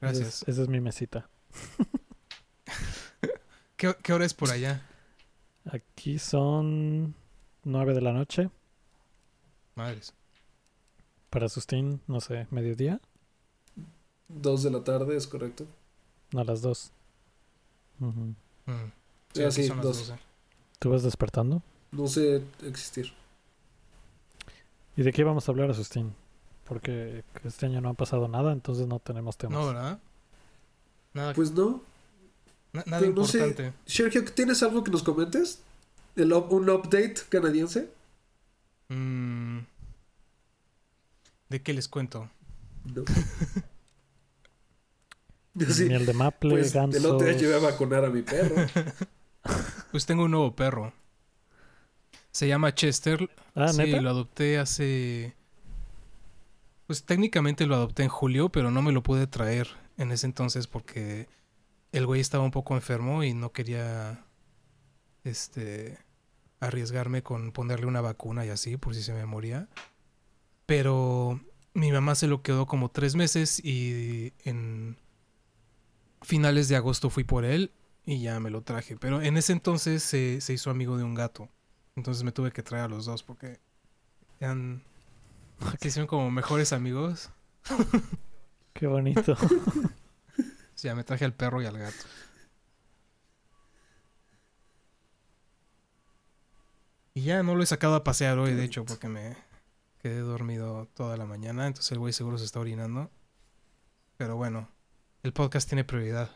Gracias. 0.00 0.42
es, 0.42 0.48
esa 0.48 0.62
es 0.62 0.68
mi 0.68 0.80
mesita. 0.80 1.30
¿Qué, 3.76 3.96
qué 4.02 4.12
hora 4.12 4.26
es 4.26 4.34
por 4.34 4.50
allá? 4.50 4.86
Aquí 5.64 6.18
son 6.18 7.14
nueve 7.64 7.94
de 7.94 8.02
la 8.02 8.12
noche. 8.12 8.50
Madres. 9.76 10.12
Para 11.30 11.48
Sustín, 11.48 12.02
no 12.06 12.20
sé, 12.20 12.46
mediodía. 12.50 13.00
dos 14.28 14.62
de 14.62 14.70
la 14.70 14.84
tarde, 14.84 15.16
es 15.16 15.26
correcto. 15.26 15.66
No, 16.32 16.44
las 16.44 16.60
dos. 16.60 16.92
Mm. 17.98 18.32
Aquí 19.30 19.52
sí, 19.52 19.68
son 19.68 19.78
las 19.78 19.86
dos. 19.86 20.08
12. 20.08 20.20
¿Tú 20.78 20.90
vas 20.90 21.02
despertando? 21.02 21.62
No 21.92 22.06
sé 22.08 22.42
existir. 22.62 23.14
¿Y 24.96 25.02
de 25.02 25.12
qué 25.12 25.24
vamos 25.24 25.48
a 25.48 25.52
hablar, 25.52 25.70
Asustín? 25.70 26.14
Porque 26.64 27.24
este 27.44 27.66
año 27.66 27.80
no 27.80 27.90
ha 27.90 27.94
pasado 27.94 28.28
nada, 28.28 28.52
entonces 28.52 28.86
no 28.86 28.98
tenemos 28.98 29.36
temas. 29.36 29.58
No, 29.58 29.66
¿verdad? 29.66 29.98
Nada, 31.14 31.34
Pues 31.34 31.50
no. 31.52 31.82
na- 32.72 32.84
nada 32.86 33.00
pero 33.00 33.12
no 33.12 33.24
sé. 33.24 33.38
importante. 33.38 33.72
Sergio, 33.86 34.24
¿tienes 34.24 34.62
algo 34.62 34.82
que 34.84 34.90
nos 34.90 35.02
comentes? 35.02 35.60
¿El 36.16 36.32
up- 36.32 36.52
¿Un 36.52 36.68
update 36.70 37.14
canadiense? 37.28 37.90
Mm. 38.88 39.58
¿De 41.48 41.62
qué 41.62 41.72
les 41.72 41.88
cuento? 41.88 42.28
No. 42.84 43.04
Sí, 45.68 45.84
Miel 45.84 46.06
de 46.06 46.14
maple, 46.14 46.50
pues 46.50 46.74
el 46.74 47.04
otro 47.04 47.26
día 47.26 47.36
llevé 47.36 47.56
a 47.56 47.58
vacunar 47.58 48.04
a 48.04 48.10
mi 48.10 48.22
perro. 48.22 48.56
Pues 49.90 50.06
tengo 50.06 50.24
un 50.24 50.30
nuevo 50.30 50.54
perro. 50.56 50.94
Se 52.32 52.48
llama 52.48 52.74
Chester. 52.74 53.30
Ah, 53.54 53.68
sí, 53.68 53.78
¿neta? 53.78 54.00
lo 54.00 54.10
adopté 54.10 54.58
hace... 54.58 55.36
Pues 56.86 57.04
técnicamente 57.04 57.66
lo 57.66 57.74
adopté 57.74 58.02
en 58.02 58.08
julio, 58.08 58.48
pero 58.48 58.70
no 58.70 58.82
me 58.82 58.92
lo 58.92 59.02
pude 59.02 59.26
traer 59.26 59.68
en 59.98 60.10
ese 60.10 60.26
entonces 60.26 60.66
porque 60.66 61.28
el 61.92 62.06
güey 62.06 62.20
estaba 62.20 62.44
un 62.44 62.50
poco 62.50 62.74
enfermo 62.74 63.22
y 63.22 63.34
no 63.34 63.52
quería 63.52 64.24
este 65.24 65.98
arriesgarme 66.60 67.22
con 67.22 67.52
ponerle 67.52 67.86
una 67.86 68.00
vacuna 68.00 68.46
y 68.46 68.50
así 68.50 68.76
por 68.76 68.94
si 68.94 69.02
se 69.02 69.12
me 69.12 69.26
moría. 69.26 69.68
Pero 70.66 71.40
mi 71.74 71.92
mamá 71.92 72.14
se 72.14 72.26
lo 72.26 72.42
quedó 72.42 72.66
como 72.66 72.90
tres 72.90 73.14
meses 73.14 73.60
y 73.64 74.32
en 74.44 74.96
finales 76.22 76.68
de 76.68 76.76
agosto 76.76 77.10
fui 77.10 77.24
por 77.24 77.44
él 77.44 77.72
y 78.04 78.20
ya 78.20 78.38
me 78.40 78.50
lo 78.50 78.62
traje. 78.62 78.96
Pero 78.96 79.22
en 79.22 79.36
ese 79.36 79.52
entonces 79.52 80.02
se, 80.02 80.40
se 80.40 80.52
hizo 80.52 80.70
amigo 80.70 80.96
de 80.96 81.04
un 81.04 81.14
gato. 81.14 81.48
Entonces 81.96 82.24
me 82.24 82.32
tuve 82.32 82.52
que 82.52 82.62
traer 82.62 82.84
a 82.84 82.88
los 82.88 83.04
dos 83.06 83.22
porque 83.22 83.60
eran... 84.40 84.82
Se 85.80 85.88
hicieron 85.88 86.06
como 86.06 86.30
mejores 86.30 86.72
amigos. 86.72 87.30
Qué 88.72 88.86
bonito. 88.86 89.36
Sí, 90.74 90.88
ya 90.88 90.96
me 90.96 91.04
traje 91.04 91.24
al 91.24 91.34
perro 91.34 91.62
y 91.62 91.66
al 91.66 91.78
gato. 91.78 92.04
Y 97.14 97.22
ya 97.22 97.42
no 97.42 97.54
lo 97.54 97.62
he 97.62 97.66
sacado 97.66 97.94
a 97.94 98.02
pasear 98.04 98.38
hoy, 98.38 98.54
de 98.54 98.64
hecho, 98.64 98.84
porque 98.84 99.06
me 99.06 99.36
quedé 100.00 100.20
dormido 100.20 100.88
toda 100.94 101.16
la 101.16 101.26
mañana. 101.26 101.66
Entonces 101.66 101.92
el 101.92 101.98
güey 101.98 102.12
seguro 102.12 102.38
se 102.38 102.46
está 102.46 102.58
orinando. 102.58 103.10
Pero 104.16 104.36
bueno, 104.36 104.68
el 105.22 105.32
podcast 105.32 105.68
tiene 105.68 105.84
prioridad. 105.84 106.30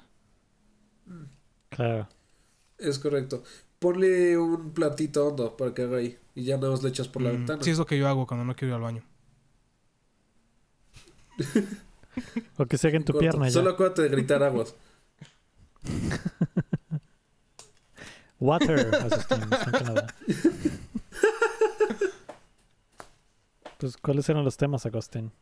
claro. 1.71 2.09
Es 2.79 2.99
correcto. 2.99 3.43
Ponle 3.79 4.39
un 4.39 4.73
platito 4.73 5.27
hondo 5.29 5.57
para 5.57 5.75
que 5.75 5.83
haga 5.83 5.99
ahí. 5.99 6.19
Y 6.35 6.45
ya 6.45 6.57
nada 6.57 6.71
más 6.71 6.83
le 6.83 6.89
echas 6.89 7.09
por 7.09 7.23
la 7.23 7.31
Mm, 7.31 7.33
ventana. 7.33 7.63
Sí, 7.63 7.71
es 7.71 7.79
lo 7.79 7.87
que 7.87 7.99
yo 7.99 8.09
hago 8.09 8.27
cuando 8.27 8.45
no 8.45 8.55
quiero 8.55 8.73
ir 8.73 8.77
al 8.77 8.83
baño. 8.83 9.03
O 12.57 12.65
que 12.65 12.79
se 12.79 12.89
haga 12.89 12.97
en 12.97 13.05
tu 13.05 13.13
Corto. 13.13 13.21
pierna 13.21 13.45
ya. 13.47 13.53
Solo 13.53 13.69
acuérdate 13.71 14.01
de 14.01 14.09
gritar 14.09 14.43
aguas. 14.43 14.75
Water. 18.41 18.91
Pues, 23.79 23.97
¿cuáles 23.99 24.29
eran 24.29 24.45
los 24.45 24.57
temas, 24.57 24.87
Agustín? 24.87 25.33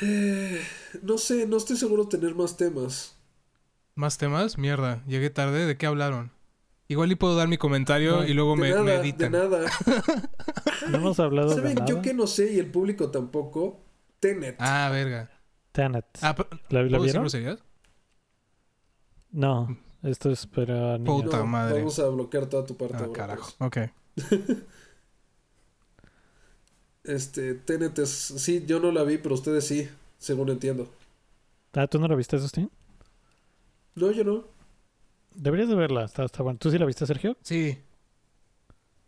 Eh, 0.00 0.62
no 1.02 1.18
sé, 1.18 1.46
no 1.46 1.58
estoy 1.58 1.76
seguro 1.76 2.04
de 2.04 2.10
tener 2.18 2.34
más 2.34 2.56
temas. 2.56 3.14
¿Más 3.94 4.18
temas? 4.18 4.58
Mierda, 4.58 5.02
llegué 5.06 5.30
tarde. 5.30 5.66
¿De 5.66 5.76
qué 5.76 5.86
hablaron? 5.86 6.32
Igual 6.88 7.12
y 7.12 7.14
puedo 7.14 7.36
dar 7.36 7.48
mi 7.48 7.56
comentario 7.58 8.18
No, 8.18 8.24
y 8.26 8.34
luego 8.34 8.54
de 8.54 8.60
me, 8.62 8.70
nada, 8.70 8.82
me 8.82 9.12
de 9.12 9.30
nada. 9.30 9.70
No 10.90 10.98
hemos 10.98 11.20
hablado 11.20 11.50
de 11.50 11.54
¿Saben? 11.56 11.74
nada. 11.76 11.86
Yo 11.86 12.02
que 12.02 12.12
no 12.12 12.26
sé 12.26 12.52
y 12.52 12.58
el 12.58 12.70
público 12.70 13.10
tampoco. 13.10 13.80
Tenet. 14.20 14.56
Ah, 14.58 14.88
verga. 14.92 15.30
Tenet. 15.72 16.04
Ah, 16.20 16.34
¿La, 16.70 16.82
la 16.82 16.98
¿Puedo 16.98 17.02
decir 17.04 17.40
vieron? 17.40 17.60
No, 19.30 19.78
esto 20.02 20.30
es 20.30 20.46
para 20.46 20.98
niños. 20.98 21.22
Puta 21.24 21.38
No, 21.38 21.46
madre. 21.46 21.78
Vamos 21.78 21.98
a 21.98 22.08
bloquear 22.08 22.46
toda 22.46 22.66
tu 22.66 22.76
parte. 22.76 23.04
Ah, 23.04 23.08
carajo. 23.12 23.52
pues. 23.58 23.88
Ok. 23.88 23.92
Este, 27.04 27.54
Tenet 27.54 27.98
es... 27.98 28.08
Sí, 28.10 28.64
yo 28.64 28.78
no 28.78 28.92
la 28.92 29.02
vi, 29.02 29.18
pero 29.18 29.34
ustedes 29.34 29.66
sí, 29.66 29.88
según 30.18 30.50
entiendo. 30.50 30.88
Ah, 31.72 31.86
¿tú 31.86 31.98
no 31.98 32.06
la 32.06 32.14
viste, 32.14 32.38
Justin? 32.38 32.70
No, 33.94 34.10
yo 34.10 34.24
no. 34.24 34.44
Deberías 35.34 35.68
de 35.68 35.74
verla, 35.74 36.04
está, 36.04 36.24
está 36.24 36.42
bueno. 36.42 36.58
¿Tú 36.58 36.70
sí 36.70 36.78
la 36.78 36.86
viste, 36.86 37.06
Sergio? 37.06 37.36
Sí. 37.42 37.78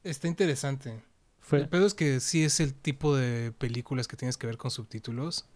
Está 0.03 0.29
interesante. 0.29 1.03
Fue... 1.41 1.59
El 1.61 1.69
pedo 1.69 1.87
es 1.87 1.95
que 1.95 2.21
sí 2.21 2.45
es 2.45 2.61
el 2.61 2.75
tipo 2.75 3.15
de 3.17 3.53
películas 3.53 4.09
que 4.09 4.17
tienes 4.17 4.37
que 4.37 4.47
ver 4.47 4.57
con 4.57 4.71
subtítulos. 4.71 5.47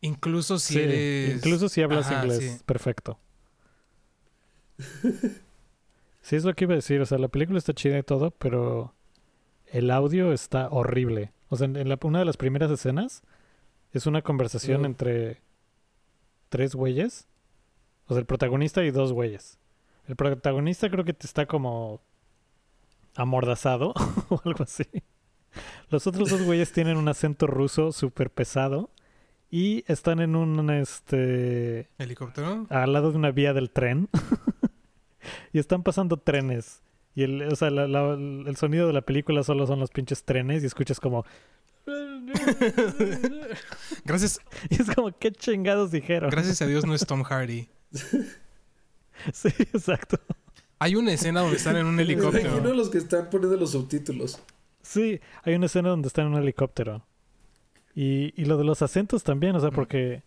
Incluso 0.00 0.58
si 0.58 0.74
Sí, 0.74 0.80
eres. 0.80 1.36
Incluso 1.36 1.68
si 1.68 1.80
hablas 1.82 2.06
Ajá, 2.06 2.22
inglés, 2.22 2.38
sí. 2.58 2.62
perfecto. 2.66 3.18
Sí, 6.22 6.36
es 6.36 6.44
lo 6.44 6.54
que 6.54 6.64
iba 6.64 6.72
a 6.74 6.76
decir. 6.76 7.00
O 7.00 7.06
sea, 7.06 7.18
la 7.18 7.28
película 7.28 7.58
está 7.58 7.72
chida 7.72 7.98
y 7.98 8.02
todo, 8.02 8.30
pero 8.32 8.94
el 9.66 9.90
audio 9.90 10.32
está 10.32 10.68
horrible. 10.70 11.32
O 11.48 11.56
sea, 11.56 11.66
en, 11.66 11.88
la- 11.88 11.98
una 12.02 12.18
de 12.20 12.24
las 12.24 12.36
primeras 12.36 12.70
escenas 12.70 13.22
es 13.92 14.06
una 14.06 14.22
conversación 14.22 14.84
entre 14.84 15.40
tres 16.48 16.74
güeyes. 16.74 17.26
O 18.06 18.14
sea, 18.14 18.20
el 18.20 18.26
protagonista 18.26 18.82
y 18.84 18.90
dos 18.90 19.12
güeyes. 19.12 19.58
El 20.08 20.16
protagonista 20.16 20.90
creo 20.90 21.04
que 21.04 21.14
está 21.20 21.46
como 21.46 22.00
amordazado 23.14 23.92
o 24.28 24.40
algo 24.44 24.64
así. 24.64 24.84
Los 25.90 26.06
otros 26.06 26.30
dos 26.30 26.42
güeyes 26.42 26.72
tienen 26.72 26.96
un 26.96 27.08
acento 27.08 27.46
ruso 27.46 27.92
súper 27.92 28.30
pesado 28.30 28.90
y 29.50 29.84
están 29.86 30.20
en 30.20 30.34
un 30.34 30.70
este 30.70 31.90
¿Helicóptero? 31.98 32.66
al 32.70 32.92
lado 32.92 33.10
de 33.12 33.18
una 33.18 33.30
vía 33.32 33.52
del 33.52 33.70
tren 33.70 34.08
y 35.52 35.58
están 35.58 35.82
pasando 35.82 36.16
trenes 36.16 36.80
y 37.14 37.24
el, 37.24 37.42
o 37.42 37.54
sea, 37.56 37.70
la- 37.70 37.86
la- 37.86 38.14
el 38.14 38.56
sonido 38.56 38.86
de 38.86 38.94
la 38.94 39.02
película 39.02 39.42
solo 39.42 39.66
son 39.66 39.78
los 39.78 39.90
pinches 39.90 40.24
trenes 40.24 40.62
y 40.62 40.66
escuchas 40.66 40.98
como 41.00 41.26
Gracias, 44.04 44.40
y 44.70 44.80
es 44.80 44.90
como 44.94 45.10
qué 45.18 45.32
chingados 45.32 45.90
dijeron 45.90 46.30
gracias 46.30 46.62
a 46.62 46.66
Dios 46.66 46.86
no 46.86 46.94
es 46.94 47.04
Tom 47.06 47.22
Hardy. 47.24 47.68
sí 49.32 49.48
exacto 49.58 50.18
Hay 50.78 50.94
una 50.96 51.12
escena 51.12 51.40
donde 51.40 51.56
están 51.56 51.76
en 51.76 51.86
un 51.86 51.94
Me 51.96 52.02
imagino 52.04 52.30
helicóptero. 52.30 52.74
los 52.74 52.88
que 52.90 52.98
están 52.98 53.30
poniendo 53.30 53.56
los 53.56 53.72
subtítulos. 53.72 54.40
sí 54.82 55.20
hay 55.42 55.54
una 55.54 55.66
escena 55.66 55.90
donde 55.90 56.08
están 56.08 56.26
en 56.26 56.34
un 56.34 56.42
helicóptero 56.42 57.04
y, 57.94 58.32
y 58.40 58.44
lo 58.46 58.56
de 58.56 58.64
los 58.64 58.82
acentos 58.82 59.22
también 59.22 59.54
o 59.56 59.60
sea 59.60 59.70
porque 59.70 60.22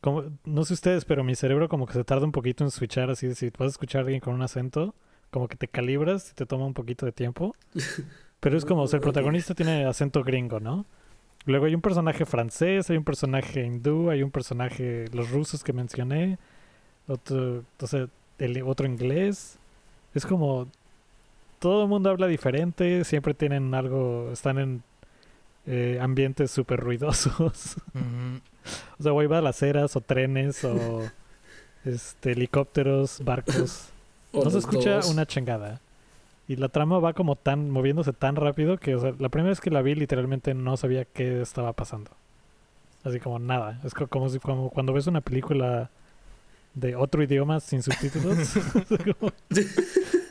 como 0.00 0.24
no 0.44 0.64
sé 0.64 0.74
ustedes 0.74 1.04
pero 1.04 1.24
mi 1.24 1.34
cerebro 1.34 1.68
como 1.68 1.86
que 1.86 1.92
se 1.94 2.04
tarda 2.04 2.24
un 2.24 2.32
poquito 2.32 2.64
en 2.64 2.70
switchar 2.70 3.10
así 3.10 3.26
de 3.26 3.34
si 3.34 3.50
vas 3.50 3.66
a 3.66 3.70
escuchar 3.70 4.00
a 4.00 4.04
alguien 4.04 4.20
con 4.20 4.34
un 4.34 4.42
acento 4.42 4.94
como 5.30 5.48
que 5.48 5.56
te 5.56 5.68
calibras 5.68 6.30
y 6.30 6.34
te 6.34 6.46
toma 6.46 6.66
un 6.66 6.74
poquito 6.74 7.04
de 7.06 7.12
tiempo 7.12 7.54
Pero 8.40 8.56
es 8.56 8.64
como, 8.64 8.82
o 8.82 8.86
sea, 8.86 8.98
el 8.98 9.02
protagonista 9.02 9.54
tiene 9.54 9.84
acento 9.86 10.22
gringo, 10.22 10.60
¿no? 10.60 10.84
Luego 11.46 11.66
hay 11.66 11.74
un 11.74 11.80
personaje 11.80 12.26
francés, 12.26 12.90
hay 12.90 12.96
un 12.96 13.04
personaje 13.04 13.64
hindú, 13.64 14.10
hay 14.10 14.22
un 14.22 14.30
personaje, 14.30 15.06
los 15.12 15.30
rusos 15.30 15.62
que 15.62 15.72
mencioné, 15.72 16.38
otro, 17.06 17.64
o 17.80 17.86
sea, 17.86 18.08
el 18.38 18.62
otro 18.62 18.86
inglés. 18.86 19.58
Es 20.14 20.26
como, 20.26 20.66
todo 21.58 21.84
el 21.84 21.88
mundo 21.88 22.10
habla 22.10 22.26
diferente, 22.26 23.04
siempre 23.04 23.34
tienen 23.34 23.74
algo, 23.74 24.30
están 24.32 24.58
en 24.58 24.82
eh, 25.66 25.98
ambientes 26.00 26.50
súper 26.50 26.80
ruidosos. 26.80 27.76
O 28.98 29.02
sea, 29.04 29.12
o 29.12 29.20
hay 29.20 29.28
balaceras, 29.28 29.94
o 29.94 30.00
trenes, 30.00 30.64
o 30.64 31.08
este, 31.84 32.32
helicópteros, 32.32 33.22
barcos. 33.24 33.90
No 34.32 34.50
se 34.50 34.58
escucha 34.58 35.00
una 35.08 35.24
chingada. 35.24 35.80
Y 36.48 36.56
la 36.56 36.68
trama 36.68 36.98
va 37.00 37.12
como 37.12 37.36
tan, 37.36 37.70
moviéndose 37.70 38.12
tan 38.12 38.36
rápido 38.36 38.78
que, 38.78 38.94
o 38.94 39.00
sea, 39.00 39.14
la 39.18 39.28
primera 39.30 39.50
vez 39.50 39.60
que 39.60 39.70
la 39.70 39.82
vi 39.82 39.94
literalmente 39.94 40.54
no 40.54 40.76
sabía 40.76 41.04
qué 41.04 41.40
estaba 41.42 41.72
pasando. 41.72 42.12
Así 43.04 43.20
como 43.20 43.38
nada. 43.38 43.80
Es 43.84 43.94
co- 43.94 44.08
como 44.08 44.28
si 44.28 44.38
como 44.40 44.70
cuando 44.70 44.92
ves 44.92 45.06
una 45.06 45.20
película 45.20 45.90
de 46.74 46.96
otro 46.96 47.22
idioma 47.22 47.60
sin 47.60 47.82
subtítulos. 47.82 48.38
Como- 49.20 49.32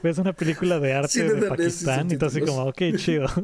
ves 0.04 0.18
una 0.20 0.34
película 0.34 0.80
de 0.80 0.94
arte 0.94 1.24
de 1.24 1.50
Pakistán 1.50 2.12
y 2.12 2.18
tú 2.18 2.26
así 2.28 2.42
como, 2.42 2.64
ok, 2.66 2.82
chido. 2.98 3.28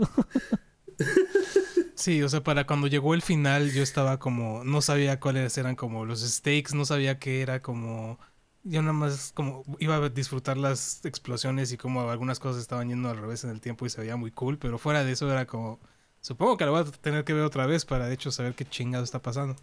Sí, 1.95 2.23
o 2.23 2.29
sea, 2.29 2.43
para 2.43 2.65
cuando 2.65 2.87
llegó 2.87 3.13
el 3.13 3.21
final 3.21 3.71
yo 3.71 3.83
estaba 3.83 4.17
como, 4.19 4.63
no 4.63 4.81
sabía 4.81 5.19
cuáles 5.19 5.57
eran 5.57 5.75
como 5.75 6.05
los 6.05 6.21
stakes, 6.21 6.73
no 6.75 6.85
sabía 6.85 7.19
qué 7.19 7.41
era 7.41 7.61
como, 7.61 8.19
yo 8.63 8.81
nada 8.81 8.93
más 8.93 9.31
como 9.33 9.63
iba 9.79 9.95
a 9.95 10.09
disfrutar 10.09 10.57
las 10.57 11.03
explosiones 11.05 11.71
y 11.71 11.77
como 11.77 12.09
algunas 12.09 12.39
cosas 12.39 12.61
estaban 12.61 12.89
yendo 12.89 13.09
al 13.09 13.17
revés 13.17 13.43
en 13.43 13.49
el 13.49 13.61
tiempo 13.61 13.85
y 13.85 13.89
se 13.89 14.01
veía 14.01 14.15
muy 14.15 14.31
cool, 14.31 14.57
pero 14.57 14.77
fuera 14.77 15.03
de 15.03 15.11
eso 15.11 15.31
era 15.31 15.45
como, 15.47 15.79
supongo 16.21 16.57
que 16.57 16.65
lo 16.65 16.71
voy 16.71 16.81
a 16.81 16.85
tener 16.85 17.23
que 17.23 17.33
ver 17.33 17.43
otra 17.43 17.65
vez 17.65 17.85
para 17.85 18.07
de 18.07 18.13
hecho 18.13 18.31
saber 18.31 18.53
qué 18.55 18.65
chingado 18.65 19.03
está 19.03 19.21
pasando. 19.21 19.55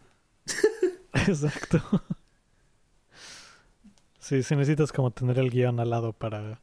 Exacto. 1.12 1.80
Sí, 4.20 4.42
sí 4.42 4.54
necesitas 4.56 4.92
como 4.92 5.10
tener 5.10 5.38
el 5.38 5.50
guion 5.50 5.80
al 5.80 5.90
lado 5.90 6.12
para... 6.12 6.60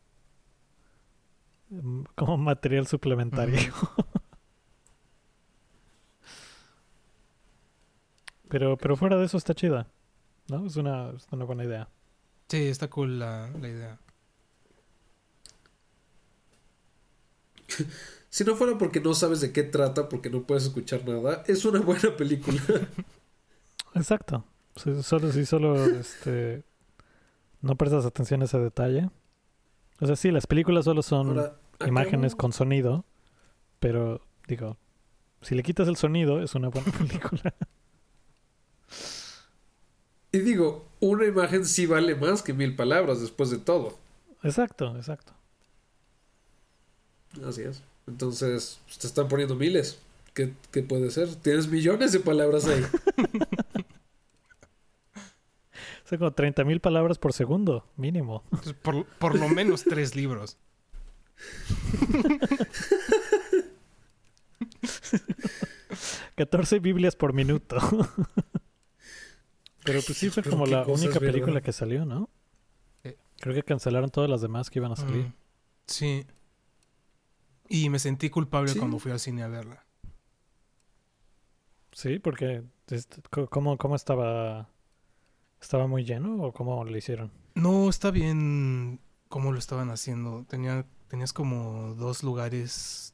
mm, 1.69 2.03
como 2.15 2.38
material 2.38 2.88
suplementario. 2.88 3.73
Pero, 8.49 8.77
pero 8.77 8.95
fuera 8.95 9.17
de 9.17 9.25
eso 9.25 9.38
está 9.38 9.53
chida. 9.53 9.88
¿No? 10.49 10.65
Es 10.65 10.75
una, 10.75 11.11
es 11.11 11.27
una 11.31 11.45
buena 11.45 11.63
idea. 11.63 11.89
Sí, 12.47 12.67
está 12.67 12.89
cool 12.89 13.19
la, 13.19 13.49
la 13.59 13.67
idea. 13.67 13.99
Si 18.29 18.43
no 18.43 18.57
fuera 18.57 18.77
porque 18.77 18.99
no 18.99 19.13
sabes 19.13 19.39
de 19.39 19.53
qué 19.53 19.63
trata, 19.63 20.09
porque 20.09 20.29
no 20.29 20.43
puedes 20.43 20.65
escuchar 20.65 21.07
nada, 21.07 21.41
es 21.47 21.63
una 21.63 21.79
buena 21.79 22.17
película. 22.17 22.61
Exacto. 23.95 24.43
Sí, 24.75 25.01
solo 25.03 25.31
si 25.31 25.45
solo 25.45 25.85
este 25.85 26.65
no 27.61 27.77
prestas 27.77 28.05
atención 28.05 28.41
a 28.41 28.45
ese 28.45 28.59
detalle. 28.59 29.09
O 30.01 30.05
sea, 30.05 30.17
sí, 30.17 30.31
las 30.31 30.47
películas 30.47 30.83
solo 30.83 31.01
son 31.01 31.29
Ahora, 31.29 31.57
imágenes 31.85 32.35
con 32.35 32.51
sonido, 32.51 33.05
pero 33.79 34.19
digo, 34.49 34.75
si 35.41 35.55
le 35.55 35.63
quitas 35.63 35.87
el 35.87 35.95
sonido 35.95 36.41
es 36.41 36.55
una 36.55 36.67
buena 36.67 36.91
película. 36.97 37.53
Y 40.36 40.39
digo, 40.39 40.86
una 40.99 41.25
imagen 41.25 41.63
sí 41.63 41.86
vale 41.86 42.13
más 42.13 42.43
que 42.43 42.51
mil 42.51 42.75
palabras 42.75 43.21
después 43.21 43.49
de 43.51 43.57
todo. 43.57 43.97
exacto, 44.43 44.93
exacto. 44.97 45.31
Así 47.47 47.61
es. 47.61 47.81
Entonces, 48.05 48.81
pues, 48.86 48.97
te 48.97 49.07
están 49.07 49.29
poniendo 49.29 49.55
miles. 49.55 49.97
¿Qué, 50.33 50.51
qué 50.71 50.83
puede 50.83 51.09
ser? 51.09 51.33
Tienes 51.36 51.69
millones 51.69 52.11
de 52.11 52.19
palabras 52.19 52.67
ahí. 52.67 52.83
Son 56.03 56.17
como 56.17 56.33
30 56.33 56.65
mil 56.65 56.81
palabras 56.81 57.17
por 57.17 57.31
segundo, 57.31 57.88
mínimo. 57.95 58.43
Entonces, 58.51 58.73
por, 58.73 59.05
por 59.05 59.39
lo 59.39 59.47
menos 59.47 59.86
tres 59.86 60.17
libros. 60.17 60.57
¿14 66.36 66.81
Biblias 66.81 67.15
por 67.15 67.31
minuto. 67.31 67.77
Pero 69.86 70.01
pues 70.05 70.17
sí 70.17 70.29
fue 70.29 70.43
Pero 70.43 70.55
como 70.57 70.65
la 70.65 70.83
única 70.86 71.13
¿verdad? 71.19 71.19
película 71.31 71.61
que 71.61 71.71
salió, 71.71 72.05
¿no? 72.05 72.29
Eh. 73.03 73.17
Creo 73.39 73.53
que 73.55 73.63
cancelaron 73.63 74.09
todas 74.09 74.29
las 74.29 74.41
demás 74.41 74.69
que 74.69 74.79
iban 74.79 74.91
a 74.91 74.95
salir. 74.95 75.27
Mm, 75.27 75.33
Sí. 75.88 76.25
Y 77.69 77.89
me 77.89 77.99
sentí 77.99 78.29
culpable 78.29 78.71
Sí. 78.71 78.79
cuando 78.79 78.99
fui 78.99 79.11
al 79.11 79.19
cine 79.19 79.43
a 79.43 79.47
verla. 79.47 79.86
Sí, 81.91 82.19
porque 82.19 82.63
¿cómo, 83.49 83.77
¿cómo 83.77 83.95
estaba? 83.95 84.69
¿Estaba 85.61 85.88
muy 85.88 86.03
lleno 86.03 86.41
o 86.43 86.51
cómo 86.51 86.83
le 86.83 86.97
hicieron? 86.97 87.31
No, 87.55 87.89
está 87.89 88.11
bien 88.11 88.99
cómo 89.29 89.51
lo 89.51 89.59
estaban 89.59 89.89
haciendo. 89.89 90.45
Tenía, 90.49 90.86
tenías 91.07 91.31
como 91.33 91.95
dos 91.95 92.21
lugares 92.23 93.13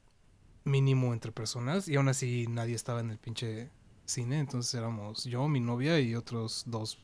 mínimo 0.64 1.14
entre 1.14 1.32
personas 1.32 1.88
y 1.88 1.96
aún 1.96 2.08
así 2.10 2.48
nadie 2.50 2.76
estaba 2.76 3.00
en 3.02 3.12
el 3.12 3.18
pinche 3.20 3.70
cine. 4.12 4.40
Entonces 4.40 4.74
éramos 4.74 5.24
yo, 5.24 5.48
mi 5.48 5.60
novia 5.60 6.00
y 6.00 6.16
otros 6.16 6.64
dos, 6.66 7.00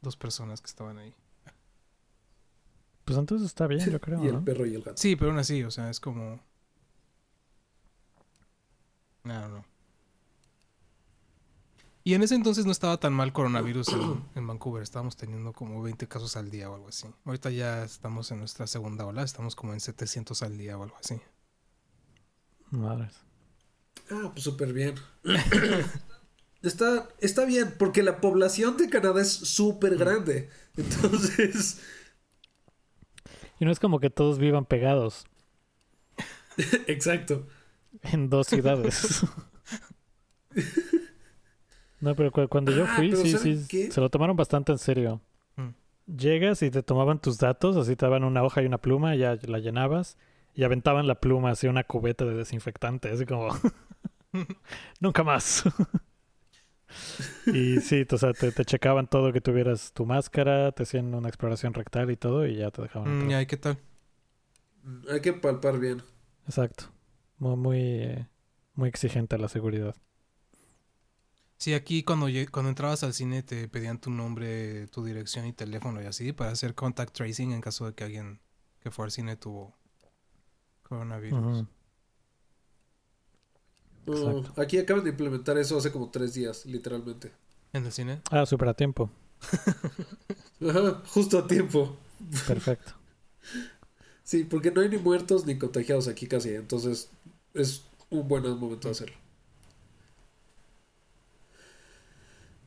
dos 0.00 0.16
personas 0.16 0.60
que 0.60 0.66
estaban 0.66 0.98
ahí. 0.98 1.14
Pues 3.04 3.18
entonces 3.18 3.46
está 3.46 3.66
bien, 3.66 3.88
yo 3.88 4.00
creo, 4.00 4.22
y 4.24 4.26
el 4.28 4.34
¿no? 4.34 4.44
perro 4.44 4.66
y 4.66 4.74
el 4.74 4.82
gato. 4.82 4.96
Sí, 4.96 5.16
pero 5.16 5.30
aún 5.30 5.38
así, 5.38 5.62
o 5.62 5.70
sea, 5.70 5.90
es 5.90 6.00
como... 6.00 6.40
No, 9.24 9.48
no. 9.48 9.64
Y 12.02 12.14
en 12.14 12.22
ese 12.22 12.36
entonces 12.36 12.66
no 12.66 12.70
estaba 12.70 12.98
tan 13.00 13.12
mal 13.12 13.32
coronavirus 13.32 13.88
en, 13.88 14.24
en 14.36 14.46
Vancouver. 14.46 14.82
Estábamos 14.82 15.16
teniendo 15.16 15.52
como 15.52 15.82
20 15.82 16.06
casos 16.06 16.36
al 16.36 16.50
día 16.50 16.70
o 16.70 16.74
algo 16.76 16.88
así. 16.88 17.08
Ahorita 17.24 17.50
ya 17.50 17.82
estamos 17.82 18.30
en 18.30 18.38
nuestra 18.38 18.68
segunda 18.68 19.04
ola. 19.06 19.22
Estamos 19.22 19.56
como 19.56 19.72
en 19.72 19.80
700 19.80 20.40
al 20.42 20.56
día 20.56 20.78
o 20.78 20.84
algo 20.84 20.96
así. 20.98 21.20
Madres. 22.70 23.14
Ah, 24.10 24.30
pues 24.32 24.44
súper 24.44 24.72
bien. 24.72 24.94
Está, 26.62 27.08
está 27.20 27.44
bien, 27.44 27.74
porque 27.78 28.02
la 28.02 28.20
población 28.20 28.76
de 28.76 28.88
Canadá 28.88 29.22
es 29.22 29.30
súper 29.32 29.96
grande. 29.96 30.48
Entonces, 30.76 31.78
Y 33.58 33.64
no 33.64 33.70
es 33.70 33.80
como 33.80 34.00
que 34.00 34.10
todos 34.10 34.38
vivan 34.38 34.64
pegados 34.64 35.26
exacto. 36.86 37.46
en 38.02 38.30
dos 38.30 38.46
ciudades. 38.48 39.22
No, 42.00 42.14
pero 42.14 42.30
cu- 42.32 42.48
cuando 42.48 42.72
yo 42.72 42.86
Ah, 42.86 42.86
fui, 42.88 43.16
sí, 43.16 43.36
¿saben 43.36 43.38
sí, 43.38 43.68
qué? 43.68 43.84
se 43.88 44.00
lo 44.00 44.10
tomaron 44.10 44.36
bastante 44.36 44.72
en 44.72 44.78
serio. 44.78 45.20
Mm. 45.56 45.70
Llegas 46.06 46.62
y 46.62 46.70
te 46.70 46.82
tomaban 46.82 47.20
tus 47.20 47.38
datos, 47.38 47.76
así 47.76 47.96
te 47.96 48.06
daban 48.06 48.24
una 48.24 48.42
hoja 48.44 48.62
y 48.62 48.66
una 48.66 48.78
pluma, 48.78 49.14
y 49.16 49.20
ya 49.20 49.36
la 49.46 49.58
llenabas, 49.58 50.18
y 50.54 50.64
aventaban 50.64 51.06
la 51.06 51.16
pluma 51.20 51.50
hacia 51.50 51.70
una 51.70 51.84
cubeta 51.84 52.24
de 52.24 52.34
desinfectante, 52.34 53.10
así 53.10 53.26
como... 53.26 53.48
Nunca 55.00 55.22
más. 55.24 55.64
Y 57.46 57.80
sí, 57.80 58.06
o 58.10 58.18
sea, 58.18 58.32
te, 58.32 58.52
te 58.52 58.64
checaban 58.64 59.08
todo 59.08 59.32
que 59.32 59.40
tuvieras 59.40 59.92
tu 59.92 60.06
máscara, 60.06 60.72
te 60.72 60.84
hacían 60.84 61.14
una 61.14 61.28
exploración 61.28 61.74
rectal 61.74 62.10
y 62.10 62.16
todo, 62.16 62.46
y 62.46 62.56
ya 62.56 62.70
te 62.70 62.82
dejaban. 62.82 63.26
Mm, 63.26 63.30
ya, 63.30 63.46
¿qué 63.46 63.56
tal? 63.56 63.78
Hay 65.10 65.20
que 65.20 65.32
palpar 65.32 65.78
bien. 65.78 66.02
Exacto. 66.46 66.84
Muy, 67.38 67.56
muy, 67.56 67.78
eh, 67.78 68.28
muy 68.74 68.88
exigente 68.88 69.36
la 69.38 69.48
seguridad. 69.48 69.94
Sí, 71.58 71.72
aquí 71.72 72.02
cuando, 72.02 72.26
cuando 72.50 72.68
entrabas 72.68 73.02
al 73.02 73.14
cine 73.14 73.42
te 73.42 73.66
pedían 73.68 73.98
tu 73.98 74.10
nombre, 74.10 74.86
tu 74.88 75.04
dirección 75.04 75.46
y 75.46 75.52
teléfono 75.52 76.02
y 76.02 76.06
así 76.06 76.32
para 76.32 76.50
hacer 76.50 76.74
contact 76.74 77.14
tracing 77.14 77.52
en 77.52 77.62
caso 77.62 77.86
de 77.86 77.94
que 77.94 78.04
alguien 78.04 78.40
que 78.80 78.90
fue 78.90 79.06
al 79.06 79.10
cine 79.10 79.36
tuvo 79.36 79.74
coronavirus. 80.82 81.66
No, 84.06 84.38
Exacto. 84.40 84.60
aquí 84.60 84.78
acaban 84.78 85.04
de 85.04 85.10
implementar 85.10 85.58
eso 85.58 85.76
hace 85.76 85.90
como 85.90 86.10
tres 86.10 86.34
días, 86.34 86.64
literalmente. 86.66 87.32
¿En 87.72 87.84
el 87.84 87.92
cine? 87.92 88.20
Ah, 88.30 88.46
súper 88.46 88.68
a 88.68 88.74
tiempo. 88.74 89.10
Ajá, 90.60 91.02
justo 91.08 91.38
a 91.38 91.46
tiempo. 91.46 91.96
Perfecto. 92.46 92.92
Sí, 94.24 94.42
porque 94.42 94.72
no 94.72 94.80
hay 94.80 94.88
ni 94.88 94.96
muertos 94.96 95.46
ni 95.46 95.56
contagiados 95.56 96.08
aquí 96.08 96.26
casi, 96.26 96.48
entonces 96.48 97.10
es 97.54 97.84
un 98.10 98.26
buen 98.26 98.42
momento 98.58 98.88
de 98.88 98.92
hacerlo. 98.92 99.16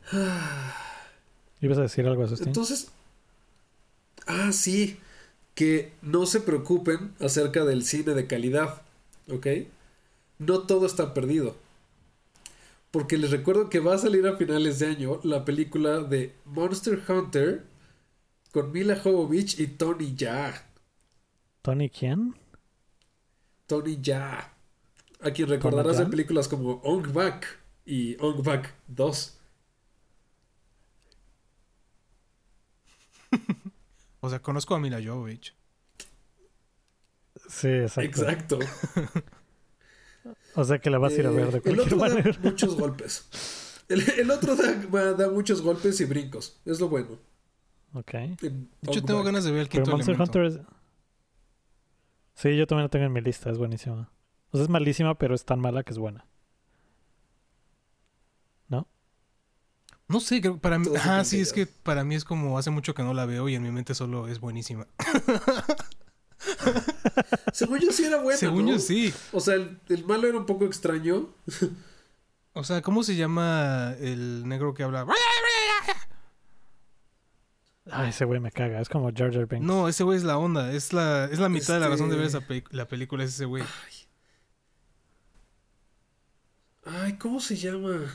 ¿Ibas 1.62 1.78
a 1.80 1.82
decir 1.82 2.08
algo, 2.08 2.24
Asustín? 2.24 2.48
Entonces, 2.48 2.88
ah, 4.26 4.54
sí, 4.54 4.98
que 5.54 5.92
no 6.02 6.26
se 6.26 6.40
preocupen 6.40 7.14
acerca 7.20 7.66
del 7.66 7.84
cine 7.84 8.14
de 8.14 8.26
calidad, 8.26 8.82
¿ok? 9.30 9.48
No 10.40 10.62
todo 10.62 10.86
está 10.86 11.14
perdido. 11.14 11.56
Porque 12.92 13.18
les 13.18 13.30
recuerdo 13.30 13.70
que 13.70 13.80
va 13.80 13.94
a 13.94 14.00
salir 14.00 14.26
a 14.26 14.38
finales 14.38 14.80
de 14.80 14.88
año 14.88 15.20
la 15.24 15.46
película 15.46 16.00
de 16.00 16.34
Monster 16.46 17.04
Hunter 17.08 17.66
con 18.52 18.72
Mila 18.72 19.00
Jovovich 19.00 19.60
y 19.60 19.68
Tony 19.68 20.16
Ya. 20.16 20.66
¿Tony 21.62 21.90
quién? 21.90 22.36
Tony 23.68 24.00
Ya. 24.02 24.54
A 25.22 25.32
quien 25.32 25.50
recordarás 25.50 25.98
de 26.00 26.06
películas 26.06 26.48
como 26.48 26.82
Ong 26.84 27.12
Bak 27.14 27.46
y 27.86 28.16
Ong 28.20 28.42
Bak 28.42 28.74
2. 28.88 29.36
O 34.22 34.30
sea, 34.30 34.42
conozco 34.42 34.76
a 34.76 34.80
Mila 34.80 35.00
Jovovich. 35.02 35.56
Sí, 37.48 37.70
exacto. 37.70 38.02
Exacto. 38.02 38.60
O 40.56 40.64
sea 40.64 40.80
que 40.80 40.90
la 40.90 40.98
vas 40.98 41.18
a 41.18 41.22
ir 41.22 41.28
a 41.28 41.32
ver 41.32 41.52
de 41.52 41.60
Eh, 41.60 41.62
el 41.66 41.78
cualquier 41.78 41.80
otro 41.80 41.98
da 41.98 42.10
manera. 42.10 42.38
muchos 42.42 42.76
golpes. 42.78 43.28
El, 43.88 44.08
el 44.20 44.32
otro 44.32 44.56
da, 44.56 45.14
da 45.14 45.30
muchos 45.30 45.62
golpes 45.62 46.00
y 46.02 46.06
brincos. 46.06 46.60
Es 46.66 46.80
lo 46.80 46.90
bueno. 46.90 47.20
Ok. 47.94 48.14
En 48.14 48.38
De 48.40 48.68
hecho, 48.84 49.00
Ong 49.00 49.06
tengo 49.06 49.24
ganas 49.24 49.44
de 49.46 49.52
ver 49.52 49.62
el 49.62 49.70
Pero 49.72 49.86
quinto 49.86 49.92
Monster 49.92 50.16
elemento. 50.16 50.40
Hunter 50.40 50.44
es... 50.46 50.60
Sí, 52.36 52.56
yo 52.58 52.68
también 52.68 52.86
la 52.86 52.90
tengo 52.90 53.06
en 53.06 53.14
mi 53.14 53.22
lista. 53.22 53.50
Es 53.50 53.58
buenísima. 53.58 54.12
O 54.52 54.58
sea, 54.58 54.64
es 54.64 54.70
malísima, 54.70 55.18
pero 55.18 55.36
es 55.36 55.46
tan 55.46 55.60
mala 55.60 55.84
que 55.84 55.92
es 55.92 55.98
buena. 56.00 56.26
No 60.12 60.20
sé, 60.20 60.42
creo 60.42 60.56
que 60.56 60.60
para 60.60 60.80
mí... 60.80 60.88
Ah, 61.04 61.24
sí, 61.24 61.40
es 61.40 61.54
que 61.54 61.68
para 61.68 62.04
mí 62.04 62.16
es 62.16 62.26
como 62.26 62.58
hace 62.58 62.72
mucho 62.72 62.96
que 62.96 63.04
no 63.04 63.14
la 63.14 63.28
veo 63.28 63.48
y 63.48 63.54
en 63.54 63.62
mi 63.62 63.70
mente 63.70 63.94
solo 63.94 64.28
es 64.28 64.40
buenísima. 64.40 64.88
Según 67.54 67.80
yo 67.80 67.92
sí 67.92 68.06
era 68.06 68.22
bueno. 68.22 68.38
Según 68.40 68.66
¿no? 68.66 68.72
yo 68.74 68.80
sí. 68.80 69.14
O 69.32 69.40
sea, 69.40 69.56
el, 69.56 69.80
el 69.90 70.06
malo 70.06 70.28
era 70.28 70.38
un 70.38 70.46
poco 70.46 70.66
extraño. 70.66 71.30
O 72.54 72.64
sea, 72.64 72.82
¿cómo 72.82 73.04
se 73.04 73.16
llama 73.16 73.94
el 74.00 74.46
negro 74.48 74.74
que 74.74 74.84
habla? 74.84 75.06
Ay, 77.92 78.10
ese 78.10 78.26
güey 78.26 78.40
me 78.42 78.52
caga. 78.52 78.82
Es 78.82 78.90
como 78.90 79.12
Jar 79.16 79.32
Jar 79.32 79.46
Binks. 79.48 79.66
No, 79.66 79.88
ese 79.88 80.04
güey 80.04 80.18
es 80.18 80.24
la 80.24 80.38
onda. 80.38 80.74
Es 80.74 80.92
la, 80.92 81.26
es 81.26 81.40
la 81.40 81.48
mitad 81.48 81.76
de 81.76 81.80
la 81.80 81.88
razón 81.90 82.10
de 82.10 82.18
ver 82.18 82.26
Este- 82.26 82.40
esa 82.40 82.48
pe- 82.48 82.64
la 82.72 82.88
película, 82.88 83.24
es 83.24 83.30
ese 83.36 83.46
güey. 83.46 83.64
Ay, 86.84 87.18
¿cómo 87.18 87.40
se 87.40 87.56
llama? 87.56 88.12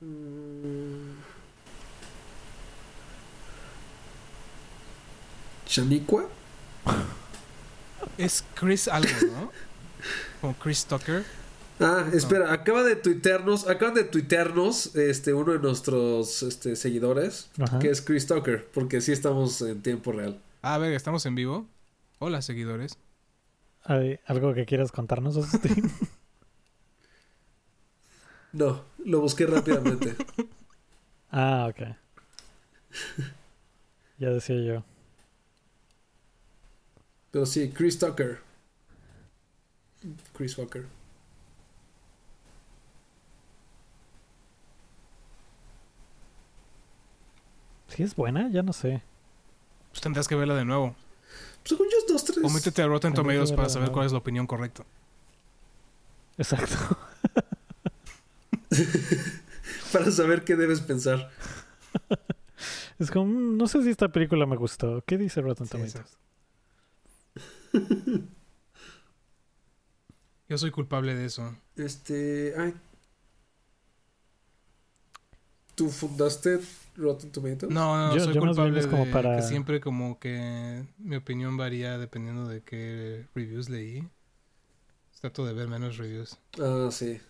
Mm. 0.00 1.09
¿Shaniqua? 5.70 6.24
Es 8.18 8.44
Chris 8.54 8.88
algo, 8.88 9.08
¿no? 9.32 9.52
Como 10.40 10.54
Chris 10.54 10.84
Tucker. 10.84 11.24
Ah, 11.78 12.06
espera, 12.12 12.52
acaba 12.52 12.82
de 12.82 12.96
tuitearnos, 12.96 13.68
acaban 13.68 13.94
de 13.94 14.02
tuitearnos 14.02 14.96
este, 14.96 15.32
uno 15.32 15.52
de 15.52 15.60
nuestros 15.60 16.42
este, 16.42 16.74
seguidores, 16.74 17.50
Ajá. 17.60 17.78
que 17.78 17.88
es 17.88 18.02
Chris 18.02 18.26
Tucker, 18.26 18.68
porque 18.74 19.00
sí 19.00 19.12
estamos 19.12 19.62
en 19.62 19.80
tiempo 19.80 20.10
real. 20.10 20.40
Ah, 20.60 20.74
a 20.74 20.78
ver, 20.78 20.92
estamos 20.92 21.24
en 21.26 21.36
vivo. 21.36 21.68
Hola, 22.18 22.42
seguidores. 22.42 22.98
¿Hay 23.84 24.18
¿Algo 24.26 24.52
que 24.54 24.66
quieras 24.66 24.90
contarnos? 24.90 25.38
No, 28.52 28.82
lo 29.04 29.20
busqué 29.20 29.46
rápidamente. 29.46 30.16
ah, 31.30 31.70
ok. 31.70 31.96
ya 34.18 34.30
decía 34.30 34.60
yo. 34.60 34.84
Pero 37.30 37.46
sí, 37.46 37.70
Chris 37.70 37.98
Tucker. 37.98 38.40
Chris 40.34 40.56
Tucker. 40.56 40.86
¿Sí 47.88 48.02
es 48.02 48.14
buena? 48.14 48.48
Ya 48.50 48.62
no 48.62 48.72
sé. 48.72 49.02
Pues 49.90 50.00
tendrás 50.00 50.28
que 50.28 50.34
verla 50.36 50.54
de 50.54 50.64
nuevo. 50.64 50.94
Según 51.64 51.88
yo 51.90 51.98
es 51.98 52.06
dos, 52.06 52.24
tres. 52.24 52.38
O 52.42 52.48
métete 52.50 52.82
a 52.82 52.86
Rotten 52.86 53.12
Tomatoes 53.12 53.52
para 53.52 53.68
saber 53.68 53.90
cuál 53.90 54.06
es 54.06 54.12
la 54.12 54.18
opinión 54.18 54.46
correcta. 54.46 54.84
Exacto. 56.38 56.76
Para 59.92 60.10
saber 60.12 60.44
qué 60.44 60.54
debes 60.54 60.80
pensar. 60.80 61.28
Es 63.00 63.10
como, 63.10 63.26
no 63.26 63.66
sé 63.66 63.82
si 63.82 63.90
esta 63.90 64.08
película 64.08 64.46
me 64.46 64.56
gustó. 64.56 65.02
¿Qué 65.04 65.18
dice 65.18 65.40
Rotten 65.42 65.66
Sí, 65.66 65.72
Tomatoes? 65.72 65.96
exacto. 65.96 66.16
Yo 70.48 70.58
soy 70.58 70.70
culpable 70.70 71.14
de 71.14 71.24
eso. 71.26 71.54
Este. 71.76 72.54
Ay. 72.58 72.74
¿Tú 75.76 75.88
fundaste 75.88 76.60
Rotten 76.96 77.30
Tomatoes? 77.32 77.72
No, 77.72 77.96
no, 78.08 78.14
Yo- 78.14 78.24
soy 78.24 78.34
yo 78.34 78.40
culpable 78.40 78.78
es 78.80 78.86
como 78.86 79.06
de 79.06 79.12
para- 79.12 79.36
que 79.36 79.42
siempre 79.42 79.80
como 79.80 80.18
que 80.18 80.84
mi 80.98 81.16
opinión 81.16 81.56
varía 81.56 81.96
dependiendo 81.98 82.46
de 82.48 82.62
qué 82.62 83.26
reviews 83.34 83.68
leí. 83.70 84.06
Trato 85.20 85.44
de 85.46 85.52
ver 85.52 85.68
menos 85.68 85.98
reviews. 85.98 86.38
Ah, 86.58 86.88
sí. 86.90 87.20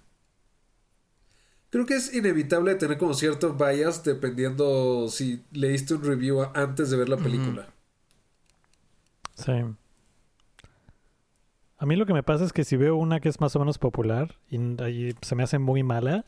Creo 1.70 1.86
que 1.86 1.94
es 1.94 2.14
inevitable 2.14 2.74
tener 2.76 2.98
como 2.98 3.14
cierto 3.14 3.52
bias 3.54 4.02
dependiendo 4.04 5.08
si 5.08 5.44
leíste 5.52 5.94
un 5.94 6.02
review 6.04 6.42
antes 6.54 6.90
de 6.90 6.96
ver 6.96 7.08
la 7.08 7.16
película. 7.16 7.68
Sí. 9.36 9.52
A 11.80 11.86
mí 11.86 11.96
lo 11.96 12.04
que 12.04 12.12
me 12.12 12.22
pasa 12.22 12.44
es 12.44 12.52
que 12.52 12.62
si 12.62 12.76
veo 12.76 12.94
una 12.94 13.20
que 13.20 13.30
es 13.30 13.40
más 13.40 13.56
o 13.56 13.58
menos 13.58 13.78
popular 13.78 14.36
y 14.50 14.58
ahí 14.82 15.14
se 15.22 15.34
me 15.34 15.42
hace 15.42 15.58
muy 15.58 15.82
mala, 15.82 16.26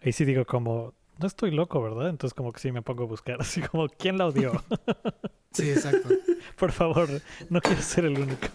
ahí 0.00 0.12
sí 0.12 0.24
digo 0.24 0.44
como, 0.44 0.94
no 1.18 1.26
estoy 1.26 1.50
loco, 1.50 1.82
¿verdad? 1.82 2.10
Entonces 2.10 2.32
como 2.32 2.52
que 2.52 2.60
sí 2.60 2.70
me 2.70 2.80
pongo 2.80 3.02
a 3.02 3.06
buscar, 3.06 3.38
así 3.40 3.60
como, 3.60 3.88
¿quién 3.88 4.16
la 4.16 4.26
odió? 4.26 4.52
Sí, 5.50 5.70
exacto. 5.70 6.08
Por 6.58 6.72
favor, 6.72 7.08
no 7.48 7.60
quiero 7.60 7.80
ser 7.80 8.06
el 8.06 8.18
único. 8.18 8.48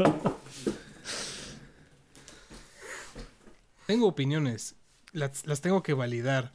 tengo 3.87 4.05
opiniones. 4.05 4.75
Las, 5.13 5.47
las 5.47 5.61
tengo 5.61 5.81
que 5.81 5.93
validar. 5.93 6.51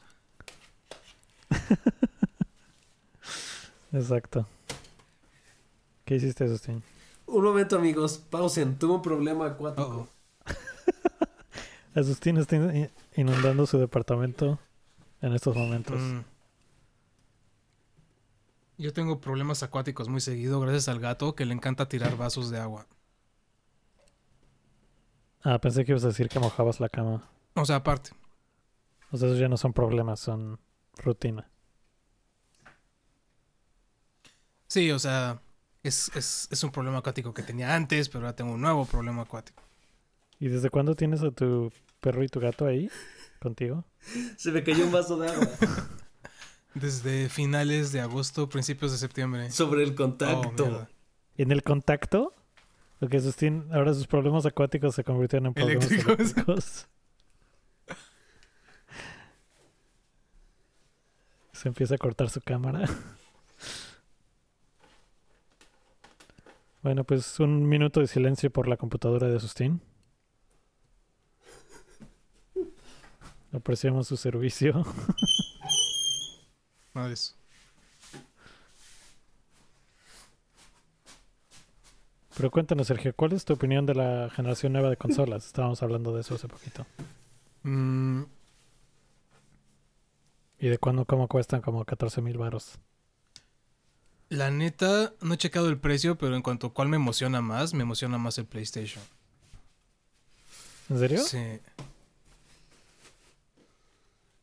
Exacto. 3.91 4.47
¿Qué 6.05 6.17
hiciste, 6.17 6.47
Sustín? 6.47 6.83
Un 7.27 7.43
momento, 7.43 7.75
amigos. 7.77 8.17
Pausen. 8.29 8.77
Tuve 8.77 8.93
un 8.95 9.01
problema 9.01 9.47
acuático. 9.47 9.87
Uh-oh. 9.97 10.09
Asustín 11.99 12.37
está 12.37 12.55
in- 12.57 12.91
inundando 13.15 13.65
su 13.65 13.77
departamento 13.79 14.59
en 15.21 15.33
estos 15.33 15.55
momentos. 15.55 15.99
Mm. 15.99 16.19
Yo 18.77 18.91
tengo 18.91 19.21
problemas 19.21 19.63
acuáticos 19.63 20.09
muy 20.09 20.19
seguido 20.19 20.59
gracias 20.59 20.89
al 20.89 20.99
gato 20.99 21.33
que 21.35 21.45
le 21.45 21.53
encanta 21.53 21.87
tirar 21.87 22.17
vasos 22.17 22.49
de 22.49 22.59
agua. 22.59 22.87
Ah, 25.43 25.59
pensé 25.61 25.85
que 25.85 25.93
ibas 25.93 26.03
a 26.03 26.07
decir 26.07 26.27
que 26.27 26.39
mojabas 26.39 26.81
la 26.81 26.89
cama. 26.89 27.23
O 27.53 27.63
sea, 27.63 27.77
aparte. 27.77 28.09
O 29.11 29.17
sea, 29.17 29.29
esos 29.29 29.39
ya 29.39 29.47
no 29.47 29.55
son 29.55 29.71
problemas, 29.71 30.19
son 30.19 30.59
rutina. 30.97 31.49
Sí, 34.67 34.91
o 34.91 34.99
sea, 34.99 35.39
es, 35.87 36.11
es, 36.15 36.47
es 36.51 36.63
un 36.63 36.71
problema 36.71 36.99
acuático 36.99 37.33
que 37.33 37.43
tenía 37.43 37.75
antes, 37.75 38.09
pero 38.09 38.25
ahora 38.25 38.35
tengo 38.35 38.53
un 38.53 38.61
nuevo 38.61 38.85
problema 38.85 39.21
acuático. 39.23 39.63
¿Y 40.39 40.47
desde 40.49 40.69
cuándo 40.69 40.95
tienes 40.95 41.21
a 41.23 41.31
tu 41.31 41.71
perro 42.01 42.23
y 42.23 42.27
tu 42.27 42.39
gato 42.39 42.65
ahí 42.65 42.89
contigo? 43.41 43.85
Se 44.37 44.51
me 44.51 44.63
cayó 44.63 44.85
un 44.85 44.91
vaso 44.91 45.17
de 45.17 45.29
agua 45.29 45.47
Desde 46.75 47.29
finales 47.29 47.91
de 47.93 48.01
agosto, 48.01 48.49
principios 48.49 48.91
de 48.91 48.97
septiembre. 48.97 49.49
sobre 49.51 49.83
el 49.83 49.91
Oh, 49.91 49.95
contacto. 49.95 50.65
mierda. 50.65 50.89
¿En 51.37 51.51
el 51.51 51.63
contacto? 51.63 52.33
Porque 52.99 53.17
Asustín, 53.17 53.65
ahora 53.71 53.93
sus 53.93 54.07
problemas 54.07 54.45
acuáticos 54.45 54.95
se 54.95 55.03
convirtieron 55.03 55.47
en 55.47 55.53
problemas 55.53 55.85
Eléctricos. 55.89 56.19
eléctricos. 56.19 56.87
Se 61.53 61.67
empieza 61.69 61.95
a 61.95 61.97
cortar 61.97 62.29
su 62.29 62.41
cámara. 62.41 62.85
Bueno, 66.85 67.03
pues 67.03 67.39
un 67.39 67.67
minuto 67.67 67.99
de 67.99 68.05
silencio 68.05 68.51
por 68.51 68.67
la 68.67 68.77
computadora 68.77 69.27
de 69.27 69.37
Asustín. 69.37 69.81
Apreciamos 73.51 74.07
su 74.07 74.17
servicio. 74.17 74.85
Madres. 76.93 77.35
Pero 82.37 82.51
cuéntanos, 82.51 82.85
Sergio, 82.85 83.15
¿cuál 83.15 83.33
es 83.33 83.45
tu 83.45 83.53
opinión 83.53 83.87
de 83.87 83.95
la 83.95 84.29
generación 84.29 84.73
nueva 84.73 84.91
de 84.91 84.97
consolas? 84.97 85.47
Estábamos 85.47 85.81
hablando 85.81 86.13
de 86.13 86.21
eso 86.21 86.35
hace 86.35 86.47
poquito. 86.47 86.85
Mm, 87.63 88.25
¿Y 90.59 90.67
de 90.67 90.77
cuándo, 90.77 91.05
cómo 91.05 91.27
cuestan 91.27 91.61
como 91.61 91.83
14 91.83 92.21
mil 92.21 92.37
baros? 92.37 92.77
La 94.29 94.51
neta, 94.51 95.13
no 95.21 95.33
he 95.33 95.37
checado 95.37 95.69
el 95.69 95.77
precio, 95.77 96.17
pero 96.17 96.35
en 96.35 96.41
cuanto 96.41 96.67
a 96.67 96.73
cuál 96.73 96.89
me 96.89 96.97
emociona 96.97 97.41
más, 97.41 97.73
me 97.73 97.83
emociona 97.83 98.17
más 98.17 98.37
el 98.37 98.45
PlayStation. 98.45 99.03
¿En 100.89 100.99
serio? 100.99 101.23
Sí. 101.23 101.59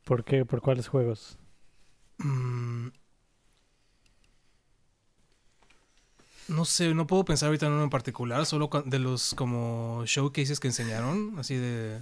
¿Por 0.05 0.25
qué? 0.25 0.45
¿Por 0.45 0.61
cuáles 0.61 0.89
juegos? 0.89 1.39
Mm. 2.19 2.89
No 6.49 6.65
sé, 6.65 6.93
no 6.93 7.07
puedo 7.07 7.25
pensar 7.25 7.47
ahorita 7.47 7.67
en 7.67 7.73
uno 7.73 7.85
en 7.85 7.91
particular, 7.91 8.45
solo 8.47 8.69
de 8.85 8.99
los 8.99 9.35
como 9.35 10.03
showcases 10.07 10.61
que 10.61 10.69
enseñaron, 10.69 11.39
así 11.39 11.55
de... 11.57 12.01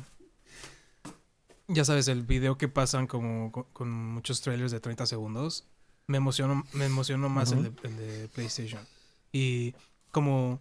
Ya 1.68 1.84
sabes, 1.84 2.08
el 2.08 2.22
video 2.24 2.58
que 2.58 2.66
pasan 2.66 3.06
como 3.06 3.52
co- 3.52 3.68
con, 3.72 3.90
muchos 3.90 4.40
trailers 4.40 4.72
de 4.72 4.80
30 4.80 5.06
segundos. 5.06 5.64
Me 6.10 6.16
emocionó, 6.16 6.66
me 6.72 6.86
emocionó 6.86 7.28
más 7.28 7.52
el, 7.52 7.62
de, 7.62 7.72
el 7.84 7.96
de 7.96 8.28
PlayStation. 8.34 8.84
Y 9.30 9.74
como... 10.10 10.58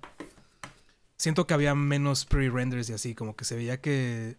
Siento 1.18 1.48
que 1.48 1.56
había 1.56 1.74
menos 1.74 2.24
pre-renders 2.26 2.88
y 2.92 2.94
así, 2.94 3.16
como 3.16 3.36
que 3.36 3.46
se 3.46 3.56
veía 3.56 3.82
que... 3.82 4.38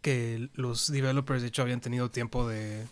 Que 0.00 0.48
los 0.54 0.90
developers 0.90 1.42
de 1.42 1.48
hecho 1.48 1.60
habían 1.60 1.82
tenido 1.82 2.10
tiempo 2.10 2.48
de, 2.48 2.86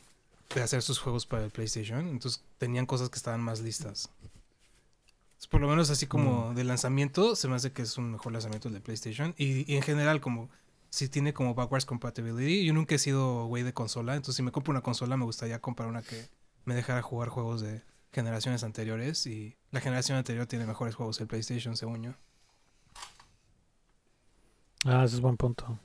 de 0.54 0.62
hacer 0.62 0.82
sus 0.82 0.98
juegos 0.98 1.24
para 1.24 1.44
el 1.44 1.50
PlayStation. 1.50 2.06
Entonces 2.06 2.44
tenían 2.58 2.84
cosas 2.84 3.08
que 3.08 3.16
estaban 3.16 3.40
más 3.40 3.62
listas. 3.62 4.10
Entonces, 5.30 5.46
por 5.48 5.62
lo 5.62 5.66
menos 5.66 5.88
así 5.88 6.06
como 6.06 6.52
de 6.52 6.64
lanzamiento, 6.64 7.36
se 7.36 7.48
me 7.48 7.56
hace 7.56 7.72
que 7.72 7.80
es 7.80 7.96
un 7.96 8.12
mejor 8.12 8.32
lanzamiento 8.32 8.68
el 8.68 8.74
de 8.74 8.80
PlayStation. 8.80 9.34
Y, 9.38 9.64
y 9.72 9.76
en 9.76 9.82
general, 9.82 10.20
como 10.20 10.50
si 10.90 11.08
tiene 11.08 11.32
como 11.32 11.54
backwards 11.54 11.86
compatibility. 11.86 12.66
Yo 12.66 12.74
nunca 12.74 12.96
he 12.96 12.98
sido 12.98 13.46
güey 13.46 13.62
de 13.62 13.72
consola. 13.72 14.14
Entonces, 14.14 14.36
si 14.36 14.42
me 14.42 14.52
compro 14.52 14.72
una 14.72 14.82
consola, 14.82 15.16
me 15.16 15.24
gustaría 15.24 15.58
comprar 15.60 15.88
una 15.88 16.02
que 16.02 16.28
me 16.64 16.74
dejara 16.74 17.02
jugar 17.02 17.28
juegos 17.28 17.60
de 17.60 17.82
generaciones 18.12 18.62
anteriores. 18.64 19.26
Y 19.26 19.56
la 19.70 19.80
generación 19.80 20.18
anterior 20.18 20.46
tiene 20.46 20.66
mejores 20.66 20.94
juegos 20.94 21.20
el 21.20 21.26
PlayStation, 21.26 21.76
según 21.76 22.02
yo. 22.02 22.12
Ah, 24.84 25.04
ese 25.04 25.16
es 25.16 25.20
buen 25.20 25.36
punto. 25.36 25.78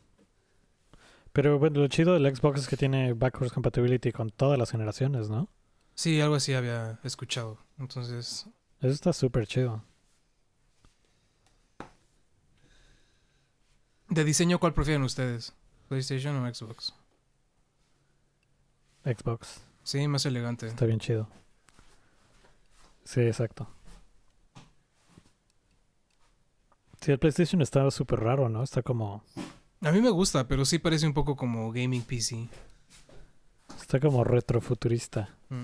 Pero 1.34 1.60
bueno, 1.60 1.82
lo 1.82 1.88
chido 1.90 2.14
del 2.14 2.34
Xbox 2.34 2.62
es 2.62 2.68
que 2.68 2.78
tiene 2.78 3.14
backwards 3.14 3.52
compatibility 3.54 4.14
con 4.14 4.30
todas 4.30 4.58
las 4.58 4.72
generaciones, 4.72 5.30
¿no? 5.30 5.50
Sí, 5.94 6.22
algo 6.22 6.36
así 6.36 6.54
había 6.54 7.00
escuchado. 7.04 7.58
Entonces, 7.78 8.48
Eso 8.80 8.94
está 8.94 9.12
súper 9.12 9.46
chido. 9.48 9.84
de 14.08 14.24
diseño, 14.24 14.60
¿cuál 14.60 14.74
prefieren 14.74 15.04
ustedes? 15.04 15.54
¿PlayStation 15.90 16.38
o 16.38 16.54
Xbox? 16.54 16.94
Xbox. 19.04 19.65
Sí, 19.86 20.08
más 20.08 20.26
elegante. 20.26 20.66
Está 20.68 20.86
bien 20.86 21.00
chido. 21.00 21.30
Sí, 23.04 23.22
exacto. 23.22 23.68
Sí, 27.02 27.12
el 27.12 27.20
PlayStation 27.20 27.62
está 27.62 27.90
súper 27.92 28.20
raro, 28.20 28.50
¿no? 28.50 28.64
Está 28.64 28.82
como... 28.82 29.24
A 29.82 29.92
mí 29.92 30.02
me 30.02 30.10
gusta, 30.10 30.48
pero 30.48 30.66
sí 30.66 30.80
parece 30.80 31.06
un 31.06 31.14
poco 31.14 31.36
como 31.36 31.72
gaming 31.72 32.02
PC. 32.02 32.50
Está 33.80 34.00
como 34.00 34.24
retrofuturista. 34.24 35.30
Mm. 35.50 35.64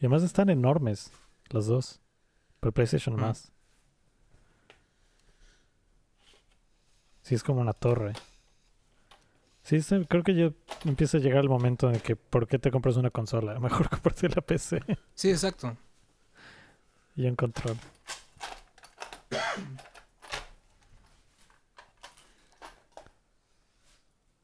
Y 0.00 0.06
además 0.06 0.22
están 0.22 0.48
enormes 0.48 1.12
los 1.50 1.66
dos. 1.66 2.00
Pero 2.60 2.72
PlayStation 2.72 3.16
Mm. 3.16 3.20
más. 3.20 3.52
Sí, 7.22 7.34
es 7.34 7.42
como 7.42 7.60
una 7.60 7.74
torre. 7.74 8.14
Sí, 9.62 9.78
creo 10.08 10.22
que 10.24 10.34
ya 10.34 10.50
empieza 10.84 11.18
a 11.18 11.20
llegar 11.20 11.42
el 11.42 11.48
momento 11.48 11.88
en 11.88 11.94
el 11.94 12.02
que 12.02 12.16
¿por 12.16 12.48
qué 12.48 12.58
te 12.58 12.70
compras 12.70 12.96
una 12.96 13.10
consola? 13.10 13.58
Mejor 13.60 13.88
comprarte 13.88 14.28
la 14.28 14.42
PC 14.42 14.80
Sí, 15.14 15.30
exacto. 15.30 15.76
y 17.14 17.26
un 17.26 17.36
control. 17.36 17.76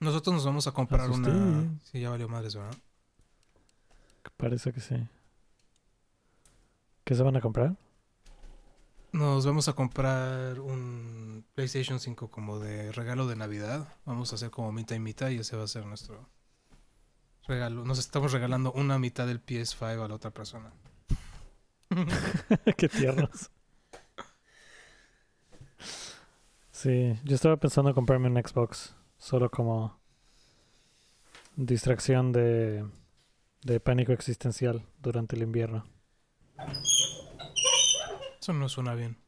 Nosotros 0.01 0.35
nos 0.35 0.45
vamos 0.45 0.67
a 0.67 0.73
comprar 0.73 1.03
Asusté. 1.03 1.31
una. 1.31 1.79
Sí, 1.85 2.01
ya 2.01 2.11
valió 2.11 2.29
madres, 2.29 2.55
¿verdad? 2.55 2.77
Parece 4.37 4.73
que 4.73 4.81
sí. 4.81 4.95
¿Qué 7.05 7.15
se 7.15 7.23
van 7.23 7.37
a 7.37 7.41
comprar? 7.41 7.75
Nos 9.19 9.45
vamos 9.45 9.67
a 9.67 9.73
comprar 9.73 10.61
un 10.61 11.45
PlayStation 11.57 11.99
5 11.99 12.31
como 12.31 12.61
de 12.61 12.93
regalo 12.93 13.27
de 13.27 13.35
Navidad. 13.35 13.89
Vamos 14.05 14.31
a 14.31 14.37
hacer 14.37 14.53
como 14.53 14.71
mitad 14.71 14.95
y 14.95 15.01
mitad 15.01 15.31
y 15.31 15.39
ese 15.39 15.57
va 15.57 15.65
a 15.65 15.67
ser 15.67 15.85
nuestro 15.87 16.29
regalo. 17.49 17.85
Nos 17.85 17.99
estamos 17.99 18.31
regalando 18.31 18.71
una 18.71 18.97
mitad 19.01 19.27
del 19.27 19.45
PS5 19.45 20.05
a 20.05 20.07
la 20.07 20.15
otra 20.15 20.31
persona. 20.31 20.71
Qué 22.77 22.89
tiernos. 22.89 23.51
Sí, 26.71 27.19
yo 27.25 27.35
estaba 27.35 27.57
pensando 27.57 27.91
en 27.91 27.97
comprarme 27.97 28.29
un 28.29 28.37
Xbox. 28.37 28.95
Solo 29.19 29.51
como 29.51 29.99
distracción 31.57 32.31
de, 32.31 32.87
de 33.63 33.81
pánico 33.81 34.13
existencial 34.13 34.87
durante 35.01 35.35
el 35.35 35.43
invierno. 35.43 35.85
Eso 38.49 38.55
no 38.55 38.67
suena 38.71 38.95
bien. 38.95 39.19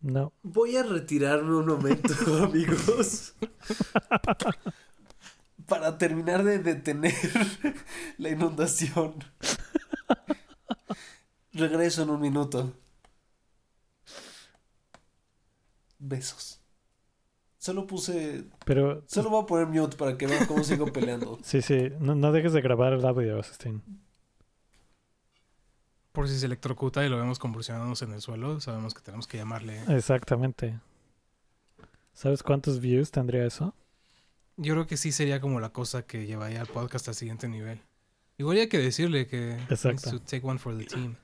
No, 0.00 0.32
Voy 0.44 0.76
a 0.76 0.84
retirarme 0.84 1.56
un 1.56 1.66
momento, 1.66 2.14
amigos. 2.44 3.34
Para 5.66 5.98
terminar 5.98 6.44
de 6.44 6.60
detener 6.60 7.12
la 8.18 8.28
inundación. 8.28 9.14
Regreso 11.52 12.04
en 12.04 12.10
un 12.10 12.20
minuto. 12.20 12.72
Besos. 15.98 16.60
Solo 17.56 17.88
puse. 17.88 18.44
pero 18.64 19.02
Solo 19.08 19.30
voy 19.30 19.42
a 19.42 19.46
poner 19.46 19.66
mute 19.66 19.96
para 19.96 20.16
que 20.16 20.28
vean 20.28 20.46
cómo 20.46 20.62
sigo 20.62 20.92
peleando. 20.92 21.40
sí, 21.42 21.60
sí, 21.60 21.90
no, 21.98 22.14
no 22.14 22.30
dejes 22.30 22.52
de 22.52 22.60
grabar 22.60 22.92
el 22.92 23.04
audio, 23.04 23.40
Asustín. 23.40 23.82
Por 26.18 26.28
si 26.28 26.36
se 26.36 26.46
electrocuta 26.46 27.06
y 27.06 27.08
lo 27.08 27.16
vemos 27.16 27.38
convulsionándonos 27.38 28.02
en 28.02 28.12
el 28.12 28.20
suelo, 28.20 28.60
sabemos 28.60 28.92
que 28.92 29.00
tenemos 29.02 29.28
que 29.28 29.36
llamarle. 29.36 29.80
Exactamente. 29.86 30.80
¿Sabes 32.12 32.42
cuántos 32.42 32.80
views 32.80 33.12
tendría 33.12 33.46
eso? 33.46 33.72
Yo 34.56 34.74
creo 34.74 34.88
que 34.88 34.96
sí 34.96 35.12
sería 35.12 35.40
como 35.40 35.60
la 35.60 35.68
cosa 35.68 36.02
que 36.02 36.26
llevaría 36.26 36.60
al 36.60 36.66
podcast 36.66 37.06
al 37.06 37.14
siguiente 37.14 37.46
nivel. 37.46 37.80
Igual 38.36 38.56
hay 38.58 38.68
que 38.68 38.78
decirle 38.78 39.28
que 39.28 39.52
Exacto. 39.70 40.10
to 40.10 40.18
take 40.18 40.44
one 40.44 40.58
for 40.58 40.76
the 40.76 40.86
team. 40.86 41.14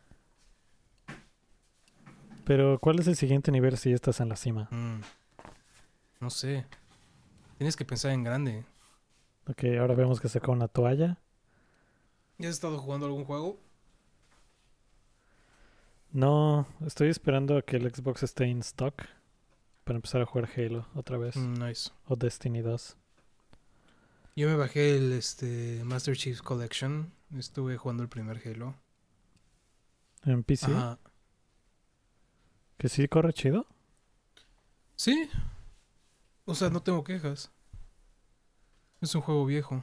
Pero, 2.45 2.79
¿cuál 2.79 3.01
es 3.01 3.09
el 3.09 3.17
siguiente 3.17 3.51
nivel 3.51 3.77
si 3.77 3.93
estás 3.93 4.21
en 4.21 4.29
la 4.29 4.37
cima? 4.37 4.69
Mm. 4.71 5.01
No 6.21 6.31
sé. 6.31 6.67
Tienes 7.59 7.75
que 7.75 7.85
pensar 7.85 8.13
en 8.13 8.23
grande. 8.23 8.65
Ok, 9.49 9.65
ahora 9.81 9.97
vemos 9.97 10.21
que 10.21 10.29
sacó 10.29 10.53
una 10.53 10.69
toalla. 10.69 11.19
¿Ya 12.39 12.49
has 12.49 12.55
estado 12.55 12.79
jugando 12.79 13.07
algún 13.07 13.25
juego? 13.25 13.64
No, 16.15 16.69
estoy 16.87 17.09
esperando 17.09 17.57
a 17.57 17.63
que 17.63 17.77
el 17.77 17.93
Xbox 17.93 18.23
esté 18.23 18.45
en 18.45 18.61
stock 18.61 19.03
para 19.83 19.97
empezar 19.97 20.23
a 20.23 20.27
jugar 20.27 20.49
Halo 20.57 20.87
otra 20.95 21.19
vez. 21.19 21.37
Mm, 21.37 21.55
nice. 21.55 21.91
O 22.07 22.15
Destiny 22.15 22.61
2. 22.61 22.97
Yo 24.37 24.49
me 24.49 24.55
bajé 24.55 24.97
el 24.97 25.13
este, 25.13 25.83
Master 25.83 26.17
Chief 26.17 26.41
Collection. 26.41 27.13
Estuve 27.37 27.77
jugando 27.79 28.05
el 28.05 28.09
primer 28.09 28.41
Halo. 28.47 28.77
En 30.25 30.45
PC. 30.45 30.67
Ajá. 30.67 31.01
Que 32.79 32.89
sí 32.89 33.09
corre 33.09 33.33
chido. 33.33 33.67
Sí. 34.95 35.29
O 36.45 36.55
sea, 36.55 36.71
no 36.71 36.81
tengo 36.81 37.03
quejas. 37.03 37.51
Es 39.01 39.17
un 39.17 39.21
juego 39.21 39.45
viejo. 39.47 39.83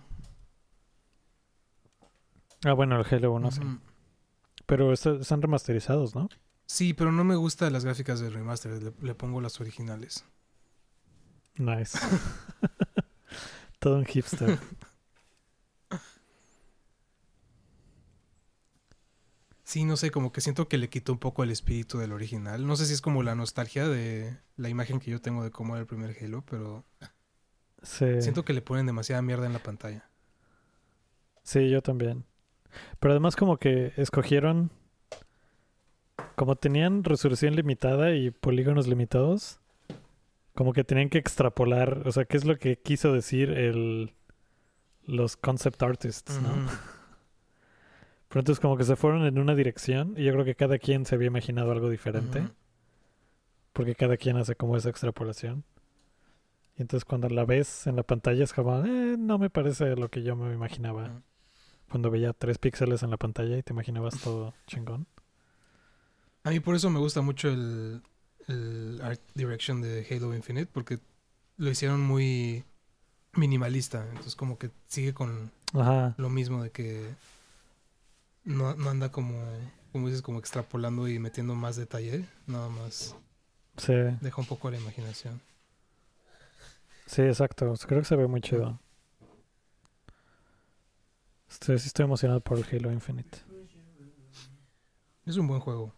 Ah, 2.64 2.72
bueno, 2.72 3.02
el 3.02 3.06
Halo 3.14 3.34
1 3.34 3.52
sí. 3.52 3.62
Pero 4.72 4.94
está- 4.94 5.18
están 5.20 5.42
remasterizados, 5.42 6.16
¿no? 6.16 6.30
Sí, 6.66 6.94
pero 6.94 7.12
no 7.12 7.26
me 7.26 7.36
gustan 7.36 7.74
las 7.74 7.84
gráficas 7.84 8.22
del 8.22 8.32
remaster. 8.32 8.82
Le, 8.82 8.94
le 9.02 9.16
pongo 9.16 9.42
las 9.42 9.60
originales. 9.60 10.24
Nice. 11.58 12.00
Todo 13.80 13.98
un 13.98 14.06
hipster. 14.06 14.58
Sí, 19.66 19.84
no 19.84 19.96
sé, 19.98 20.10
como 20.10 20.32
que 20.32 20.40
siento 20.40 20.70
que 20.70 20.78
le 20.78 20.90
quito 20.90 21.12
un 21.12 21.20
poco 21.20 21.44
el 21.44 21.52
espíritu 21.52 21.98
del 21.98 22.14
original. 22.14 22.66
No 22.66 22.78
sé 22.78 22.86
si 22.86 22.94
es 22.94 23.02
como 23.02 23.24
la 23.24 23.36
nostalgia 23.36 23.88
de 23.88 24.38
la 24.56 24.70
imagen 24.70 25.00
que 25.02 25.12
yo 25.12 25.20
tengo 25.22 25.44
de 25.44 25.52
cómo 25.52 25.76
era 25.76 25.82
el 25.82 25.88
primer 25.88 26.16
Halo, 26.22 26.44
pero 26.50 26.86
Sí. 27.84 28.22
siento 28.22 28.46
que 28.46 28.54
le 28.54 28.62
ponen 28.62 28.86
demasiada 28.86 29.22
mierda 29.22 29.46
en 29.48 29.54
la 29.54 29.60
pantalla. 29.64 30.10
Sí, 31.44 31.70
yo 31.70 31.82
también. 31.82 32.26
Pero 33.00 33.14
además 33.14 33.36
como 33.36 33.58
que 33.58 33.94
escogieron, 33.98 34.72
como 36.36 36.56
tenían 36.56 37.04
resolución 37.04 37.56
limitada 37.56 38.14
y 38.16 38.32
polígonos 38.32 38.88
limitados, 38.88 39.60
como 40.56 40.74
que 40.74 40.84
tenían 40.84 41.10
que 41.10 41.18
extrapolar, 41.18 42.04
o 42.06 42.12
sea, 42.12 42.26
¿qué 42.26 42.38
es 42.38 42.46
lo 42.46 42.58
que 42.58 42.78
quiso 42.78 43.14
decir 43.14 43.52
el 43.52 44.14
los 45.06 45.36
concept 45.36 45.82
artists, 45.82 46.40
no? 46.42 46.50
Pero 48.28 48.40
entonces 48.42 48.60
como 48.62 48.78
que 48.78 48.84
se 48.84 48.96
fueron 48.96 49.26
en 49.26 49.40
una 49.40 49.56
dirección 49.56 50.14
y 50.16 50.24
yo 50.24 50.32
creo 50.34 50.46
que 50.46 50.56
cada 50.56 50.78
quien 50.78 51.06
se 51.06 51.16
había 51.16 51.28
imaginado 51.28 51.72
algo 51.72 51.90
diferente, 51.90 52.40
porque 53.74 53.96
cada 53.96 54.16
quien 54.18 54.38
hace 54.38 54.56
como 54.56 54.78
esa 54.78 54.90
extrapolación. 54.90 55.64
Y 56.78 56.82
entonces 56.84 57.04
cuando 57.04 57.28
la 57.30 57.44
ves 57.46 57.88
en 57.88 57.96
la 57.98 58.04
pantalla 58.04 58.44
es 58.44 58.54
como, 58.54 58.86
"Eh, 58.86 59.16
no 59.18 59.38
me 59.38 59.50
parece 59.50 59.96
lo 59.96 60.10
que 60.10 60.24
yo 60.24 60.36
me 60.36 60.54
imaginaba. 60.54 61.22
Cuando 61.92 62.10
veía 62.10 62.34
tres 62.34 62.58
píxeles 62.58 63.04
en 63.04 63.12
la 63.12 63.18
pantalla 63.18 63.58
y 63.58 63.64
te 63.64 63.74
imaginabas 63.74 64.20
todo 64.20 64.54
chingón. 64.66 65.06
A 66.44 66.50
mí 66.50 66.60
por 66.60 66.76
eso 66.76 66.90
me 66.90 67.00
gusta 67.00 67.22
mucho 67.22 67.50
el, 67.50 68.02
el 68.48 69.00
art 69.04 69.22
direction 69.36 69.82
de 69.82 70.06
Halo 70.10 70.34
Infinite, 70.36 70.70
porque 70.72 71.00
lo 71.58 71.70
hicieron 71.70 72.02
muy 72.02 72.64
minimalista. 73.34 74.06
Entonces 74.10 74.36
como 74.36 74.58
que 74.58 74.72
sigue 74.88 75.14
con 75.14 75.52
Ajá. 75.74 76.16
lo 76.18 76.30
mismo 76.30 76.64
de 76.64 76.72
que 76.72 77.16
no, 78.44 78.74
no 78.76 78.90
anda 78.90 79.12
como, 79.12 79.36
como 79.92 80.08
dices, 80.08 80.22
como 80.22 80.40
extrapolando 80.40 81.08
y 81.08 81.20
metiendo 81.20 81.56
más 81.56 81.76
detalle. 81.76 82.26
Nada 82.48 82.70
más 82.70 83.16
Sí, 83.78 83.94
deja 84.20 84.42
un 84.42 84.48
poco 84.48 84.68
a 84.68 84.72
la 84.72 84.78
imaginación. 84.78 85.42
sí, 87.06 87.22
exacto. 87.24 87.74
Creo 87.88 88.02
que 88.02 88.06
se 88.08 88.16
ve 88.16 88.28
muy 88.28 88.42
chido. 88.42 88.80
Estoy, 91.52 91.76
estoy 91.76 92.06
emocionado 92.06 92.40
por 92.40 92.66
Halo 92.66 92.92
Infinite. 92.94 93.40
Es 95.26 95.36
un 95.38 95.48
buen 95.48 95.60
juego. 95.60 95.94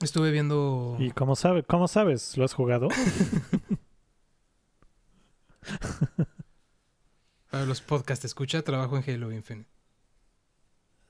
Estuve 0.00 0.32
viendo... 0.32 0.96
¿Y 0.98 1.12
cómo, 1.12 1.36
sabe, 1.36 1.62
cómo 1.62 1.86
sabes? 1.86 2.36
¿Lo 2.36 2.44
has 2.44 2.54
jugado? 2.54 2.88
Para 7.50 7.66
los 7.66 7.80
podcasts, 7.80 8.24
escucha, 8.24 8.62
trabajo 8.62 8.96
en 8.98 9.04
Halo 9.08 9.30
Infinite. 9.30 9.70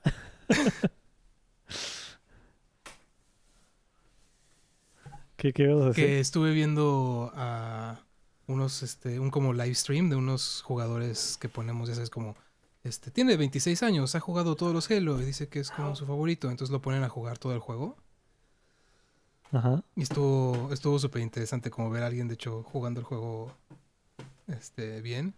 ¿Qué, 5.37 5.55
qué 5.55 5.64
a 5.64 5.75
decir? 5.75 6.05
Que 6.05 6.20
estuve 6.20 6.53
viendo 6.53 7.33
a 7.35 8.05
unos, 8.53 8.82
este, 8.82 9.18
un 9.18 9.30
como 9.30 9.53
live 9.53 9.74
stream 9.74 10.11
de 10.11 10.16
unos 10.16 10.62
jugadores 10.62 11.38
que 11.40 11.48
ponemos, 11.48 11.88
ya 11.88 11.94
sabes, 11.94 12.11
como, 12.11 12.36
este, 12.84 13.11
tiene 13.11 13.36
26 13.36 13.82
años, 13.82 14.14
ha 14.14 14.20
jugado 14.20 14.57
todos 14.57 14.72
los 14.72 14.90
Halo 14.90 15.20
y 15.20 15.24
dice 15.24 15.48
que 15.48 15.61
es 15.61 15.70
como 15.70 15.96
su 15.96 16.07
favorito, 16.07 16.50
entonces 16.50 16.72
lo 16.72 16.82
ponen 16.82 17.05
a 17.05 17.09
jugar 17.09 17.38
todo 17.38 17.53
el 17.55 17.61
juego. 17.61 17.96
Ajá. 19.53 19.82
Y 19.96 20.03
estuvo, 20.03 20.70
estuvo 20.72 20.98
súper 20.98 21.22
interesante 21.22 21.70
como 21.70 21.90
ver 21.90 22.03
a 22.03 22.07
alguien, 22.07 22.28
de 22.28 22.34
hecho, 22.34 22.62
jugando 22.62 23.00
el 23.00 23.07
juego, 23.07 23.53
este, 24.48 25.03
bien. 25.03 25.34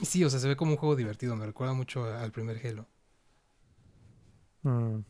Y 0.00 0.06
sí, 0.06 0.24
o 0.24 0.30
sea, 0.30 0.40
se 0.40 0.48
ve 0.48 0.56
como 0.56 0.72
un 0.72 0.78
juego 0.78 0.96
divertido, 0.96 1.36
me 1.36 1.46
recuerda 1.46 1.74
mucho 1.74 2.04
al 2.04 2.32
primer 2.32 2.64
Halo. 2.66 2.86
Mm. 4.62 5.00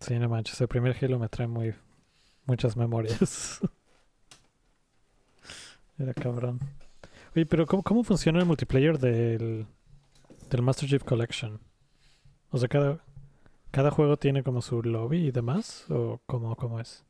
Sí, 0.00 0.18
no 0.18 0.28
manches. 0.28 0.60
El 0.60 0.68
primer 0.68 0.96
Halo 1.02 1.18
me 1.18 1.28
trae 1.28 1.46
muy 1.46 1.74
muchas 2.46 2.76
memorias. 2.76 3.60
Era 5.98 6.14
cabrón. 6.14 6.60
Oye, 7.34 7.46
pero 7.46 7.66
¿cómo, 7.66 7.82
cómo 7.82 8.04
funciona 8.04 8.40
el 8.40 8.46
multiplayer 8.46 8.98
del, 8.98 9.66
del 10.50 10.62
Master 10.62 10.88
Chief 10.88 11.04
Collection? 11.04 11.60
O 12.50 12.58
sea, 12.58 12.68
cada, 12.68 13.00
cada 13.70 13.90
juego 13.90 14.16
tiene 14.16 14.42
como 14.42 14.62
su 14.62 14.82
lobby 14.82 15.26
y 15.26 15.30
demás, 15.30 15.86
o 15.90 16.20
cómo, 16.26 16.54
cómo 16.56 16.80
es? 16.80 17.04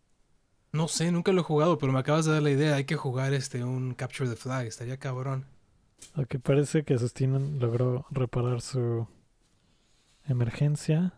No 0.72 0.88
sé, 0.88 1.12
nunca 1.12 1.32
lo 1.32 1.42
he 1.42 1.44
jugado, 1.44 1.78
pero 1.78 1.92
me 1.92 1.98
acabas 1.98 2.24
de 2.24 2.32
dar 2.32 2.42
la 2.42 2.50
idea, 2.50 2.74
hay 2.74 2.84
que 2.84 2.96
jugar 2.96 3.32
este 3.32 3.62
un 3.62 3.94
Capture 3.94 4.28
the 4.28 4.36
Flag, 4.36 4.66
estaría 4.66 4.96
cabrón. 4.96 5.46
Aunque 6.14 6.38
parece 6.38 6.84
que 6.84 6.98
Sustin 6.98 7.58
logró 7.58 8.06
reparar 8.10 8.60
su 8.60 9.06
emergencia. 10.26 11.14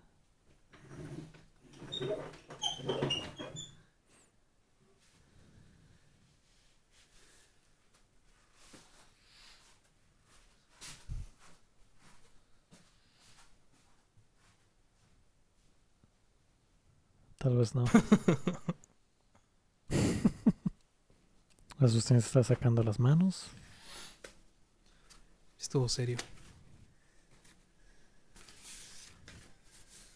Tal 17.47 17.57
vez 17.57 17.77
no. 17.77 17.85
Asustín 21.79 22.21
se 22.21 22.27
está 22.27 22.43
sacando 22.43 22.83
las 22.83 22.99
manos. 22.99 23.47
Estuvo 25.57 25.89
serio. 25.89 26.19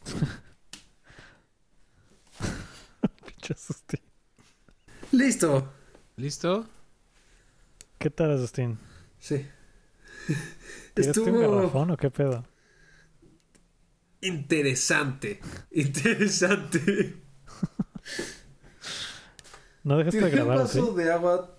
Pinche 3.26 3.52
Asustín. 3.52 4.00
Listo. 5.12 5.72
¿Listo? 6.16 6.66
¿Qué 7.98 8.10
tal, 8.10 8.32
Asustín? 8.32 8.76
Sí. 9.20 9.46
¿Tiraste 10.94 11.20
un 11.20 11.28
Estuvo 11.28 11.38
garrafón 11.38 11.92
o 11.92 11.96
qué 11.96 12.10
pedo? 12.10 12.44
Interesante. 14.20 15.40
Interesante. 15.70 17.22
¿No 19.82 19.96
dejaste 19.96 20.18
de 20.20 20.26
un 20.26 20.30
grabar, 20.30 20.68
sí? 20.68 20.78
vaso 20.78 20.94
de 20.94 21.12
agua 21.12 21.56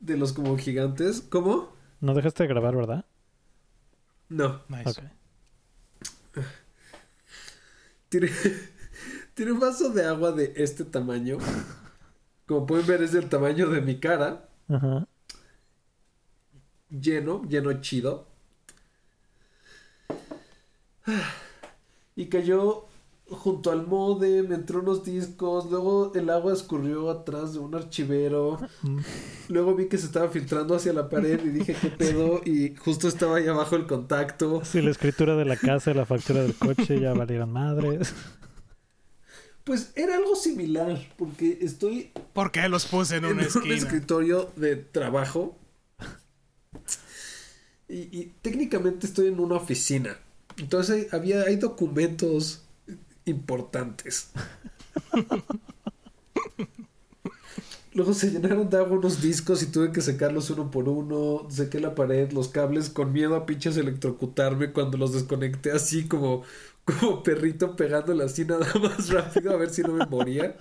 de 0.00 0.16
los 0.16 0.32
como 0.32 0.56
gigantes. 0.58 1.22
¿Cómo? 1.22 1.72
No 2.00 2.14
dejaste 2.14 2.42
de 2.42 2.48
grabar, 2.48 2.76
¿verdad? 2.76 3.04
No. 4.28 4.62
Nice. 4.68 5.00
Tiré, 8.08 8.30
tiré 9.34 9.52
un 9.52 9.60
vaso 9.60 9.90
de 9.90 10.04
agua 10.04 10.32
de 10.32 10.52
este 10.56 10.84
tamaño. 10.84 11.38
Como 12.46 12.66
pueden 12.66 12.86
ver, 12.86 13.02
es 13.02 13.12
del 13.12 13.28
tamaño 13.28 13.68
de 13.68 13.80
mi 13.80 13.98
cara. 13.98 14.48
Ajá. 14.68 15.06
Lleno, 16.90 17.42
lleno 17.48 17.80
chido. 17.80 18.28
Y 22.16 22.26
cayó 22.28 22.86
junto 23.28 23.70
al 23.72 23.86
modem, 23.86 24.52
entró 24.52 24.80
unos 24.80 25.02
discos, 25.04 25.70
luego 25.70 26.12
el 26.14 26.28
agua 26.30 26.52
escurrió 26.52 27.10
atrás 27.10 27.54
de 27.54 27.58
un 27.60 27.74
archivero, 27.74 28.60
Mm. 28.82 29.00
luego 29.48 29.74
vi 29.74 29.88
que 29.88 29.98
se 29.98 30.06
estaba 30.06 30.28
filtrando 30.30 30.74
hacia 30.76 30.92
la 30.92 31.08
pared 31.08 31.42
y 31.44 31.48
dije 31.48 31.74
qué 31.80 31.88
pedo 31.90 32.42
y 32.44 32.74
justo 32.76 33.08
estaba 33.08 33.38
ahí 33.38 33.46
abajo 33.48 33.76
el 33.76 33.86
contacto. 33.86 34.62
Sí, 34.64 34.82
la 34.82 34.90
escritura 34.90 35.36
de 35.36 35.44
la 35.44 35.56
casa 35.56 35.90
y 35.90 35.94
la 35.94 36.06
factura 36.06 36.42
del 36.42 36.54
coche 36.56 37.00
ya 37.00 37.14
valieron 37.14 37.50
madres. 37.52 38.14
Pues 39.64 39.92
era 39.96 40.16
algo 40.16 40.36
similar, 40.36 40.98
porque 41.16 41.58
estoy 41.62 42.12
¿Por 42.34 42.50
qué 42.52 42.68
los 42.68 42.86
puse 42.86 43.16
en 43.16 43.24
en 43.24 43.32
una 43.32 43.42
un 43.42 43.48
esquina? 43.48 43.74
escritorio 43.74 44.50
de 44.56 44.76
trabajo 44.76 45.56
y, 47.88 48.18
y 48.18 48.34
técnicamente 48.42 49.06
estoy 49.06 49.28
en 49.28 49.40
una 49.40 49.56
oficina. 49.56 50.18
Entonces 50.58 51.12
había, 51.12 51.42
hay 51.42 51.56
documentos 51.56 52.64
importantes. 53.24 54.30
Luego 57.94 58.12
se 58.12 58.30
llenaron 58.30 58.68
de 58.70 58.76
agua 58.78 58.98
unos 58.98 59.22
discos 59.22 59.62
y 59.62 59.66
tuve 59.66 59.92
que 59.92 60.00
secarlos 60.00 60.50
uno 60.50 60.70
por 60.70 60.88
uno. 60.88 61.46
Sequé 61.48 61.78
la 61.80 61.94
pared, 61.94 62.32
los 62.32 62.48
cables 62.48 62.90
con 62.90 63.12
miedo 63.12 63.36
a 63.36 63.46
pinches 63.46 63.76
electrocutarme 63.76 64.72
cuando 64.72 64.98
los 64.98 65.12
desconecté 65.12 65.70
así 65.70 66.08
como, 66.08 66.42
como 66.84 67.22
perrito 67.22 67.76
pegándole 67.76 68.24
así 68.24 68.44
nada 68.44 68.66
más 68.82 69.10
rápido 69.10 69.52
a 69.52 69.56
ver 69.56 69.70
si 69.70 69.82
no 69.82 69.92
me 69.92 70.06
moría. 70.06 70.56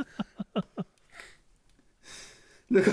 Luego 2.70 2.92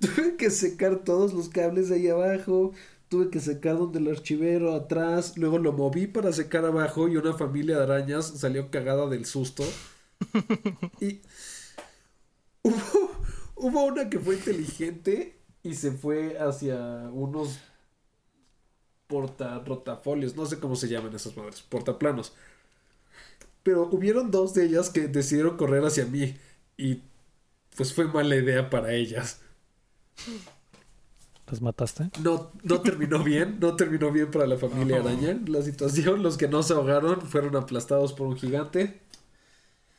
tuve 0.00 0.36
que 0.36 0.50
secar 0.50 1.04
todos 1.04 1.32
los 1.34 1.48
cables 1.48 1.88
de 1.88 1.96
ahí 1.96 2.08
abajo. 2.08 2.72
Tuve 3.08 3.30
que 3.30 3.40
secar 3.40 3.78
donde 3.78 3.98
el 3.98 4.08
archivero 4.08 4.74
atrás. 4.74 5.36
Luego 5.38 5.58
lo 5.58 5.72
moví 5.72 6.06
para 6.06 6.32
secar 6.32 6.64
abajo 6.64 7.08
y 7.08 7.16
una 7.16 7.32
familia 7.32 7.78
de 7.78 7.82
arañas 7.84 8.26
salió 8.26 8.70
cagada 8.70 9.08
del 9.08 9.24
susto. 9.24 9.64
Y 11.00 11.20
hubo, 12.62 13.10
hubo 13.54 13.84
una 13.84 14.10
que 14.10 14.18
fue 14.18 14.34
inteligente 14.34 15.38
y 15.62 15.74
se 15.74 15.92
fue 15.92 16.38
hacia 16.38 16.76
unos 17.12 17.58
porta 19.08 19.58
rotafolios, 19.60 20.36
no 20.36 20.46
sé 20.46 20.60
cómo 20.60 20.76
se 20.76 20.88
llaman 20.88 21.14
esas 21.14 21.36
madres, 21.36 21.62
portaplanos. 21.62 22.34
Pero 23.62 23.88
hubieron 23.90 24.30
dos 24.30 24.54
de 24.54 24.66
ellas 24.66 24.90
que 24.90 25.08
decidieron 25.08 25.56
correr 25.56 25.84
hacia 25.84 26.06
mí 26.06 26.36
y 26.76 27.02
pues 27.76 27.92
fue 27.92 28.06
mala 28.06 28.36
idea 28.36 28.70
para 28.70 28.92
ellas. 28.92 29.40
¿Los 31.50 31.62
mataste? 31.62 32.10
No, 32.20 32.50
no 32.62 32.80
terminó 32.82 33.22
bien, 33.24 33.58
no 33.60 33.74
terminó 33.74 34.10
bien 34.12 34.30
para 34.30 34.46
la 34.46 34.58
familia 34.58 34.96
Oh. 34.98 35.00
araña 35.00 35.38
la 35.46 35.62
situación. 35.62 36.22
Los 36.22 36.36
que 36.36 36.46
no 36.48 36.62
se 36.62 36.74
ahogaron 36.74 37.22
fueron 37.22 37.56
aplastados 37.56 38.12
por 38.12 38.26
un 38.26 38.36
gigante. 38.36 39.00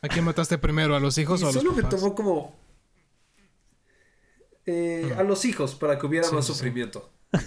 ¿A 0.01 0.07
quién 0.07 0.23
mataste 0.25 0.57
primero? 0.57 0.95
¿A 0.95 0.99
los 0.99 1.17
hijos 1.17 1.41
Y 1.41 1.45
o 1.45 1.47
a 1.49 1.51
los 1.51 1.61
solo 1.63 1.75
me 1.75 1.83
tomó 1.83 2.13
como 2.15 2.55
eh, 4.65 5.13
a 5.17 5.23
los 5.23 5.43
hijos 5.45 5.73
para 5.75 5.97
que 5.97 6.05
hubiera 6.05 6.27
Sí, 6.27 6.35
más 6.35 6.45
sí, 6.45 6.53
sufrimiento. 6.53 7.09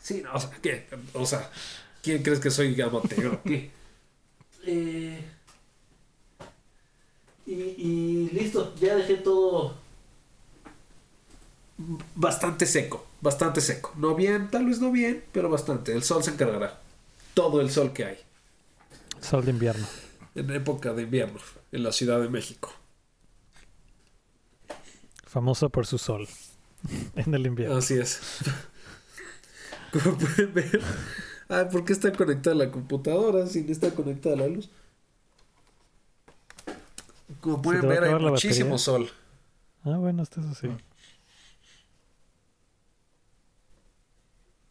Sí, 0.00 0.20
no, 0.24 0.34
o 0.34 0.40
sea, 0.40 0.50
¿qué? 0.60 0.86
O 1.14 1.24
sea, 1.24 1.48
¿quién 2.02 2.22
crees 2.24 2.40
que 2.40 2.50
soy 2.50 2.78
amateur? 2.80 3.38
¿Qué? 3.44 3.70
Eh, 4.64 5.24
y, 7.46 7.52
y 7.52 8.30
listo, 8.32 8.74
ya 8.80 8.96
dejé 8.96 9.14
todo 9.18 9.76
bastante 12.14 12.66
seco, 12.66 13.06
bastante 13.20 13.60
seco. 13.60 13.92
No 13.96 14.14
bien, 14.14 14.50
tal 14.50 14.66
vez 14.66 14.80
no 14.80 14.90
bien, 14.92 15.24
pero 15.32 15.48
bastante. 15.48 15.92
El 15.92 16.02
sol 16.02 16.22
se 16.22 16.30
encargará. 16.32 16.80
Todo 17.34 17.60
el 17.60 17.70
sol 17.70 17.92
que 17.94 18.04
hay 18.04 18.18
Sol 19.20 19.44
de 19.44 19.52
invierno. 19.52 19.86
en 20.34 20.50
época 20.50 20.92
de 20.92 21.02
invierno 21.02 21.38
en 21.72 21.82
la 21.82 21.92
Ciudad 21.92 22.20
de 22.20 22.28
México. 22.28 22.72
Famoso 25.26 25.70
por 25.70 25.86
su 25.86 25.98
sol. 25.98 26.28
En 27.16 27.32
el 27.34 27.46
invierno. 27.46 27.76
Así 27.76 27.94
es. 27.94 28.20
Como 29.92 30.16
pueden 30.18 30.52
ver. 30.54 30.80
Ah, 31.48 31.68
¿por 31.70 31.84
qué 31.84 31.92
está 31.92 32.10
conectada 32.12 32.56
la 32.56 32.70
computadora 32.70 33.46
si 33.46 33.62
no 33.62 33.70
está 33.72 33.90
conectada 33.94 34.36
la 34.36 34.48
luz? 34.48 34.70
Como 37.40 37.60
pueden 37.62 37.86
ver, 37.88 38.04
hay 38.04 38.14
muchísimo 38.14 38.70
batería. 38.70 38.78
sol. 38.84 39.10
Ah, 39.84 39.96
bueno, 39.98 40.22
esto 40.22 40.40
es 40.40 40.46
así. 40.46 40.68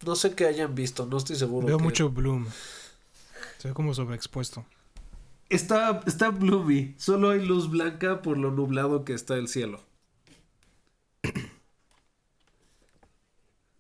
No 0.06 0.16
sé 0.16 0.34
qué 0.36 0.46
hayan 0.46 0.74
visto, 0.76 1.06
no 1.06 1.18
estoy 1.18 1.36
seguro. 1.36 1.68
Veo 1.68 1.78
que- 1.78 1.84
mucho 1.84 2.10
Bloom. 2.10 2.48
Se 3.60 3.68
ve 3.68 3.74
como 3.74 3.94
sobreexpuesto. 3.94 4.66
Está, 5.50 6.02
está 6.08 6.32
gloomy. 6.32 6.96
Solo 6.98 7.30
hay 7.32 7.46
luz 7.46 7.70
blanca 7.70 8.22
por 8.22 8.38
lo 8.38 8.52
nublado 8.52 9.04
que 9.04 9.14
está 9.14 9.36
el 9.36 9.48
cielo. 9.48 9.82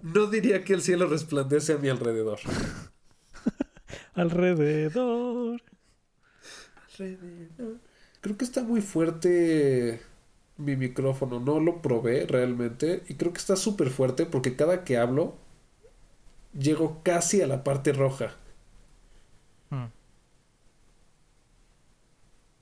No 0.02 0.26
diría 0.28 0.64
que 0.64 0.74
el 0.74 0.82
cielo 0.82 1.08
resplandece 1.08 1.74
a 1.74 1.78
mi 1.78 1.88
alrededor. 1.90 2.40
Alrededor. 4.16 5.62
Alrededor. 7.00 7.80
Creo 8.20 8.38
que 8.38 8.44
está 8.44 8.64
muy 8.64 8.82
fuerte 8.82 10.02
mi 10.58 10.76
micrófono. 10.76 11.40
No 11.40 11.60
lo 11.60 11.82
probé 11.84 12.26
realmente. 12.26 13.04
Y 13.10 13.14
creo 13.14 13.32
que 13.32 13.38
está 13.40 13.56
súper 13.56 13.92
fuerte 13.92 14.26
porque 14.26 14.56
cada 14.56 14.84
que 14.84 14.98
hablo 14.98 15.36
llego 16.54 17.02
casi 17.04 17.42
a 17.42 17.48
la 17.48 17.64
parte 17.64 17.94
roja. 17.94 18.36
Hmm. 19.70 19.88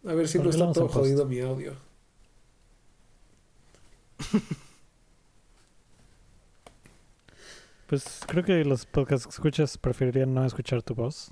A 0.07 0.13
ver 0.13 0.27
si 0.27 0.39
no 0.39 0.49
está 0.49 0.71
todo 0.71 0.87
jodido 0.87 1.25
mi 1.25 1.39
audio. 1.39 1.73
Pues 7.89 8.21
creo 8.27 8.43
que 8.43 8.63
los 8.63 8.85
podcasts 8.85 9.25
que 9.25 9.31
escuchas 9.31 9.75
preferirían 9.79 10.31
no 10.31 10.45
escuchar 10.45 10.83
tu 10.83 10.93
voz. 10.93 11.31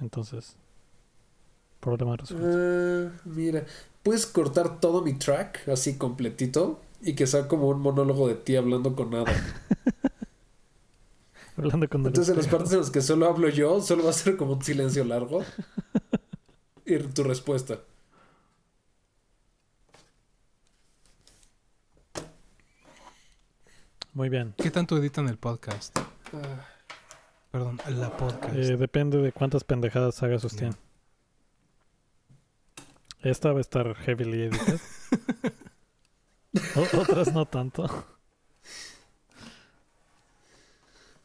Entonces, 0.00 0.56
problema 1.78 2.16
resuelto. 2.16 2.48
Ah, 2.48 3.20
mira, 3.24 3.64
puedes 4.02 4.26
cortar 4.26 4.80
todo 4.80 5.02
mi 5.02 5.14
track 5.14 5.68
así 5.68 5.96
completito 5.98 6.80
y 7.02 7.14
que 7.14 7.28
sea 7.28 7.46
como 7.46 7.68
un 7.68 7.80
monólogo 7.80 8.26
de 8.26 8.34
ti 8.34 8.56
hablando 8.56 8.96
con 8.96 9.10
nada. 9.10 9.32
Hablando 11.62 11.88
con 11.88 12.00
el 12.02 12.06
Entonces 12.08 12.30
en 12.30 12.36
las 12.36 12.44
espejo. 12.46 12.58
partes 12.58 12.72
en 12.74 12.80
las 12.80 12.90
que 12.90 13.00
solo 13.02 13.26
hablo 13.26 13.48
yo, 13.48 13.80
solo 13.80 14.04
va 14.04 14.10
a 14.10 14.14
ser 14.14 14.36
como 14.36 14.52
un 14.54 14.62
silencio 14.62 15.04
largo. 15.04 15.42
Y 16.84 16.98
tu 16.98 17.22
respuesta. 17.22 17.78
Muy 24.14 24.28
bien. 24.28 24.54
¿Qué 24.56 24.70
tanto 24.70 24.96
editan 24.98 25.28
el 25.28 25.38
podcast? 25.38 25.96
Ah, 26.32 26.66
Perdón, 27.50 27.78
la 27.88 28.14
podcast. 28.16 28.54
Eh, 28.54 28.76
depende 28.76 29.18
de 29.18 29.32
cuántas 29.32 29.64
pendejadas 29.64 30.22
haga 30.22 30.38
Sustín. 30.38 30.74
Esta 33.22 33.52
va 33.52 33.58
a 33.58 33.60
estar 33.60 33.94
heavily 33.94 34.42
edited. 34.44 34.80
O- 36.76 37.00
otras 37.00 37.32
no 37.32 37.46
tanto. 37.46 37.86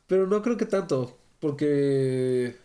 Pero 0.07 0.27
no 0.27 0.41
creo 0.41 0.57
que 0.57 0.65
tanto, 0.65 1.17
porque 1.39 2.55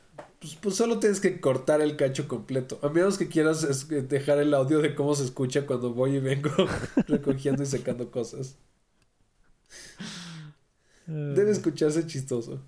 pues, 0.41 0.55
pues 0.57 0.77
solo 0.77 0.99
tienes 1.01 1.21
que 1.21 1.41
cortar 1.41 1.81
el 1.81 1.97
cacho 1.97 2.29
completo. 2.29 2.79
A 2.83 2.89
menos 2.89 3.19
que 3.19 3.29
quieras 3.29 3.65
es- 3.65 3.89
dejar 4.09 4.39
el 4.39 4.55
audio 4.55 4.81
de 4.81 4.95
cómo 4.95 5.15
se 5.15 5.25
escucha 5.25 5.67
cuando 5.67 5.93
voy 5.95 6.17
y 6.17 6.21
vengo 6.21 6.51
recogiendo 7.09 7.63
y 7.63 7.67
secando 7.67 8.11
cosas. 8.11 8.57
Eh, 11.09 11.13
Debe 11.35 11.51
escucharse 11.51 12.07
chistoso. 12.07 12.61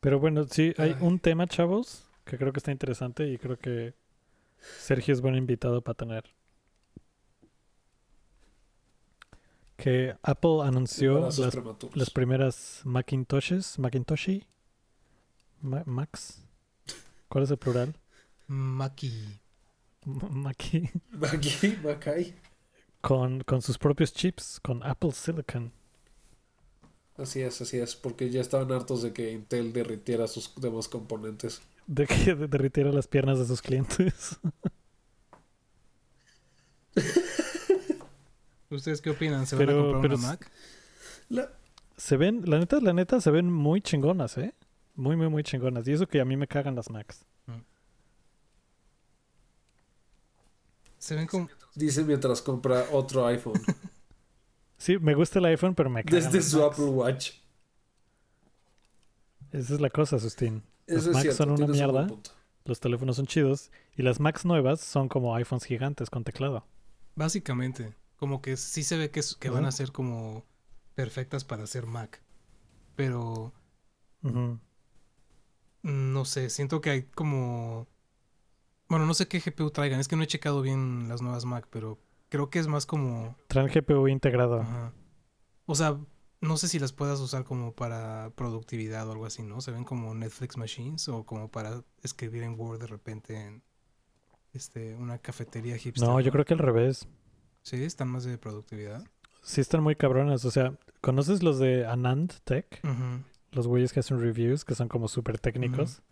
Pero 0.00 0.18
bueno, 0.18 0.44
sí, 0.44 0.74
hay 0.78 0.94
Ay. 0.94 0.96
un 1.00 1.18
tema, 1.18 1.46
chavos, 1.46 2.04
que 2.24 2.38
creo 2.38 2.52
que 2.52 2.58
está 2.58 2.72
interesante 2.72 3.28
y 3.28 3.38
creo 3.38 3.58
que 3.58 3.94
Sergio 4.78 5.14
es 5.14 5.20
buen 5.22 5.36
invitado 5.36 5.82
para 5.82 5.96
tener. 5.96 6.24
Que 9.82 10.14
Apple 10.22 10.62
anunció 10.62 11.20
las, 11.20 11.38
las 11.94 12.10
primeras 12.10 12.82
Macintoshes, 12.84 13.78
Macintoshi, 13.78 14.44
Ma- 15.62 15.84
Max. 15.86 16.42
¿Cuál 17.28 17.44
es 17.44 17.50
el 17.50 17.56
plural? 17.56 17.96
Maki. 18.46 19.40
Maki. 20.04 20.90
Maki, 21.12 21.78
Makai. 21.82 22.34
Con, 23.00 23.40
con 23.42 23.62
sus 23.62 23.78
propios 23.78 24.12
chips, 24.12 24.60
con 24.60 24.82
Apple 24.82 25.12
Silicon. 25.12 25.72
Así 27.16 27.40
es, 27.40 27.60
así 27.60 27.78
es, 27.78 27.96
porque 27.96 28.30
ya 28.30 28.40
estaban 28.40 28.72
hartos 28.72 29.02
de 29.02 29.12
que 29.12 29.32
Intel 29.32 29.72
derritiera 29.72 30.26
sus 30.26 30.54
demás 30.56 30.88
componentes. 30.88 31.62
De 31.86 32.06
que 32.06 32.34
derritiera 32.48 32.92
las 32.92 33.08
piernas 33.08 33.38
de 33.38 33.46
sus 33.46 33.62
clientes. 33.62 34.38
¿Ustedes 38.70 39.00
qué 39.00 39.10
opinan? 39.10 39.46
¿Se 39.46 39.56
van 39.56 39.66
Pero- 39.66 39.78
a 39.80 39.82
comprar 39.92 40.02
pero 40.02 40.16
una 40.16 40.28
Mac? 40.28 40.50
La- 41.28 41.50
Se 41.96 42.16
ven, 42.16 42.42
la 42.46 42.58
neta, 42.58 42.80
la 42.80 42.92
neta, 42.92 43.20
se 43.20 43.30
ven 43.30 43.52
muy 43.52 43.80
chingonas, 43.82 44.38
¿eh? 44.38 44.54
Muy, 44.94 45.16
muy, 45.16 45.28
muy 45.28 45.42
chingonas. 45.42 45.86
Y 45.88 45.92
eso 45.92 46.06
que 46.06 46.20
a 46.20 46.24
mí 46.24 46.36
me 46.36 46.46
cagan 46.46 46.74
las 46.74 46.88
Macs. 46.90 47.24
Se 50.98 51.14
ven 51.14 51.26
como... 51.26 51.48
Dice 51.74 52.04
mientras 52.04 52.42
compra 52.42 52.86
otro 52.92 53.26
iPhone. 53.26 53.60
Sí, 54.76 54.98
me 54.98 55.14
gusta 55.14 55.40
el 55.40 55.44
iPhone, 55.44 55.74
pero 55.74 55.90
me 55.90 56.02
cagan 56.02 56.22
Desde 56.32 56.40
su 56.40 56.58
Macs. 56.58 56.72
Apple 56.72 56.86
Watch. 56.86 57.32
Esa 59.52 59.74
es 59.74 59.80
la 59.82 59.90
cosa, 59.90 60.18
Sustín. 60.18 60.62
Los 60.86 61.02
es 61.02 61.08
Macs 61.08 61.20
cierto. 61.20 61.36
son 61.36 61.50
una 61.50 61.66
un 61.66 61.70
mierda. 61.72 62.06
Los 62.64 62.80
teléfonos 62.80 63.16
son 63.16 63.26
chidos. 63.26 63.70
Y 63.98 64.00
las 64.02 64.20
Macs 64.20 64.46
nuevas 64.46 64.80
son 64.80 65.10
como 65.10 65.34
iPhones 65.36 65.64
gigantes 65.64 66.08
con 66.08 66.24
teclado. 66.24 66.64
Básicamente, 67.14 67.92
como 68.20 68.42
que 68.42 68.58
sí 68.58 68.84
se 68.84 68.98
ve 68.98 69.10
que, 69.10 69.22
que 69.40 69.48
van 69.48 69.64
a 69.64 69.72
ser 69.72 69.92
como 69.92 70.44
perfectas 70.94 71.42
para 71.42 71.64
hacer 71.64 71.86
Mac. 71.86 72.22
Pero 72.94 73.54
no 75.82 76.24
sé, 76.26 76.50
siento 76.50 76.82
que 76.82 76.90
hay 76.90 77.02
como... 77.04 77.88
Bueno, 78.90 79.06
no 79.06 79.14
sé 79.14 79.26
qué 79.26 79.40
GPU 79.40 79.70
traigan, 79.70 80.00
es 80.00 80.06
que 80.08 80.16
no 80.16 80.22
he 80.22 80.26
checado 80.26 80.60
bien 80.60 81.08
las 81.08 81.22
nuevas 81.22 81.46
Mac, 81.46 81.66
pero 81.70 81.98
creo 82.28 82.50
que 82.50 82.58
es 82.58 82.66
más 82.66 82.84
como... 82.84 83.38
Traen 83.46 83.68
GPU 83.68 84.06
integrado. 84.06 84.60
Ajá. 84.60 84.92
O 85.64 85.74
sea, 85.74 85.98
no 86.42 86.58
sé 86.58 86.68
si 86.68 86.78
las 86.78 86.92
puedas 86.92 87.20
usar 87.20 87.44
como 87.44 87.72
para 87.72 88.32
productividad 88.34 89.08
o 89.08 89.12
algo 89.12 89.24
así, 89.24 89.42
¿no? 89.42 89.62
Se 89.62 89.70
ven 89.70 89.84
como 89.84 90.14
Netflix 90.14 90.58
Machines 90.58 91.08
o 91.08 91.24
como 91.24 91.50
para 91.50 91.84
escribir 92.02 92.42
en 92.42 92.60
Word 92.60 92.80
de 92.80 92.86
repente 92.86 93.40
en 93.40 93.62
este, 94.52 94.94
una 94.96 95.16
cafetería 95.16 95.78
hipster. 95.78 96.06
No, 96.06 96.20
yo 96.20 96.30
creo 96.30 96.44
que 96.44 96.52
al 96.52 96.58
revés. 96.58 97.08
Sí, 97.70 97.84
están 97.84 98.08
más 98.08 98.24
de 98.24 98.36
productividad. 98.36 99.04
Sí 99.42 99.60
están 99.60 99.82
muy 99.82 99.94
cabronas. 99.94 100.44
O 100.44 100.50
sea, 100.50 100.74
¿conoces 101.00 101.42
los 101.42 101.58
de 101.60 101.86
Anand 101.86 102.32
Tech? 102.44 102.80
Los 103.52 103.66
güeyes 103.68 103.92
que 103.92 104.00
hacen 104.00 104.20
reviews, 104.20 104.64
que 104.64 104.74
son 104.74 104.88
como 104.88 105.06
súper 105.08 105.38
técnicos. 105.38 106.02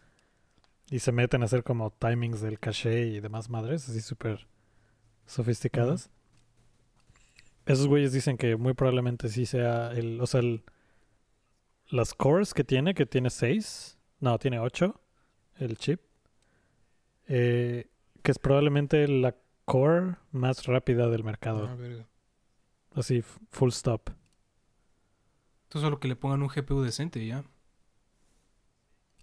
Y 0.91 1.01
se 1.01 1.11
meten 1.13 1.43
a 1.43 1.47
hacer 1.47 1.65
como 1.65 1.91
timings 1.91 2.41
del 2.41 2.59
caché 2.61 3.07
y 3.09 3.21
demás 3.21 3.51
madres, 3.51 3.89
así 3.89 4.01
súper 4.01 4.47
sofisticadas. 5.27 6.11
Esos 7.67 7.87
güeyes 7.89 8.13
dicen 8.13 8.39
que 8.39 8.57
muy 8.57 8.73
probablemente 8.75 9.29
sí 9.29 9.45
sea 9.45 9.91
el... 9.93 10.21
O 10.21 10.27
sea, 10.27 10.41
el- 10.41 10.63
las 11.91 12.15
cores 12.15 12.55
que 12.55 12.65
tiene, 12.65 12.95
que 12.95 13.05
tiene 13.07 13.31
6. 13.31 13.99
No, 14.21 14.39
tiene 14.39 14.59
8. 14.61 15.01
El 15.59 15.77
chip. 15.77 16.01
eh, 17.27 17.89
que 18.23 18.31
es 18.31 18.39
probablemente 18.39 19.07
la 19.09 19.35
core 19.69 20.16
más 20.32 20.65
rápida 20.65 21.09
del 21.09 21.23
mercado. 21.24 21.69
Ah, 21.69 21.74
verga. 21.74 22.09
Así, 22.95 23.23
full 23.51 23.69
stop. 23.69 24.11
Entonces 25.65 25.82
solo 25.82 26.01
que 26.01 26.09
le 26.09 26.16
pongan 26.16 26.43
un 26.43 26.49
GPU 26.49 26.81
decente 26.81 27.23
y 27.23 27.28
ya. 27.28 27.45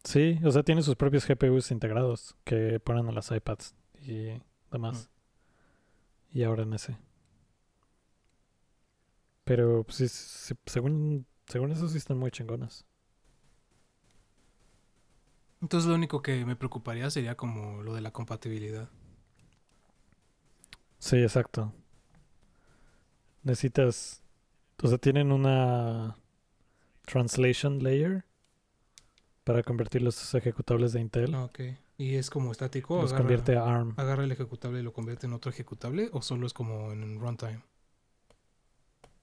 Sí, 0.04 0.40
o 0.46 0.52
sea, 0.52 0.62
tiene 0.62 0.84
sus 0.84 0.96
propios 0.96 1.28
GPUs 1.28 1.72
integrados 1.72 2.38
que 2.44 2.80
ponen 2.80 3.08
a 3.08 3.12
las 3.12 3.32
iPads 3.32 3.74
y 4.00 4.40
demás. 4.72 5.10
Y 6.32 6.44
ahora 6.44 6.62
en 6.62 6.74
ese. 6.74 6.96
Pero 9.46 9.84
pues, 9.84 9.98
sí, 9.98 10.08
sí, 10.08 10.54
según, 10.68 11.26
según 11.48 11.72
eso 11.72 11.88
sí 11.90 11.98
están 11.98 12.18
muy 12.18 12.30
chingonas. 12.30 12.86
Entonces 15.60 15.90
lo 15.90 15.96
único 15.96 16.22
que 16.22 16.46
me 16.46 16.56
preocuparía 16.56 17.10
sería 17.10 17.36
como 17.36 17.82
lo 17.82 17.96
de 17.96 18.02
la 18.02 18.12
compatibilidad. 18.12 18.90
Sí, 21.06 21.18
exacto. 21.18 21.72
Necesitas... 23.44 24.24
O 24.82 24.88
sea, 24.88 24.98
tienen 24.98 25.32
una 25.32 26.18
translation 27.06 27.84
layer 27.84 28.26
para 29.44 29.62
convertir 29.62 30.02
los 30.02 30.34
ejecutables 30.34 30.94
de 30.94 31.02
Intel. 31.02 31.36
Ah, 31.36 31.44
ok. 31.44 31.60
¿Y 32.00 32.16
es 32.16 32.32
como 32.32 32.52
estático? 32.52 32.96
los 32.96 33.12
agarra, 33.12 33.20
convierte 33.20 33.56
a 33.56 33.64
ARM. 33.66 33.94
agarra 33.98 34.24
el 34.24 34.32
ejecutable 34.32 34.80
y 34.80 34.82
lo 34.82 34.94
convierte 34.94 35.28
en 35.28 35.34
otro 35.34 35.52
ejecutable? 35.52 36.10
¿O 36.12 36.24
solo 36.24 36.48
es 36.48 36.54
como 36.54 36.92
en 36.92 37.20
runtime? 37.20 37.62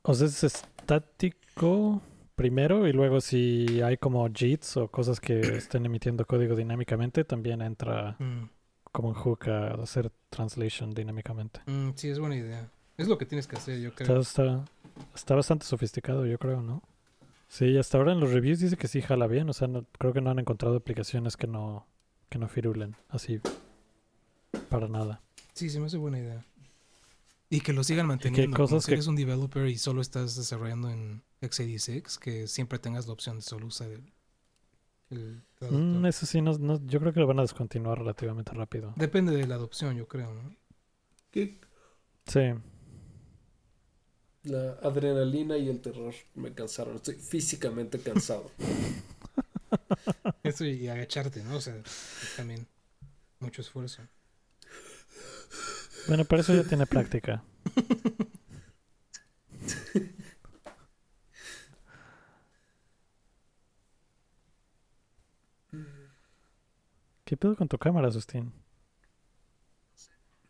O 0.03 0.15
sea, 0.15 0.29
es 0.29 0.45
estático 0.45 2.01
primero 2.37 2.87
y 2.87 2.93
luego 2.93 3.21
si 3.21 3.83
hay 3.83 3.97
como 3.97 4.29
JITs 4.33 4.77
o 4.77 4.89
cosas 4.89 5.19
que 5.19 5.41
estén 5.41 5.85
emitiendo 5.85 6.25
código 6.27 6.55
dinámicamente, 6.55 7.25
también 7.25 7.61
entra 7.61 8.17
Mm, 8.21 8.45
como 8.93 9.09
un 9.09 9.14
hook 9.14 9.48
a 9.48 9.74
hacer 9.82 10.12
translation 10.31 10.93
dinámicamente. 10.93 11.60
mm, 11.66 11.90
sí, 11.97 12.09
es 12.09 12.19
buena 12.19 12.36
idea. 12.36 12.70
Es 12.98 13.09
lo 13.09 13.16
que 13.19 13.27
tienes 13.27 13.47
que 13.47 13.56
hacer, 13.56 13.81
yo 13.81 13.94
creo. 13.94 14.20
está, 14.20 14.64
está 15.14 15.35
bastante 15.35 15.64
sofisticado, 15.66 16.27
yo 16.27 16.39
creo, 16.39 16.62
¿no? 16.62 16.82
Sí, 17.48 17.77
hasta 17.77 17.98
ahora 17.98 18.12
en 18.12 18.20
los 18.20 18.32
reviews 18.32 18.60
dice 18.60 18.77
que 18.77 18.89
sí 18.89 19.02
jala 19.02 19.27
bien, 19.27 19.48
o 19.48 19.52
sea, 19.52 19.66
no- 19.69 19.85
creo 19.98 20.12
que 20.12 20.20
no 20.20 20.31
han 20.31 20.39
encontrado 20.39 20.77
aplicaciones 20.77 21.36
que 21.36 21.47
no, 21.47 21.86
que 22.28 22.39
no 22.39 22.48
firulen 22.48 22.94
así 23.09 23.40
para 24.69 24.89
nada. 24.89 25.20
Sí, 25.55 25.69
se 25.70 25.81
me 25.81 25.86
hace 25.86 25.97
buena 25.98 26.19
idea. 26.19 26.44
Y 27.51 27.60
que 27.60 27.73
lo 27.74 27.85
sigan 27.85 28.06
manteniendo. 28.06 28.56
como 28.56 28.66
cosas 28.69 28.85
si 28.85 28.89
que- 28.89 28.94
eres 28.94 29.06
un 29.06 29.16
developer 29.16 29.66
y 29.66 29.77
solo 29.77 30.01
estás 30.01 30.36
desarrollando 30.36 30.89
en 30.90 31.23
x86, 31.43 32.19
que 32.19 32.47
siempre 32.48 32.78
tengas 32.78 33.06
la 33.06 33.12
opción 33.12 33.36
de 33.36 33.43
solo 33.43 33.66
usar 33.66 33.90
el, 33.90 34.02
el 35.13 35.43
traductor. 35.59 36.01
Mm, 36.01 36.07
eso 36.07 36.27
sí, 36.27 36.41
no, 36.41 36.59
no- 36.59 36.85
yo 36.87 37.01
creo 37.01 37.13
que 37.13 37.21
lo 37.21 37.27
van 37.27 37.39
a 37.39 37.43
descontinuar 37.43 37.99
relativamente 37.99 38.53
rápido. 38.53 38.93
Depende 38.97 39.37
de 39.37 39.47
la 39.47 39.55
adopción, 39.57 39.97
yo 39.97 40.07
creo, 40.09 40.33
¿no? 40.35 40.57
Sí, 42.27 42.55
La 44.45 44.73
adrenalina 44.83 45.57
y 45.57 45.69
el 45.69 45.81
terror 45.81 46.15
me 46.35 46.53
cansaron. 46.53 46.97
Estoy 46.97 47.15
físicamente 47.15 47.99
cansado. 48.01 48.51
Eso 50.43 50.65
y 50.65 50.89
agacharte, 50.89 51.43
¿no? 51.45 51.57
O 51.57 51.61
sea, 51.61 51.77
es 51.77 52.35
también 52.37 52.67
mucho 53.41 53.63
esfuerzo. 53.63 54.03
bueno, 56.09 56.25
para 56.25 56.43
eso 56.43 56.55
ya 56.55 56.65
tiene 56.65 56.87
práctica. 56.87 57.43
¿Qué 67.33 67.39
pedo 67.39 67.57
con 67.57 67.67
tu 67.67 67.79
cámara, 67.79 68.11
Sustín? 68.11 68.53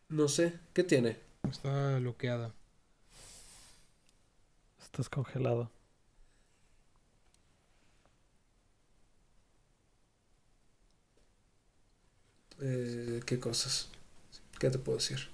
No 0.09 0.27
sé, 0.27 0.59
¿qué 0.73 0.83
tiene? 0.83 1.17
Está 1.49 1.97
bloqueada. 2.01 2.53
Estás 4.81 5.09
congelado. 5.09 5.71
Eh, 12.61 13.21
¿Qué 13.27 13.39
cosas? 13.39 13.89
¿Qué 14.59 14.69
te 14.69 14.79
puedo 14.81 14.99
decir? 14.99 15.29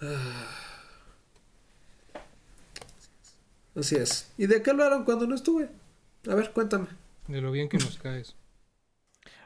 Ah. 0.00 0.82
Así 3.76 3.94
es. 3.94 4.32
¿Y 4.36 4.48
de 4.48 4.60
qué 4.64 4.70
hablaron 4.70 5.04
cuando 5.04 5.28
no 5.28 5.36
estuve? 5.36 5.70
A 6.28 6.34
ver, 6.34 6.52
cuéntame. 6.52 6.88
De 7.28 7.40
lo 7.40 7.52
bien 7.52 7.68
que 7.68 7.78
nos 7.78 7.96
caes. 7.98 8.34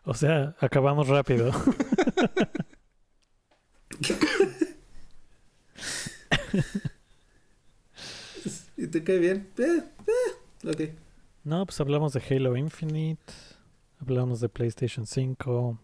O 0.06 0.14
sea, 0.14 0.56
acabamos 0.60 1.08
rápido. 1.08 1.50
¿Y 8.76 8.86
te 8.86 9.02
cae 9.02 9.18
bien? 9.18 9.50
Eh, 9.58 9.82
eh, 10.06 10.68
ok. 10.68 10.80
No, 11.42 11.66
pues 11.66 11.80
hablamos 11.80 12.12
de 12.12 12.22
Halo 12.30 12.56
Infinite. 12.56 13.32
Hablamos 14.00 14.38
de 14.40 14.48
PlayStation 14.48 15.08
5. 15.08 15.76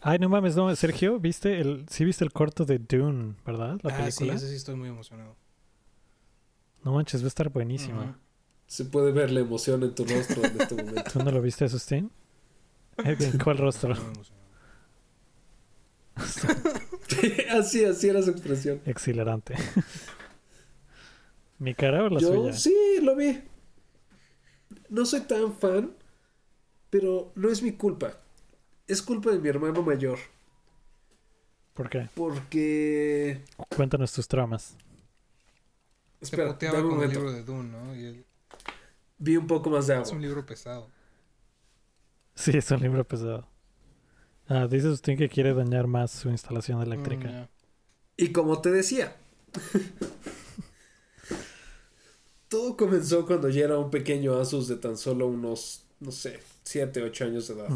Ay, 0.00 0.20
no 0.20 0.28
mames, 0.28 0.54
no, 0.54 0.74
Sergio, 0.76 1.18
¿viste 1.18 1.60
el, 1.60 1.86
sí 1.88 2.04
viste 2.04 2.22
el 2.24 2.32
corto 2.32 2.64
de 2.64 2.78
Dune, 2.78 3.34
¿verdad? 3.44 3.80
La 3.82 3.96
ah, 3.96 4.10
sí, 4.12 4.18
película. 4.18 4.34
ese 4.34 4.48
sí 4.48 4.54
estoy 4.54 4.76
muy 4.76 4.90
emocionado. 4.90 5.34
No 6.84 6.92
manches, 6.92 7.20
va 7.20 7.24
a 7.24 7.28
estar 7.28 7.48
buenísima. 7.48 8.16
Se 8.68 8.84
puede 8.84 9.10
ver 9.10 9.32
la 9.32 9.40
emoción 9.40 9.82
en 9.82 9.92
tu 9.92 10.04
rostro 10.04 10.44
en 10.44 10.60
este 10.60 10.76
momento. 10.76 11.02
¿Tú 11.12 11.18
no 11.18 11.32
lo 11.32 11.42
viste, 11.42 11.68
Sustín? 11.68 12.12
Eh, 13.04 13.16
¿En 13.18 13.38
cuál 13.38 13.58
rostro? 13.58 13.94
Así, 17.50 17.84
así 17.84 18.08
era 18.08 18.22
su 18.22 18.30
expresión. 18.30 18.80
Exhilarante. 18.86 19.54
¿Mi 21.58 21.74
cara 21.74 22.04
o 22.04 22.08
la 22.08 22.20
Yo 22.20 22.34
suya? 22.34 22.52
sí, 22.52 22.74
lo 23.02 23.16
vi. 23.16 23.42
No 24.88 25.04
soy 25.06 25.20
tan 25.22 25.54
fan, 25.54 25.94
pero 26.90 27.32
no 27.34 27.48
es 27.50 27.62
mi 27.62 27.72
culpa. 27.72 28.20
Es 28.86 29.02
culpa 29.02 29.30
de 29.30 29.38
mi 29.38 29.48
hermano 29.48 29.82
mayor. 29.82 30.18
¿Por 31.74 31.88
qué? 31.90 32.08
Porque... 32.14 33.42
Cuéntanos 33.74 34.12
tus 34.12 34.28
traumas. 34.28 34.76
Se 36.22 36.36
Espera, 36.36 36.56
con 36.56 36.76
el 36.76 36.84
momento. 36.84 37.14
libro 37.18 37.32
de 37.32 37.42
Dune, 37.42 37.70
¿no? 37.70 37.94
Y 37.94 38.04
él- 38.04 38.24
Vi 39.18 39.36
un 39.36 39.46
poco 39.46 39.70
más 39.70 39.86
de 39.86 39.94
es 39.94 40.00
un 40.12 40.16
agua. 40.16 40.20
libro 40.20 40.46
pesado. 40.46 40.90
Sí, 42.34 42.56
es 42.56 42.70
un 42.70 42.80
libro 42.80 43.06
pesado. 43.06 43.48
Ah, 44.48 44.66
dice 44.66 44.88
Sustín 44.88 45.16
que 45.16 45.28
quiere 45.28 45.54
dañar 45.54 45.86
más 45.86 46.10
su 46.10 46.28
instalación 46.28 46.82
eléctrica. 46.82 47.28
Mm. 47.28 47.48
Y 48.16 48.32
como 48.32 48.60
te 48.60 48.70
decía, 48.70 49.16
todo 52.48 52.76
comenzó 52.76 53.26
cuando 53.26 53.48
ya 53.48 53.64
era 53.64 53.78
un 53.78 53.90
pequeño 53.90 54.34
Asus 54.38 54.68
de 54.68 54.76
tan 54.76 54.96
solo 54.96 55.26
unos, 55.26 55.84
no 56.00 56.12
sé, 56.12 56.40
7, 56.64 57.02
8 57.02 57.24
años 57.24 57.48
de 57.48 57.54
edad. 57.54 57.68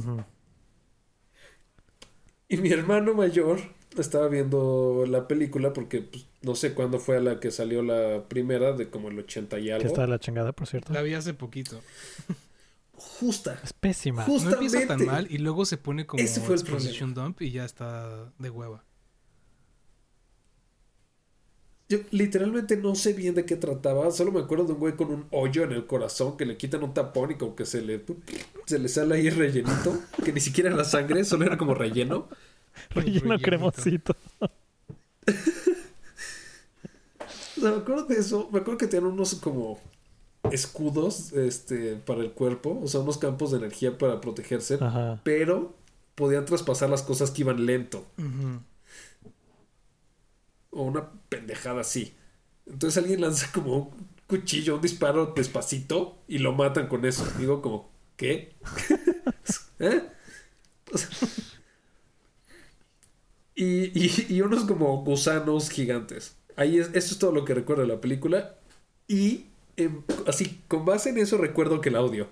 Y 2.49 2.57
mi 2.59 2.71
hermano 2.71 3.15
mayor 3.15 3.59
estaba 3.97 4.29
viendo 4.29 5.05
la 5.09 5.27
película 5.27 5.73
porque 5.73 6.03
pues, 6.03 6.27
no 6.43 6.55
sé 6.55 6.75
cuándo 6.75 6.99
fue 6.99 7.17
a 7.17 7.21
la 7.21 7.41
que 7.41 7.51
salió 7.51 7.83
la 7.83 8.25
primera, 8.29 8.73
de 8.73 8.89
como 8.91 9.09
el 9.09 9.19
80 9.19 9.59
y 9.59 9.65
Que 9.65 9.73
algo. 9.73 9.87
está 9.87 10.03
de 10.03 10.09
la 10.09 10.19
chingada, 10.19 10.53
por 10.53 10.67
cierto. 10.67 10.93
La 10.93 11.03
vi 11.03 11.15
hace 11.15 11.35
poquito. 11.35 11.81
Justa. 12.99 13.61
Es 13.63 13.73
pésima. 13.73 14.25
Justo. 14.25 14.49
No 14.51 14.55
empieza 14.57 14.79
tan 14.87 14.99
Justamente. 14.99 15.13
mal 15.13 15.27
y 15.31 15.39
luego 15.39 15.65
se 15.65 15.77
pone 15.79 16.07
como 16.07 16.23
Ese 16.23 16.41
fue 16.41 16.55
el 16.57 16.61
exposition 16.61 17.15
dump 17.15 17.41
y 17.43 17.51
ya 17.53 17.65
está 17.65 18.33
de 18.39 18.51
hueva. 18.51 18.85
Yo 21.91 21.99
literalmente 22.11 22.77
no 22.77 22.95
sé 22.95 23.15
bien 23.15 23.35
de 23.35 23.47
qué 23.47 23.57
trataba, 23.57 24.11
solo 24.11 24.31
me 24.31 24.41
acuerdo 24.41 24.67
de 24.67 24.73
un 24.75 24.79
güey 24.79 24.95
con 24.95 25.11
un 25.11 25.27
hoyo 25.31 25.63
en 25.65 25.73
el 25.73 25.87
corazón 25.87 26.37
que 26.37 26.45
le 26.45 26.59
quitan 26.59 26.83
un 26.83 26.93
tapón 26.93 27.31
y 27.31 27.37
como 27.37 27.57
que 27.57 27.65
se 27.65 27.81
le, 27.81 28.05
se 28.67 28.79
le 28.79 28.89
sale 28.89 29.15
ahí 29.17 29.27
el 29.29 29.37
rellenito, 29.37 29.99
que 30.23 30.33
ni 30.35 30.41
siquiera 30.41 30.71
era 30.71 30.85
sangre, 30.85 31.25
solo 31.25 31.47
era 31.47 31.57
como 31.57 31.75
relleno. 31.75 32.29
Relleno 32.91 33.37
rellenito. 33.37 33.43
cremosito. 33.43 34.17
O 37.57 37.61
sea, 37.61 37.71
me 37.73 37.77
acuerdo 37.79 38.05
de 38.05 38.17
eso, 38.19 38.49
me 38.53 38.61
acuerdo 38.61 38.79
que 38.79 38.87
tenían 38.87 39.11
unos 39.13 39.35
como 39.37 39.81
escudos 40.53 41.33
este, 41.33 41.97
para 41.97 42.21
el 42.23 42.33
cuerpo, 42.33 42.79
o 42.83 42.87
sea, 42.89 43.01
unos 43.01 43.19
campos 43.19 43.51
de 43.51 43.59
energía 43.59 43.97
para 43.99 44.21
protegerse, 44.21 44.79
Ajá. 44.81 45.21
pero 45.25 45.75
podían 46.15 46.45
traspasar 46.45 46.91
las 46.91 47.03
cosas 47.03 47.31
que 47.31 47.43
iban 47.43 47.65
lento, 47.67 48.05
o 50.71 50.83
una 50.83 51.11
pendejada 51.29 51.81
así. 51.83 52.15
Entonces 52.67 52.99
alguien 53.03 53.21
lanza 53.21 53.51
como 53.53 53.77
un 53.77 53.91
cuchillo, 54.27 54.77
un 54.77 54.83
disparo 54.83 55.33
despacito 55.35 56.19
y 56.29 56.39
lo 56.39 56.53
matan 56.53 56.89
con 56.89 57.05
eso. 57.07 57.27
Digo 57.39 57.63
como, 57.63 57.91
¿qué? 58.17 58.55
¿Eh? 59.79 60.03
Y, 63.55 63.65
y- 63.99 64.27
y 64.29 64.41
unos 64.43 64.65
como 64.65 65.03
gusanos 65.05 65.71
gigantes. 65.71 66.37
Ahí 66.57 66.79
es, 66.79 66.89
eso 66.95 67.13
es 67.15 67.19
todo 67.19 67.33
lo 67.33 67.45
que 67.45 67.55
recuerdo 67.55 67.83
de 67.83 67.89
la 67.89 68.01
película. 68.01 68.57
Y 69.09 69.48
em, 69.79 70.03
así, 70.27 70.63
con 70.69 70.85
base 70.85 71.11
en 71.11 71.19
eso 71.19 71.39
recuerdo 71.39 71.81
que 71.81 71.89
el 71.89 71.97
audio. 71.97 72.29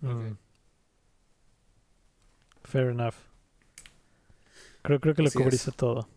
Mm. 0.00 0.32
Fair 2.64 2.90
enough. 2.90 3.14
Creo, 4.82 5.00
creo 5.00 5.14
que 5.14 5.22
lo 5.22 5.28
Así 5.28 5.38
cubriste 5.38 5.70
es. 5.70 5.76
todo. 5.76 6.08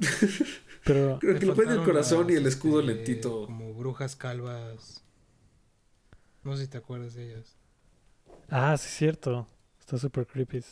Pero 0.84 1.18
Creo 1.20 1.38
que 1.38 1.46
lo 1.46 1.54
puede 1.54 1.74
el 1.74 1.84
corazón 1.84 2.28
y 2.30 2.34
el 2.34 2.46
escudo 2.46 2.80
este, 2.80 2.94
lentito. 2.94 3.46
Como 3.46 3.72
brujas 3.74 4.16
calvas. 4.16 5.04
No 6.42 6.56
sé 6.56 6.64
si 6.64 6.70
te 6.70 6.78
acuerdas 6.78 7.14
de 7.14 7.30
ellas. 7.32 7.56
Ah, 8.48 8.76
sí, 8.76 8.86
es 8.86 8.94
cierto. 8.94 9.46
Está 9.78 9.96
super 9.98 10.26
creepy. 10.26 10.64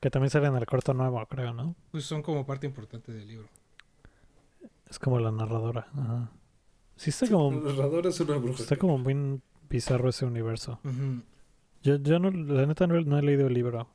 Que 0.00 0.10
también 0.10 0.30
sale 0.30 0.46
en 0.46 0.56
el 0.56 0.64
corto 0.64 0.94
nuevo, 0.94 1.24
creo, 1.26 1.52
¿no? 1.52 1.76
Pues 1.90 2.04
son 2.04 2.22
como 2.22 2.46
parte 2.46 2.66
importante 2.66 3.12
del 3.12 3.28
libro. 3.28 3.48
Es 4.88 4.98
como 4.98 5.20
la 5.20 5.30
narradora. 5.30 5.88
Ajá. 5.92 6.30
Sí, 7.00 7.08
está 7.08 7.26
como, 7.28 7.48
El 7.50 7.64
narrador 7.64 8.06
es 8.08 8.20
una 8.20 8.36
bruja. 8.36 8.62
está 8.62 8.76
como 8.76 8.98
muy 8.98 9.40
bizarro 9.70 10.10
ese 10.10 10.26
universo. 10.26 10.80
Ujú. 10.84 11.22
Yo, 11.82 11.96
yo 11.96 12.18
no, 12.18 12.30
la 12.30 12.66
neta 12.66 12.86
no, 12.86 13.00
no 13.00 13.18
he 13.18 13.22
leído 13.22 13.46
el 13.46 13.54
libro. 13.54 13.88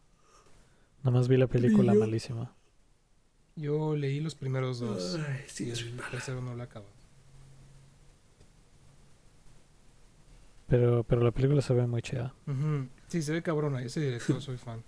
Nada 1.04 1.12
más 1.16 1.28
vi 1.28 1.38
la 1.38 1.46
película 1.46 1.94
yo. 1.94 2.00
malísima. 2.00 2.56
Yo 3.58 3.96
leí 3.96 4.20
los 4.22 4.34
primeros 4.34 4.80
dos. 4.80 5.20
Ay, 5.24 5.44
sí, 5.46 5.70
es 5.70 5.78
el 5.82 5.86
bien 5.86 5.98
mala. 5.98 6.10
tercero 6.10 6.42
no 6.42 6.56
lo 6.56 6.64
acaba. 6.64 6.88
Pero, 10.66 11.04
pero 11.04 11.22
la 11.22 11.30
película 11.30 11.62
se 11.62 11.76
ve 11.76 11.86
muy 11.86 12.02
chida. 12.02 12.34
Ujú. 12.48 12.88
Sí, 13.08 13.22
se 13.22 13.34
ve 13.34 13.44
cabrona. 13.44 13.84
Ese 13.84 14.00
director 14.00 14.42
soy 14.42 14.58
fan. 14.58 14.84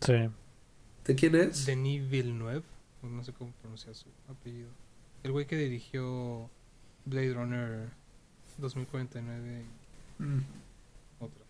Sí. 0.00 0.28
¿De 1.04 1.14
quién 1.14 1.36
es? 1.36 1.66
Denis 1.66 2.10
Villeneuve. 2.10 2.64
No 3.00 3.22
sé 3.22 3.32
cómo 3.32 3.52
pronunciar 3.60 3.94
su 3.94 4.08
apellido. 4.28 4.70
El 5.22 5.32
güey 5.32 5.46
que 5.46 5.56
dirigió 5.56 6.48
Blade 7.04 7.34
Runner 7.34 7.90
2049 8.58 9.62
y 10.18 10.22
Mm. 10.22 10.44
otra. 11.20 11.44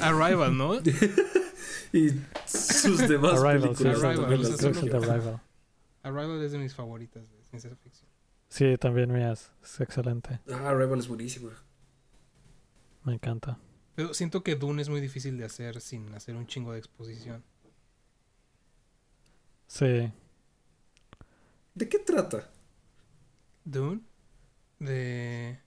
Arrival, 0.00 0.56
¿no? 0.56 0.74
Y 1.92 2.10
sus 2.46 2.98
demás 3.08 3.42
Arrival, 3.42 3.76
sí, 3.76 3.82
películas. 3.84 4.04
Arrival, 4.04 4.26
creo 4.26 4.38
que 4.38 4.46
es 4.46 4.58
de. 4.82 4.96
Arrival. 4.96 5.40
Arrival 6.02 6.42
es 6.44 6.52
de 6.52 6.58
mis 6.58 6.74
favoritas 6.74 7.22
de 7.28 7.44
ciencia 7.50 7.70
ficción. 7.76 8.08
Sí, 8.48 8.76
también 8.78 9.12
mías. 9.12 9.52
Es 9.62 9.80
excelente. 9.80 10.38
Ah, 10.50 10.68
Arrival 10.70 10.98
es 11.00 11.08
buenísima. 11.08 11.50
Me 13.04 13.14
encanta. 13.14 13.58
Pero 13.96 14.14
siento 14.14 14.42
que 14.42 14.54
Dune 14.56 14.80
es 14.82 14.88
muy 14.88 15.00
difícil 15.00 15.36
de 15.36 15.44
hacer 15.44 15.80
sin 15.80 16.14
hacer 16.14 16.36
un 16.36 16.46
chingo 16.46 16.72
de 16.72 16.78
exposición. 16.78 17.42
Sí. 19.66 20.12
¿De 21.80 21.88
qué 21.88 21.98
trata? 21.98 22.40
Dune 23.64 24.02
de 24.78 25.58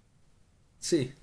Sí. 0.80 1.14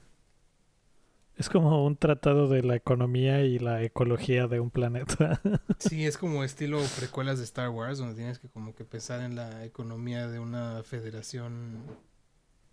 Es 1.36 1.48
como 1.48 1.86
un 1.86 1.96
tratado 1.96 2.48
de 2.48 2.62
la 2.62 2.76
economía 2.76 3.42
y 3.42 3.58
la 3.58 3.82
ecología 3.82 4.46
de 4.46 4.60
un 4.60 4.70
planeta. 4.70 5.40
Sí, 5.78 6.04
es 6.06 6.18
como 6.18 6.44
estilo 6.44 6.78
precuelas 6.98 7.38
de 7.38 7.44
Star 7.44 7.70
Wars, 7.70 7.98
donde 7.98 8.14
tienes 8.14 8.38
que 8.38 8.48
como 8.50 8.74
que 8.74 8.84
pensar 8.84 9.22
en 9.22 9.34
la 9.36 9.64
economía 9.64 10.28
de 10.28 10.38
una 10.38 10.82
federación 10.82 11.82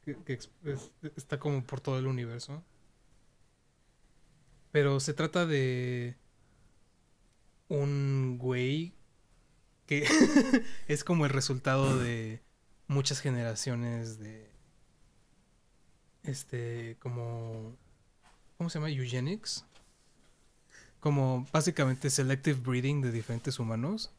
que, 0.05 0.17
que 0.23 0.33
ex- 0.33 0.51
es- 0.65 0.91
está 1.15 1.39
como 1.39 1.63
por 1.63 1.81
todo 1.81 1.99
el 1.99 2.07
universo. 2.07 2.63
Pero 4.71 4.99
se 4.99 5.13
trata 5.13 5.45
de 5.45 6.15
un 7.69 8.37
güey 8.39 8.93
que 9.87 10.05
es 10.87 11.03
como 11.03 11.25
el 11.25 11.31
resultado 11.31 11.97
de 11.97 12.41
muchas 12.87 13.19
generaciones 13.19 14.19
de 14.19 14.49
este 16.23 16.97
como 16.99 17.75
¿cómo 18.57 18.69
se 18.69 18.79
llama? 18.79 18.89
eugenics 18.91 19.65
como 20.99 21.47
básicamente 21.51 22.09
selective 22.09 22.59
breeding 22.59 23.01
de 23.01 23.11
diferentes 23.11 23.59
humanos 23.59 24.11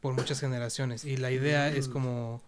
por 0.00 0.14
muchas 0.14 0.40
generaciones. 0.40 1.04
Y 1.04 1.16
la 1.16 1.30
idea 1.30 1.68
es 1.68 1.88
Mm. 1.88 1.92
como 1.92 2.42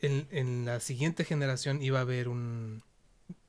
en, 0.00 0.26
en 0.30 0.64
la 0.64 0.80
siguiente 0.80 1.24
generación 1.24 1.82
iba 1.82 1.98
a 1.98 2.02
haber 2.02 2.28
un, 2.28 2.82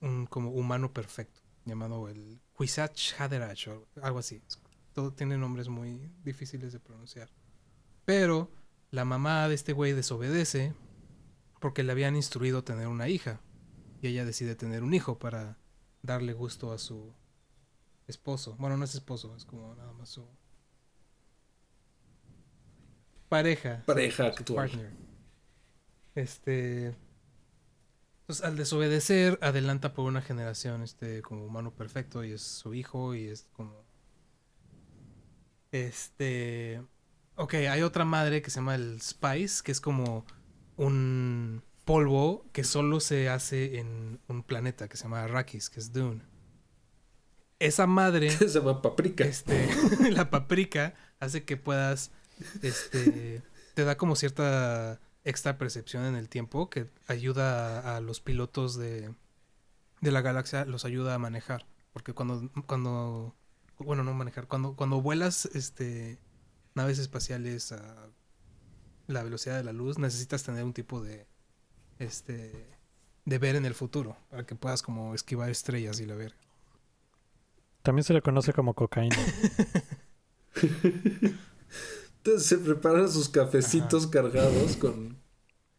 un 0.01 0.25
como 0.27 0.51
humano 0.51 0.91
perfecto, 0.91 1.41
llamado 1.65 2.07
el 2.09 2.39
Kwisatz 2.53 3.19
Haderach 3.19 3.67
o 3.69 3.87
algo 4.01 4.19
así. 4.19 4.41
Todo 4.93 5.13
tiene 5.13 5.37
nombres 5.37 5.69
muy 5.69 6.11
difíciles 6.23 6.71
de 6.73 6.79
pronunciar. 6.79 7.29
Pero 8.05 8.51
la 8.91 9.05
mamá 9.05 9.47
de 9.47 9.55
este 9.55 9.73
güey 9.73 9.93
desobedece 9.93 10.73
porque 11.59 11.83
le 11.83 11.91
habían 11.91 12.15
instruido 12.15 12.63
tener 12.63 12.87
una 12.87 13.09
hija. 13.09 13.41
Y 14.01 14.07
ella 14.07 14.25
decide 14.25 14.55
tener 14.55 14.83
un 14.83 14.93
hijo 14.93 15.17
para 15.17 15.57
darle 16.01 16.33
gusto 16.33 16.73
a 16.73 16.77
su 16.77 17.13
esposo. 18.07 18.55
Bueno, 18.59 18.77
no 18.77 18.85
es 18.85 18.93
esposo, 18.93 19.35
es 19.35 19.45
como 19.45 19.73
nada 19.75 19.93
más 19.93 20.09
su 20.09 20.27
pareja. 23.29 23.81
Pareja 23.85 24.31
su 24.31 24.39
actual. 24.39 24.69
partner. 24.69 24.91
Este. 26.15 26.95
Entonces, 28.21 28.45
al 28.45 28.55
desobedecer, 28.57 29.39
adelanta 29.41 29.93
por 29.93 30.05
una 30.05 30.21
generación 30.21 30.83
este 30.83 31.21
como 31.21 31.45
humano 31.45 31.73
perfecto 31.73 32.23
y 32.23 32.31
es 32.31 32.41
su 32.41 32.73
hijo 32.73 33.15
y 33.15 33.25
es 33.25 33.47
como. 33.53 33.82
Este. 35.73 36.81
Ok, 37.35 37.55
hay 37.55 37.81
otra 37.81 38.05
madre 38.05 38.43
que 38.43 38.51
se 38.51 38.57
llama 38.57 38.75
el 38.75 39.01
Spice, 39.01 39.63
que 39.63 39.71
es 39.71 39.81
como 39.81 40.23
un 40.77 41.63
polvo 41.83 42.45
que 42.53 42.63
solo 42.63 42.99
se 42.99 43.27
hace 43.27 43.79
en 43.79 44.19
un 44.27 44.43
planeta 44.43 44.87
que 44.87 44.97
se 44.97 45.03
llama 45.03 45.23
Arrakis, 45.23 45.71
que 45.71 45.79
es 45.79 45.91
Dune. 45.91 46.21
Esa 47.57 47.87
madre 47.87 48.29
Se 48.37 48.47
llama 48.47 48.83
Paprika. 48.83 49.23
este, 49.25 49.67
la 50.11 50.29
paprika 50.29 50.93
hace 51.19 51.43
que 51.43 51.57
puedas, 51.57 52.11
este, 52.61 53.41
te 53.73 53.83
da 53.83 53.97
como 53.97 54.15
cierta 54.15 54.99
extra 55.23 55.57
percepción 55.57 56.05
en 56.05 56.15
el 56.15 56.29
tiempo 56.29 56.69
que 56.69 56.87
ayuda 57.07 57.79
a, 57.79 57.97
a 57.97 57.99
los 57.99 58.19
pilotos 58.19 58.77
de, 58.77 59.11
de 60.01 60.11
la 60.11 60.21
galaxia, 60.21 60.65
los 60.65 60.85
ayuda 60.85 61.15
a 61.15 61.19
manejar. 61.19 61.65
Porque 61.93 62.13
cuando, 62.13 62.51
cuando, 62.67 63.35
bueno, 63.79 64.03
no 64.03 64.13
manejar, 64.13 64.47
cuando, 64.47 64.75
cuando 64.75 65.01
vuelas, 65.01 65.45
este, 65.53 66.19
naves 66.75 66.99
espaciales 66.99 67.71
a 67.71 68.09
la 69.07 69.23
velocidad 69.23 69.57
de 69.57 69.63
la 69.63 69.73
luz, 69.73 69.97
necesitas 69.97 70.43
tener 70.43 70.63
un 70.63 70.73
tipo 70.73 71.01
de, 71.01 71.27
este, 71.99 72.77
de 73.25 73.39
ver 73.39 73.55
en 73.55 73.65
el 73.65 73.73
futuro, 73.73 74.17
para 74.29 74.45
que 74.45 74.55
puedas 74.55 74.81
como 74.81 75.15
esquivar 75.15 75.49
estrellas 75.49 75.99
y 75.99 76.05
la 76.05 76.15
verga. 76.15 76.37
También 77.81 78.03
se 78.03 78.13
le 78.13 78.21
conoce 78.21 78.53
como 78.53 78.73
cocaína. 78.73 79.17
Entonces 82.17 82.47
se 82.47 82.57
preparan 82.57 83.11
sus 83.11 83.27
cafecitos 83.27 84.07
cargados 84.07 84.77
con 84.77 85.17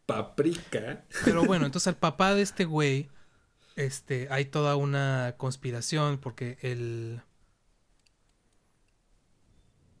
paprika. 0.05 1.03
Pero 1.23 1.43
bueno, 1.43 1.65
entonces 1.65 1.87
al 1.87 1.97
papá 1.97 2.35
de 2.35 2.43
este 2.43 2.65
güey, 2.65 3.09
este, 3.75 4.27
hay 4.29 4.45
toda 4.45 4.75
una 4.75 5.33
conspiración 5.37 6.19
porque 6.19 6.59
el, 6.61 7.23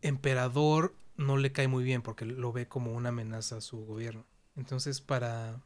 emperador 0.05 0.95
no 1.17 1.37
le 1.37 1.51
cae 1.51 1.67
muy 1.67 1.83
bien 1.83 2.01
porque 2.01 2.25
lo 2.25 2.51
ve 2.51 2.67
como 2.67 2.93
una 2.93 3.09
amenaza 3.09 3.57
a 3.57 3.61
su 3.61 3.85
gobierno. 3.85 4.25
Entonces, 4.55 5.01
para, 5.01 5.63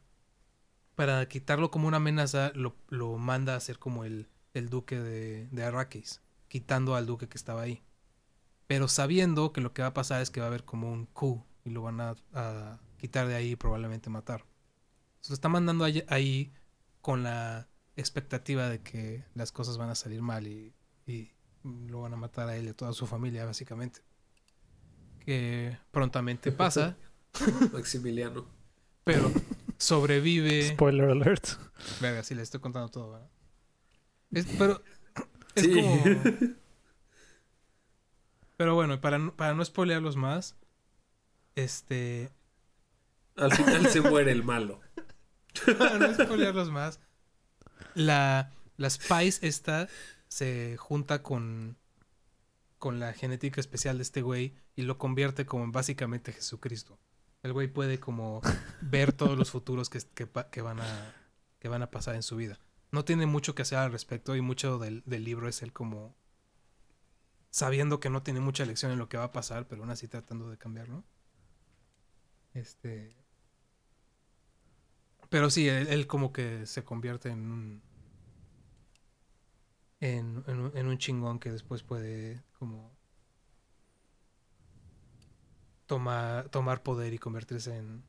para 0.94 1.26
quitarlo 1.28 1.70
como 1.70 1.88
una 1.88 1.98
amenaza, 1.98 2.52
lo, 2.54 2.74
lo 2.88 3.16
manda 3.18 3.54
a 3.54 3.60
ser 3.60 3.78
como 3.78 4.04
el, 4.04 4.28
el 4.54 4.68
duque 4.70 4.98
de, 4.98 5.46
de 5.48 5.64
Arrakis, 5.64 6.22
quitando 6.48 6.94
al 6.94 7.06
duque 7.06 7.28
que 7.28 7.36
estaba 7.36 7.62
ahí. 7.62 7.82
Pero 8.66 8.88
sabiendo 8.88 9.52
que 9.52 9.60
lo 9.60 9.72
que 9.72 9.82
va 9.82 9.88
a 9.88 9.94
pasar 9.94 10.22
es 10.22 10.30
que 10.30 10.40
va 10.40 10.46
a 10.46 10.48
haber 10.48 10.64
como 10.64 10.90
un 10.90 11.06
coup 11.06 11.44
y 11.64 11.70
lo 11.70 11.82
van 11.82 12.00
a, 12.00 12.80
quitar 12.98 13.26
de 13.28 13.34
ahí 13.34 13.52
y 13.52 13.56
probablemente 13.56 14.10
matar. 14.10 14.44
Se 15.20 15.34
está 15.34 15.48
mandando 15.48 15.84
ahí, 15.84 16.04
ahí 16.08 16.52
con 17.00 17.22
la 17.22 17.68
expectativa 17.96 18.68
de 18.68 18.80
que 18.82 19.24
las 19.34 19.52
cosas 19.52 19.76
van 19.76 19.90
a 19.90 19.94
salir 19.94 20.22
mal 20.22 20.46
y, 20.46 20.74
y 21.06 21.32
lo 21.64 22.02
van 22.02 22.14
a 22.14 22.16
matar 22.16 22.48
a 22.48 22.56
él 22.56 22.66
y 22.66 22.68
a 22.68 22.76
toda 22.76 22.92
su 22.92 23.06
familia, 23.06 23.44
básicamente. 23.44 24.02
Que 25.24 25.76
prontamente 25.90 26.50
pasa, 26.52 26.96
Maximiliano. 27.72 28.46
pero 29.04 29.30
sobrevive. 29.78 30.68
Spoiler 30.70 31.10
alert. 31.10 31.46
Verga, 32.00 32.22
sí, 32.22 32.34
le 32.34 32.42
estoy 32.42 32.60
contando 32.60 32.88
todo, 32.88 33.12
¿verdad? 33.12 33.30
Es- 34.32 34.46
pero 34.58 34.82
es 35.54 35.64
Sí. 35.64 35.74
como... 35.74 36.02
Pero 38.56 38.74
bueno, 38.74 39.00
para, 39.00 39.18
no- 39.18 39.34
para 39.34 39.54
no 39.54 39.64
spoilearlos 39.64 40.16
más, 40.16 40.56
este... 41.54 42.30
Al 43.36 43.52
final 43.52 43.86
se 43.88 44.02
muere 44.02 44.32
el 44.32 44.44
malo. 44.44 44.80
Para 45.78 45.98
no 45.98 46.12
spoilearlos 46.14 46.70
más, 46.70 47.00
la, 47.94 48.52
la 48.76 48.90
Spice 48.90 49.46
esta 49.48 49.88
se 50.28 50.76
junta 50.78 51.22
con, 51.22 51.78
con 52.80 52.98
la 52.98 53.12
genética 53.12 53.60
especial 53.60 53.98
de 53.98 54.02
este 54.02 54.22
güey 54.22 54.56
y 54.74 54.82
lo 54.82 54.98
convierte 54.98 55.46
como 55.46 55.62
en 55.62 55.70
básicamente 55.70 56.32
Jesucristo. 56.32 56.98
El 57.42 57.52
güey 57.52 57.68
puede 57.68 58.00
como 58.00 58.40
ver 58.80 59.12
todos 59.12 59.38
los 59.38 59.50
futuros 59.50 59.90
que, 59.90 60.00
que, 60.50 60.62
van 60.62 60.80
a, 60.80 61.14
que 61.60 61.68
van 61.68 61.82
a 61.82 61.90
pasar 61.90 62.16
en 62.16 62.22
su 62.22 62.36
vida. 62.36 62.58
No 62.90 63.04
tiene 63.04 63.26
mucho 63.26 63.54
que 63.54 63.62
hacer 63.62 63.78
al 63.78 63.92
respecto 63.92 64.34
y 64.34 64.40
mucho 64.40 64.78
del, 64.78 65.02
del 65.04 65.24
libro 65.24 65.46
es 65.46 65.62
él 65.62 65.72
como 65.72 66.16
sabiendo 67.50 68.00
que 68.00 68.10
no 68.10 68.22
tiene 68.22 68.40
mucha 68.40 68.62
elección 68.62 68.92
en 68.92 68.98
lo 68.98 69.08
que 69.08 69.18
va 69.18 69.24
a 69.24 69.32
pasar, 69.32 69.68
pero 69.68 69.82
aún 69.82 69.90
así 69.90 70.08
tratando 70.08 70.50
de 70.50 70.56
cambiarlo. 70.56 71.04
Este... 72.54 73.14
Pero 75.28 75.50
sí, 75.50 75.68
él, 75.68 75.86
él 75.88 76.06
como 76.06 76.32
que 76.32 76.64
se 76.66 76.82
convierte 76.82 77.28
en 77.28 77.50
un... 77.50 77.89
En, 80.00 80.42
en 80.46 80.60
un- 80.60 80.76
en 80.76 80.86
un 80.86 80.98
chingón 80.98 81.38
que 81.38 81.50
después 81.52 81.82
puede 81.82 82.42
como... 82.58 82.90
Tomar, 85.86 86.48
tomar 86.50 86.82
poder 86.82 87.12
y 87.12 87.18
convertirse 87.18 87.76
en... 87.76 88.02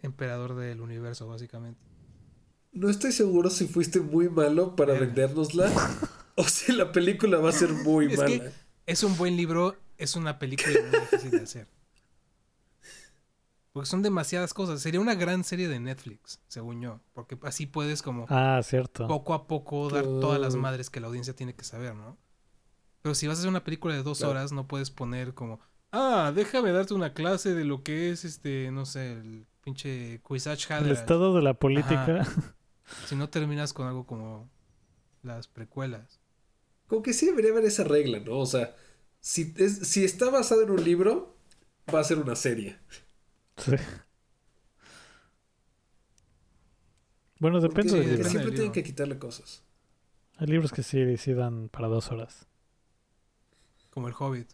Emperador 0.00 0.54
del 0.56 0.80
universo, 0.80 1.26
básicamente. 1.26 1.80
No 2.72 2.90
estoy 2.90 3.12
seguro 3.12 3.48
si 3.48 3.66
fuiste 3.66 4.00
muy 4.00 4.28
malo 4.28 4.76
para 4.76 4.92
Verga. 4.92 5.06
vendérnosla 5.06 5.70
o 6.34 6.44
si 6.44 6.72
la 6.72 6.92
película 6.92 7.38
va 7.38 7.48
a 7.48 7.52
ser 7.52 7.72
muy 7.72 8.12
Es 8.12 8.18
mala. 8.18 8.28
que- 8.28 8.52
Es 8.86 9.02
un 9.02 9.16
buen 9.16 9.36
libro, 9.36 9.76
es 9.98 10.14
una 10.16 10.38
película 10.38 10.78
muy 10.90 11.00
difícil 11.00 11.30
de 11.30 11.40
hacer. 11.42 11.68
Porque 13.76 13.90
son 13.90 14.00
demasiadas 14.00 14.54
cosas. 14.54 14.80
Sería 14.80 15.00
una 15.00 15.14
gran 15.14 15.44
serie 15.44 15.68
de 15.68 15.78
Netflix, 15.78 16.40
según 16.48 16.80
yo. 16.80 17.00
Porque 17.12 17.36
así 17.42 17.66
puedes 17.66 18.00
como 18.00 18.24
Ah, 18.30 18.58
cierto. 18.64 19.06
poco 19.06 19.34
a 19.34 19.46
poco 19.46 19.90
dar 19.90 20.02
todas 20.04 20.40
las 20.40 20.56
madres 20.56 20.88
que 20.88 20.98
la 20.98 21.08
audiencia 21.08 21.36
tiene 21.36 21.54
que 21.54 21.62
saber, 21.62 21.94
¿no? 21.94 22.16
Pero 23.02 23.14
si 23.14 23.26
vas 23.26 23.36
a 23.36 23.40
hacer 23.40 23.50
una 23.50 23.64
película 23.64 23.94
de 23.94 24.02
dos 24.02 24.16
Claro. 24.16 24.30
horas, 24.30 24.52
no 24.52 24.66
puedes 24.66 24.90
poner 24.90 25.34
como, 25.34 25.60
ah, 25.92 26.32
déjame 26.34 26.72
darte 26.72 26.94
una 26.94 27.12
clase 27.12 27.52
de 27.54 27.66
lo 27.66 27.82
que 27.82 28.08
es 28.10 28.24
este, 28.24 28.70
no 28.70 28.86
sé, 28.86 29.12
el 29.12 29.46
pinche 29.62 30.22
Quizach 30.26 30.70
El 30.70 30.90
estado 30.90 31.34
de 31.34 31.42
la 31.42 31.52
política. 31.52 32.26
Si 33.06 33.14
no 33.14 33.28
terminas 33.28 33.74
con 33.74 33.86
algo 33.88 34.06
como 34.06 34.48
las 35.22 35.48
precuelas. 35.48 36.18
Como 36.86 37.02
que 37.02 37.12
sí 37.12 37.26
debería 37.26 37.50
haber 37.50 37.66
esa 37.66 37.84
regla, 37.84 38.20
¿no? 38.20 38.38
O 38.38 38.46
sea, 38.46 38.74
si, 39.20 39.52
es, 39.58 39.86
si 39.86 40.02
está 40.02 40.30
basado 40.30 40.62
en 40.62 40.70
un 40.70 40.82
libro, 40.82 41.36
va 41.94 42.00
a 42.00 42.04
ser 42.04 42.16
una 42.20 42.36
serie. 42.36 42.78
Sí. 43.56 43.72
Bueno, 47.38 47.60
Porque 47.60 47.82
depende 47.82 47.92
Sí, 47.92 47.98
del 47.98 48.16
libro. 48.16 48.30
siempre 48.30 48.52
tienen 48.52 48.72
que 48.72 48.82
quitarle 48.82 49.18
cosas. 49.18 49.62
Hay 50.38 50.46
libros 50.46 50.72
que 50.72 50.82
sí, 50.82 51.16
sí 51.16 51.32
dan 51.34 51.68
para 51.68 51.88
dos 51.88 52.10
horas. 52.10 52.46
Como 53.90 54.08
el 54.08 54.14
Hobbit. 54.18 54.50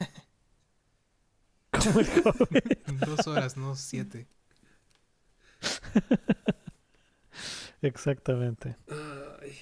Como 1.70 2.00
el 2.00 2.08
Hobbit. 2.24 2.88
Dos 3.06 3.26
horas, 3.26 3.56
no 3.56 3.74
siete. 3.76 4.26
Exactamente. 7.82 8.76
Ay, 9.42 9.56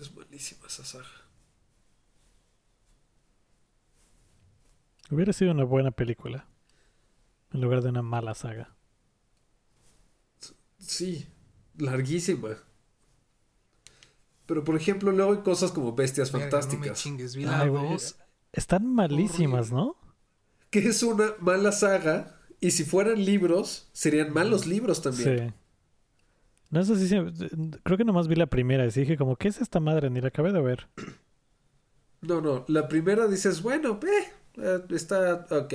es 0.00 0.14
malísima 0.14 0.66
esa 0.66 0.84
saga. 0.84 1.06
Hubiera 5.10 5.32
sido 5.32 5.52
una 5.52 5.64
buena 5.64 5.90
película. 5.90 6.46
En 7.54 7.62
lugar 7.62 7.80
de 7.80 7.88
una 7.88 8.02
mala 8.02 8.34
saga. 8.34 8.76
Sí, 10.78 11.26
larguísima. 11.78 12.58
Pero 14.46 14.62
por 14.64 14.76
ejemplo, 14.76 15.10
luego 15.10 15.32
hay 15.32 15.38
cosas 15.38 15.72
como 15.72 15.94
bestias 15.94 16.30
Verga, 16.30 16.46
No 16.46 16.50
me 16.56 16.60
fantásticas. 16.60 16.98
chingues, 17.02 17.34
vi 17.36 17.44
la 17.44 17.60
Ay, 17.60 17.68
güey. 17.70 17.88
dos. 17.92 18.16
Están 18.52 18.86
malísimas. 18.94 19.72
¿no? 19.72 19.96
que 20.70 20.80
es 20.88 21.02
una 21.02 21.34
mala 21.40 21.72
saga. 21.72 22.40
Y 22.60 22.70
si 22.72 22.84
fueran 22.84 23.24
libros, 23.24 23.88
serían 23.92 24.32
malos 24.32 24.66
libros 24.66 25.02
también. 25.02 25.48
Sí. 25.50 25.54
No 26.70 26.82
sé 26.84 26.96
si... 26.96 27.08
se- 27.08 27.22
Creo 27.82 27.96
que 27.98 28.04
nomás 28.04 28.26
vi 28.28 28.34
la 28.36 28.46
primera 28.46 28.84
y 28.86 28.90
dije 28.90 29.16
como, 29.16 29.36
¿qué 29.36 29.48
es 29.48 29.60
esta 29.60 29.80
madre? 29.80 30.10
Ni 30.10 30.20
la 30.20 30.28
acabé 30.28 30.52
de 30.52 30.60
ver. 30.62 30.88
No, 32.22 32.40
no. 32.40 32.64
La 32.68 32.88
primera 32.88 33.26
dices, 33.28 33.62
bueno, 33.62 34.00
eh, 34.02 34.32
eh, 34.56 34.80
está 34.90 35.46
ok. 35.50 35.74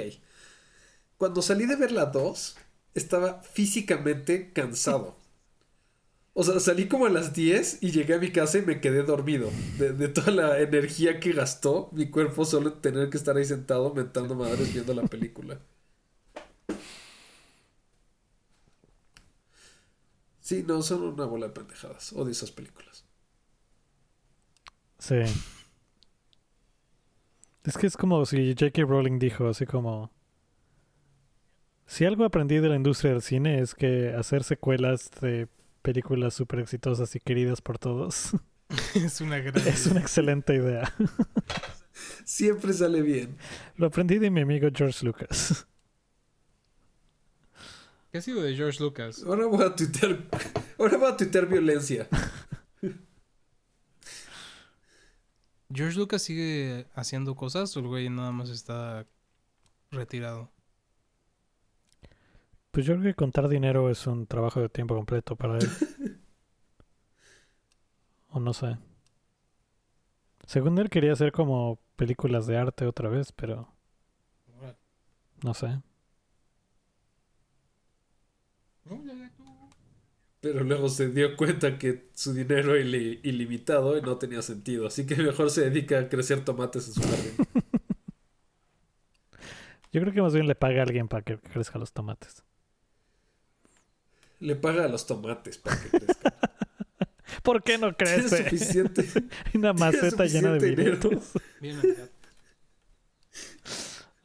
Cuando 1.19 1.41
salí 1.41 1.65
de 1.65 1.75
ver 1.75 1.91
la 1.91 2.05
2, 2.05 2.55
estaba 2.95 3.43
físicamente 3.43 4.53
cansado. 4.53 5.17
O 6.33 6.43
sea, 6.45 6.61
salí 6.61 6.87
como 6.87 7.07
a 7.07 7.09
las 7.09 7.33
10 7.33 7.79
y 7.83 7.91
llegué 7.91 8.13
a 8.13 8.19
mi 8.19 8.31
casa 8.31 8.57
y 8.57 8.61
me 8.61 8.79
quedé 8.79 9.03
dormido. 9.03 9.51
De, 9.77 10.07
toda 10.07 10.31
la 10.31 10.59
energía 10.61 11.19
que 11.19 11.33
gastó 11.33 11.89
mi 11.91 12.09
cuerpo 12.09 12.45
solo 12.45 12.69
en 12.69 12.81
tener 12.81 13.09
que 13.09 13.17
estar 13.17 13.35
ahí 13.35 13.43
sentado 13.43 13.93
mentando 13.93 14.33
madres 14.33 14.71
viendo 14.73 14.93
la 14.93 15.03
película. 15.03 15.59
Sí, 20.39 20.63
no, 20.65 20.81
son 20.81 21.03
una 21.03 21.25
bola 21.25 21.47
de 21.47 21.53
pendejadas. 21.53 22.13
Odio 22.13 22.31
esas 22.31 22.51
películas. 22.51 23.03
Sí. 24.99 25.19
Es 27.65 27.77
que 27.77 27.87
es 27.87 27.97
como 27.97 28.25
si 28.25 28.55
J.K. 28.57 28.83
Rowling 28.83 29.19
dijo, 29.19 29.49
así 29.49 29.65
como... 29.65 30.17
Si 31.89 32.05
algo 32.05 32.23
aprendí 32.23 32.59
de 32.59 32.69
la 32.69 32.75
industria 32.75 33.13
del 33.13 33.23
cine 33.23 33.61
es 33.61 33.73
que 33.73 34.13
hacer 34.13 34.43
secuelas 34.43 35.09
de 35.21 35.47
películas 35.81 36.35
súper 36.35 36.59
exitosas 36.59 37.15
y 37.15 37.19
queridas 37.19 37.61
por 37.61 37.79
todos 37.79 38.29
es 38.93 39.21
una 39.21 39.39
gran. 39.39 39.67
es 39.67 39.87
una 39.87 39.99
excelente 39.99 40.53
idea. 40.53 40.93
Siempre 42.23 42.73
sale 42.73 43.01
bien. 43.01 43.35
Lo 43.75 43.87
aprendí 43.87 44.19
de 44.19 44.29
mi 44.29 44.41
amigo 44.41 44.69
George 44.71 45.03
Lucas. 45.03 45.65
¿Qué 48.11 48.19
ha 48.19 48.21
sido 48.21 48.43
de 48.43 48.55
George 48.55 48.83
Lucas? 48.83 49.23
Ahora 49.25 49.47
voy 49.47 49.65
a 49.65 49.75
tuitear. 49.75 50.27
Ahora 50.77 50.95
voy 50.95 51.11
a 51.11 51.17
tuitear 51.17 51.47
violencia. 51.47 52.07
¿George 55.73 55.97
Lucas 55.97 56.21
sigue 56.21 56.85
haciendo 56.93 57.35
cosas 57.35 57.75
o 57.75 57.79
el 57.79 57.87
güey 57.87 58.09
nada 58.11 58.31
más 58.31 58.51
está 58.51 59.07
retirado? 59.89 60.51
Pues 62.71 62.85
yo 62.85 62.93
creo 62.95 63.03
que 63.05 63.13
contar 63.15 63.47
dinero 63.47 63.89
es 63.91 64.07
un 64.07 64.25
trabajo 64.27 64.59
de 64.61 64.69
tiempo 64.69 64.95
completo 64.95 65.35
para 65.35 65.57
él. 65.57 65.69
o 68.29 68.39
no 68.39 68.53
sé. 68.53 68.77
Según 70.45 70.77
él 70.79 70.89
quería 70.89 71.13
hacer 71.13 71.31
como 71.31 71.79
películas 71.95 72.45
de 72.45 72.57
arte 72.57 72.85
otra 72.85 73.07
vez, 73.07 73.31
pero 73.31 73.73
no 75.43 75.53
sé. 75.53 75.81
Pero 80.41 80.63
luego 80.63 80.87
se 80.89 81.09
dio 81.09 81.35
cuenta 81.35 81.77
que 81.77 82.09
su 82.13 82.33
dinero 82.33 82.73
era 82.75 82.83
ili- 82.85 83.19
ilimitado 83.23 83.97
y 83.97 84.01
no 84.01 84.17
tenía 84.17 84.41
sentido. 84.41 84.87
Así 84.87 85.05
que 85.05 85.15
mejor 85.17 85.49
se 85.49 85.69
dedica 85.69 85.99
a 85.99 86.09
crecer 86.09 86.45
tomates 86.45 86.87
en 86.87 86.93
su 86.93 87.03
jardín. 87.03 87.41
Yo 89.91 90.01
creo 90.01 90.13
que 90.13 90.21
más 90.21 90.33
bien 90.33 90.47
le 90.47 90.55
paga 90.55 90.79
a 90.81 90.83
alguien 90.83 91.07
para 91.07 91.23
que 91.23 91.39
crezca 91.39 91.79
los 91.79 91.93
tomates. 91.93 92.43
Le 94.39 94.55
paga 94.55 94.85
a 94.85 94.87
los 94.87 95.05
tomates 95.05 95.57
para 95.57 95.79
que 95.81 95.89
crezcan. 95.89 96.33
¿Por 97.43 97.63
qué 97.63 97.77
no 97.77 97.93
Tiene 97.95 98.13
crece? 98.27 98.43
suficiente. 98.43 99.07
Una 99.53 99.73
maceta 99.73 100.25
llena 100.25 100.51
de 100.53 100.75
virutos. 100.75 101.31
Bien, 101.61 101.77
Navidad. 101.77 102.09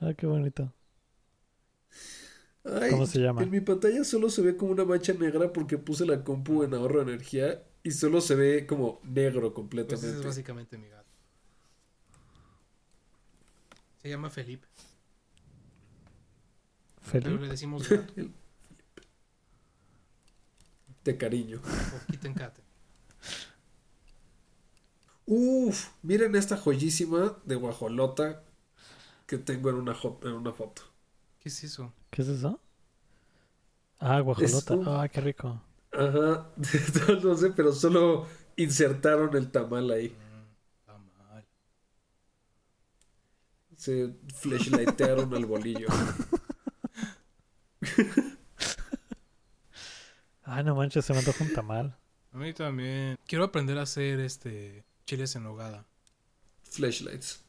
Ah, 0.01 0.13
qué 0.15 0.27
bonito. 0.27 0.73
Ay, 2.65 2.91
¿Cómo 2.91 3.07
se 3.07 3.19
llama? 3.21 3.43
En 3.43 3.51
mi 3.51 3.61
pantalla 3.61 4.05
solo 4.05 4.31
se 4.31 4.41
ve 4.43 4.57
como 4.57 4.73
una 4.73 4.85
mancha 4.85 5.13
negra 5.13 5.53
porque 5.53 5.77
puse 5.79 6.07
la 6.07 6.25
compu 6.25 6.63
en 6.65 6.73
ahorro 6.75 7.05
de 7.05 7.13
energía 7.13 7.63
y 7.83 7.91
solo 7.91 8.21
se 8.23 8.35
ve 8.35 8.67
como 8.67 9.01
negro 9.05 9.43
Pues 9.43 9.53
completamente. 9.55 10.09
ese 10.09 10.19
es 10.19 10.25
básicamente 10.25 10.79
mi 10.79 10.89
gato. 10.89 11.05
Se 14.03 14.09
llama 14.09 14.31
Felipe. 14.31 14.67
Pero 17.13 17.25
Felipe. 17.25 17.43
le 17.45 17.49
decimos 17.51 17.89
gato. 17.89 18.13
De 21.05 21.17
cariño. 21.17 21.61
o 21.93 21.97
Kittenkate. 22.11 22.63
Uf, 25.27 25.89
miren 26.03 26.35
esta 26.35 26.57
joyísima 26.57 27.37
de 27.45 27.57
guajolota 27.57 28.43
que 29.27 29.39
tengo 29.39 29.71
en 29.71 29.77
una, 29.77 29.97
en 30.25 30.33
una 30.33 30.53
foto. 30.53 30.83
¿Qué 31.39 31.49
es 31.49 31.63
eso? 31.65 31.93
¿Qué 32.11 32.23
es 32.23 32.29
eso? 32.29 32.61
Ah, 33.99 34.21
guajolota. 34.21 34.75
un- 34.75 34.87
Ah, 34.87 35.09
qué 35.09 35.21
rico. 35.21 35.61
Ajá, 35.93 36.51
no 37.23 37.37
sé, 37.37 37.51
pero 37.53 37.73
solo 37.73 38.27
insertaron 38.57 39.35
el 39.37 39.51
tamal 39.51 39.91
ahí. 39.91 40.09
Mm, 40.09 40.45
está 40.81 40.99
mal. 40.99 41.47
Se 43.77 44.15
flashlightearon 44.35 45.33
al 45.35 45.47
bolillo. 45.47 45.87
Ah, 50.45 50.63
no 50.63 50.75
manches, 50.75 51.05
se 51.05 51.13
me 51.13 51.21
antoja 51.21 51.43
un 51.43 51.53
tamal. 51.53 51.97
A 52.33 52.37
mí 52.37 52.53
también. 52.53 53.17
Quiero 53.27 53.45
aprender 53.45 53.79
a 53.79 53.83
hacer 53.83 54.21
este 54.21 54.85
chiles 55.07 55.35
en 55.37 55.45
nogada. 55.45 55.87
Flashlights. 56.65 57.45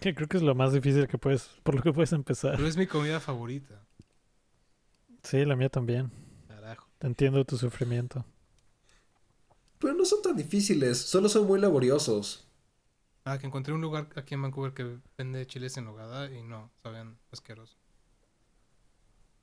Que 0.00 0.14
creo 0.14 0.28
que 0.28 0.36
es 0.36 0.42
lo 0.42 0.54
más 0.54 0.72
difícil 0.72 1.08
que 1.08 1.16
puedes, 1.16 1.48
por 1.62 1.76
lo 1.76 1.82
que 1.82 1.92
puedes 1.92 2.12
empezar. 2.12 2.56
Pero 2.56 2.68
es 2.68 2.76
mi 2.76 2.86
comida 2.86 3.20
favorita. 3.20 3.86
Sí, 5.22 5.44
la 5.44 5.56
mía 5.56 5.70
también. 5.70 6.10
Carajo. 6.48 6.88
Entiendo 7.00 7.44
tu 7.44 7.56
sufrimiento. 7.56 8.24
Pero 9.78 9.94
no 9.94 10.04
son 10.04 10.20
tan 10.22 10.36
difíciles, 10.36 10.98
solo 10.98 11.28
son 11.28 11.46
muy 11.46 11.58
laboriosos. 11.58 12.46
Ah, 13.24 13.38
que 13.38 13.46
encontré 13.46 13.72
un 13.72 13.80
lugar 13.80 14.08
aquí 14.16 14.34
en 14.34 14.42
Vancouver 14.42 14.74
que 14.74 14.98
vende 15.16 15.46
chiles 15.46 15.76
en 15.78 15.84
nogada 15.84 16.30
y 16.30 16.42
no, 16.42 16.70
sabían 16.82 17.18
asquerosos. 17.30 17.78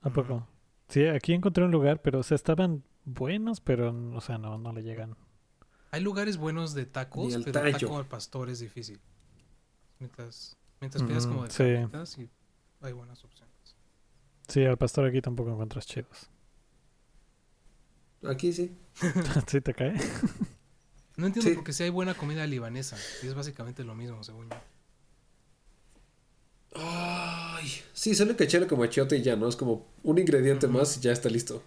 ¿A 0.01 0.09
poco? 0.11 0.47
Sí, 0.91 1.07
aquí 1.07 1.33
encontré 1.33 1.63
un 1.63 1.71
lugar, 1.71 2.01
pero 2.01 2.19
o 2.19 2.23
sea, 2.23 2.35
estaban 2.35 2.83
buenos, 3.05 3.61
pero, 3.61 3.91
o 4.15 4.21
sea, 4.21 4.37
no, 4.37 4.57
no 4.57 4.71
le 4.73 4.83
llegan. 4.83 5.15
Hay 5.91 6.01
lugares 6.01 6.37
buenos 6.37 6.73
de 6.73 6.85
tacos, 6.85 7.33
el 7.33 7.43
pero 7.43 7.61
tallo. 7.61 7.77
taco 7.79 7.97
al 7.97 8.05
pastor 8.05 8.49
es 8.49 8.59
difícil. 8.59 8.99
Mientras, 9.99 10.55
mientras 10.79 11.03
pidas 11.03 11.25
Mm, 11.25 11.29
como 11.29 11.43
de 11.47 12.05
sí. 12.05 12.21
y 12.81 12.85
hay 12.85 12.93
buenas 12.93 13.23
opciones. 13.23 13.51
Sí, 14.47 14.65
al 14.65 14.77
pastor 14.77 15.05
aquí 15.05 15.21
tampoco 15.21 15.51
encuentras 15.51 15.85
chidos. 15.85 16.29
Aquí 18.27 18.53
sí. 18.53 18.75
¿Sí 19.47 19.61
te 19.61 19.73
cae? 19.73 19.93
No 21.17 21.27
entiendo 21.27 21.49
Sí. 21.49 21.55
porque 21.55 21.73
si 21.73 21.83
hay 21.83 21.89
buena 21.89 22.13
comida 22.15 22.47
libanesa 22.47 22.97
y 23.21 23.27
es 23.27 23.33
básicamente 23.35 23.83
lo 23.83 23.93
mismo, 23.95 24.23
según 24.23 24.49
yo. 24.49 24.55
Ay, 27.61 27.69
sí, 27.93 28.15
solo 28.15 28.35
que 28.35 28.43
echarle 28.45 28.67
como 28.67 28.83
achiote 28.83 29.15
y 29.17 29.21
ya, 29.21 29.35
¿no? 29.35 29.47
Es 29.47 29.55
como 29.55 29.87
un 30.03 30.17
ingrediente 30.19 30.67
más 30.67 30.97
y 30.97 31.01
ya 31.01 31.11
está 31.11 31.29
listo. 31.29 31.63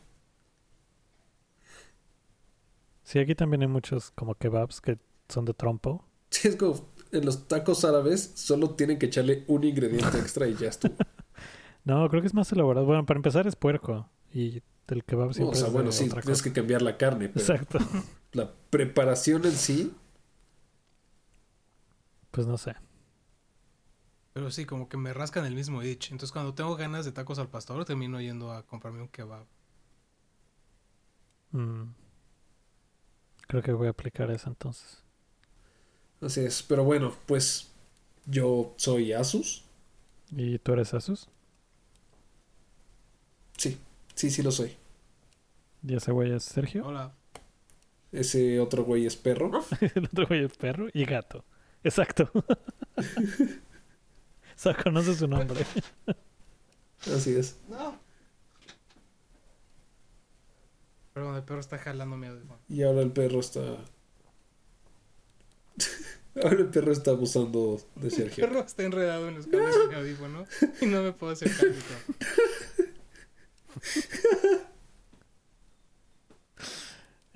Sí, 3.04 3.18
aquí 3.20 3.34
también 3.36 3.62
hay 3.62 3.68
muchos 3.68 4.10
como 4.12 4.34
kebabs 4.34 4.80
que 4.80 4.98
son 5.28 5.44
de 5.44 5.54
trompo. 5.54 6.04
Sí, 6.30 6.48
es 6.48 6.56
como 6.56 6.88
en 7.12 7.24
los 7.24 7.46
tacos 7.48 7.84
árabes 7.84 8.32
solo 8.34 8.70
tienen 8.74 8.98
que 8.98 9.06
echarle 9.06 9.44
un 9.46 9.64
ingrediente 9.64 10.18
extra 10.18 10.48
y 10.48 10.56
ya 10.56 10.68
estuvo. 10.68 10.96
No, 11.84 12.08
creo 12.08 12.22
que 12.22 12.28
es 12.28 12.34
más 12.34 12.50
elaborado. 12.52 12.86
Bueno, 12.86 13.04
para 13.06 13.18
empezar 13.18 13.46
es 13.46 13.56
puerco. 13.56 14.08
Y 14.32 14.62
el 14.88 15.04
kebab 15.04 15.32
o 15.36 15.54
siempre 15.54 15.54
sea, 15.54 15.68
es 15.68 15.72
bueno, 15.72 15.92
de 15.92 15.92
sí, 15.92 16.04
otra 16.04 16.22
tienes 16.22 16.42
que 16.42 16.52
cambiar 16.52 16.82
la 16.82 16.96
carne, 16.96 17.28
pero 17.28 17.54
Exacto. 17.54 17.78
la 18.32 18.52
preparación 18.70 19.44
en 19.46 19.52
sí, 19.56 19.92
Pues 22.30 22.46
no 22.46 22.58
sé. 22.58 22.74
Pero 24.34 24.50
sí, 24.50 24.66
como 24.66 24.88
que 24.88 24.96
me 24.96 25.14
rascan 25.14 25.46
el 25.46 25.54
mismo 25.54 25.82
itch. 25.82 26.10
Entonces 26.10 26.32
cuando 26.32 26.54
tengo 26.54 26.74
ganas 26.74 27.04
de 27.04 27.12
tacos 27.12 27.38
al 27.38 27.48
pastor, 27.48 27.84
termino 27.84 28.20
yendo 28.20 28.52
a 28.52 28.66
comprarme 28.66 29.00
un 29.00 29.08
kebab. 29.08 29.46
Mm. 31.52 31.84
Creo 33.46 33.62
que 33.62 33.72
voy 33.72 33.86
a 33.86 33.90
aplicar 33.90 34.32
eso 34.32 34.48
entonces. 34.48 35.02
así 36.20 36.40
es. 36.40 36.64
Pero 36.64 36.82
bueno, 36.82 37.14
pues 37.26 37.70
yo 38.26 38.74
soy 38.76 39.12
Asus. 39.12 39.64
¿Y 40.32 40.58
tú 40.58 40.72
eres 40.72 40.92
Asus? 40.94 41.28
Sí, 43.56 43.78
sí, 44.16 44.30
sí 44.30 44.42
lo 44.42 44.50
soy. 44.50 44.76
¿Y 45.86 45.94
ese 45.94 46.10
güey 46.10 46.32
es 46.32 46.42
Sergio? 46.42 46.86
Hola. 46.88 47.14
Ese 48.10 48.58
otro 48.58 48.82
güey 48.82 49.06
es 49.06 49.14
perro. 49.14 49.64
el 49.94 50.06
otro 50.06 50.26
güey 50.26 50.44
es 50.44 50.56
perro 50.56 50.88
y 50.92 51.04
gato. 51.04 51.44
Exacto. 51.84 52.28
o 54.56 54.58
sea, 54.58 54.74
conoce 54.74 55.14
su 55.14 55.28
nombre. 55.28 55.64
Así 57.06 57.36
es. 57.36 57.58
No. 57.68 57.98
Perdón, 61.12 61.36
el 61.36 61.44
perro 61.44 61.60
está 61.60 61.78
jalando 61.78 62.16
mi 62.16 62.26
audífono. 62.26 62.58
Y 62.68 62.82
ahora 62.82 63.02
el 63.02 63.12
perro 63.12 63.38
está. 63.40 63.60
ahora 66.42 66.56
el 66.58 66.70
perro 66.70 66.90
está 66.92 67.12
abusando 67.12 67.80
de 67.94 68.08
El 68.08 68.12
Sergio. 68.12 68.48
perro 68.48 68.60
está 68.60 68.82
enredado 68.82 69.28
en 69.28 69.36
los 69.36 69.46
cables 69.46 69.78
de 69.78 69.86
mi 69.88 69.94
audífono 69.94 70.46
y 70.80 70.86
no 70.86 71.02
me 71.02 71.12
puedo 71.12 71.32
acercar. 71.32 71.68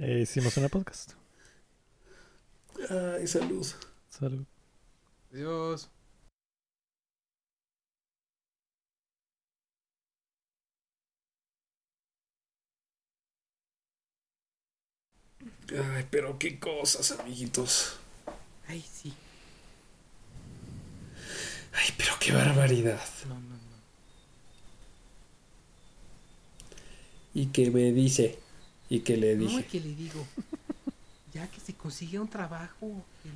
Eh, 0.01 0.21
hicimos 0.21 0.57
una 0.57 0.69
podcast. 0.69 1.15
Ay, 2.89 3.27
salud. 3.27 3.67
Salud. 4.09 4.45
Adiós. 5.33 5.91
Ay, 15.71 16.07
pero 16.11 16.39
qué 16.39 16.59
cosas, 16.59 17.13
amiguitos. 17.13 17.97
Ay, 18.67 18.83
sí. 18.93 19.13
Ay, 21.75 21.95
pero 21.97 22.13
qué 22.21 22.33
barbaridad. 22.33 23.01
No, 23.29 23.35
no, 23.35 23.41
no. 23.41 23.59
Y 27.35 27.47
que 27.47 27.71
me 27.71 27.93
dice. 27.93 28.39
Y 28.89 29.01
que 29.01 29.17
le 29.17 29.35
No, 29.37 29.43
dije. 29.47 29.67
que 29.67 29.81
le 29.81 29.95
digo. 29.95 30.27
Ya 31.35 31.47
que 31.51 31.61
se 31.61 31.75
consigue 31.75 32.19
un 32.19 32.29
trabajo. 32.29 33.05
El... 33.25 33.33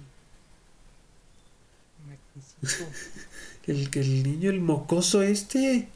El 3.67 3.91
que 3.91 4.01
el 4.01 4.23
niño, 4.25 4.51
el 4.51 4.61
mocoso 4.61 5.23
este. 5.23 5.89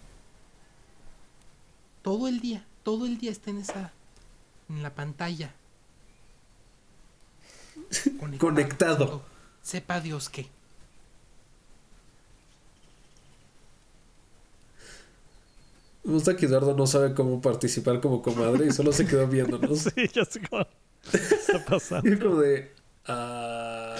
Todo 2.03 2.29
el 2.29 2.41
día, 2.41 2.65
todo 2.85 3.07
el 3.07 3.19
día 3.19 3.33
está 3.33 3.51
en 3.51 3.59
esa. 3.59 3.93
en 4.69 4.83
la 4.83 4.95
pantalla. 4.95 5.53
Conectado. 8.39 9.23
Sepa 9.63 10.01
Dios 10.01 10.29
qué. 10.29 10.47
Me 16.05 16.13
gusta 16.13 16.37
que 16.37 16.47
Eduardo 16.47 16.75
no 16.75 16.87
sabe 16.87 17.15
cómo 17.15 17.41
participar 17.41 18.01
como 18.01 18.23
comadre 18.23 18.67
y 18.67 18.71
solo 18.71 18.93
se 18.93 19.07
quedó 19.07 19.27
viéndonos. 19.27 19.81
Sí, 19.95 20.09
ya 20.15 20.25
sé 20.25 20.41
cómo 20.49 20.67
está 21.13 21.65
pasando. 21.65 22.09
Y 22.09 22.13
es 22.13 22.21
como 22.21 22.37
de. 22.37 22.73
Ah. 23.07 23.97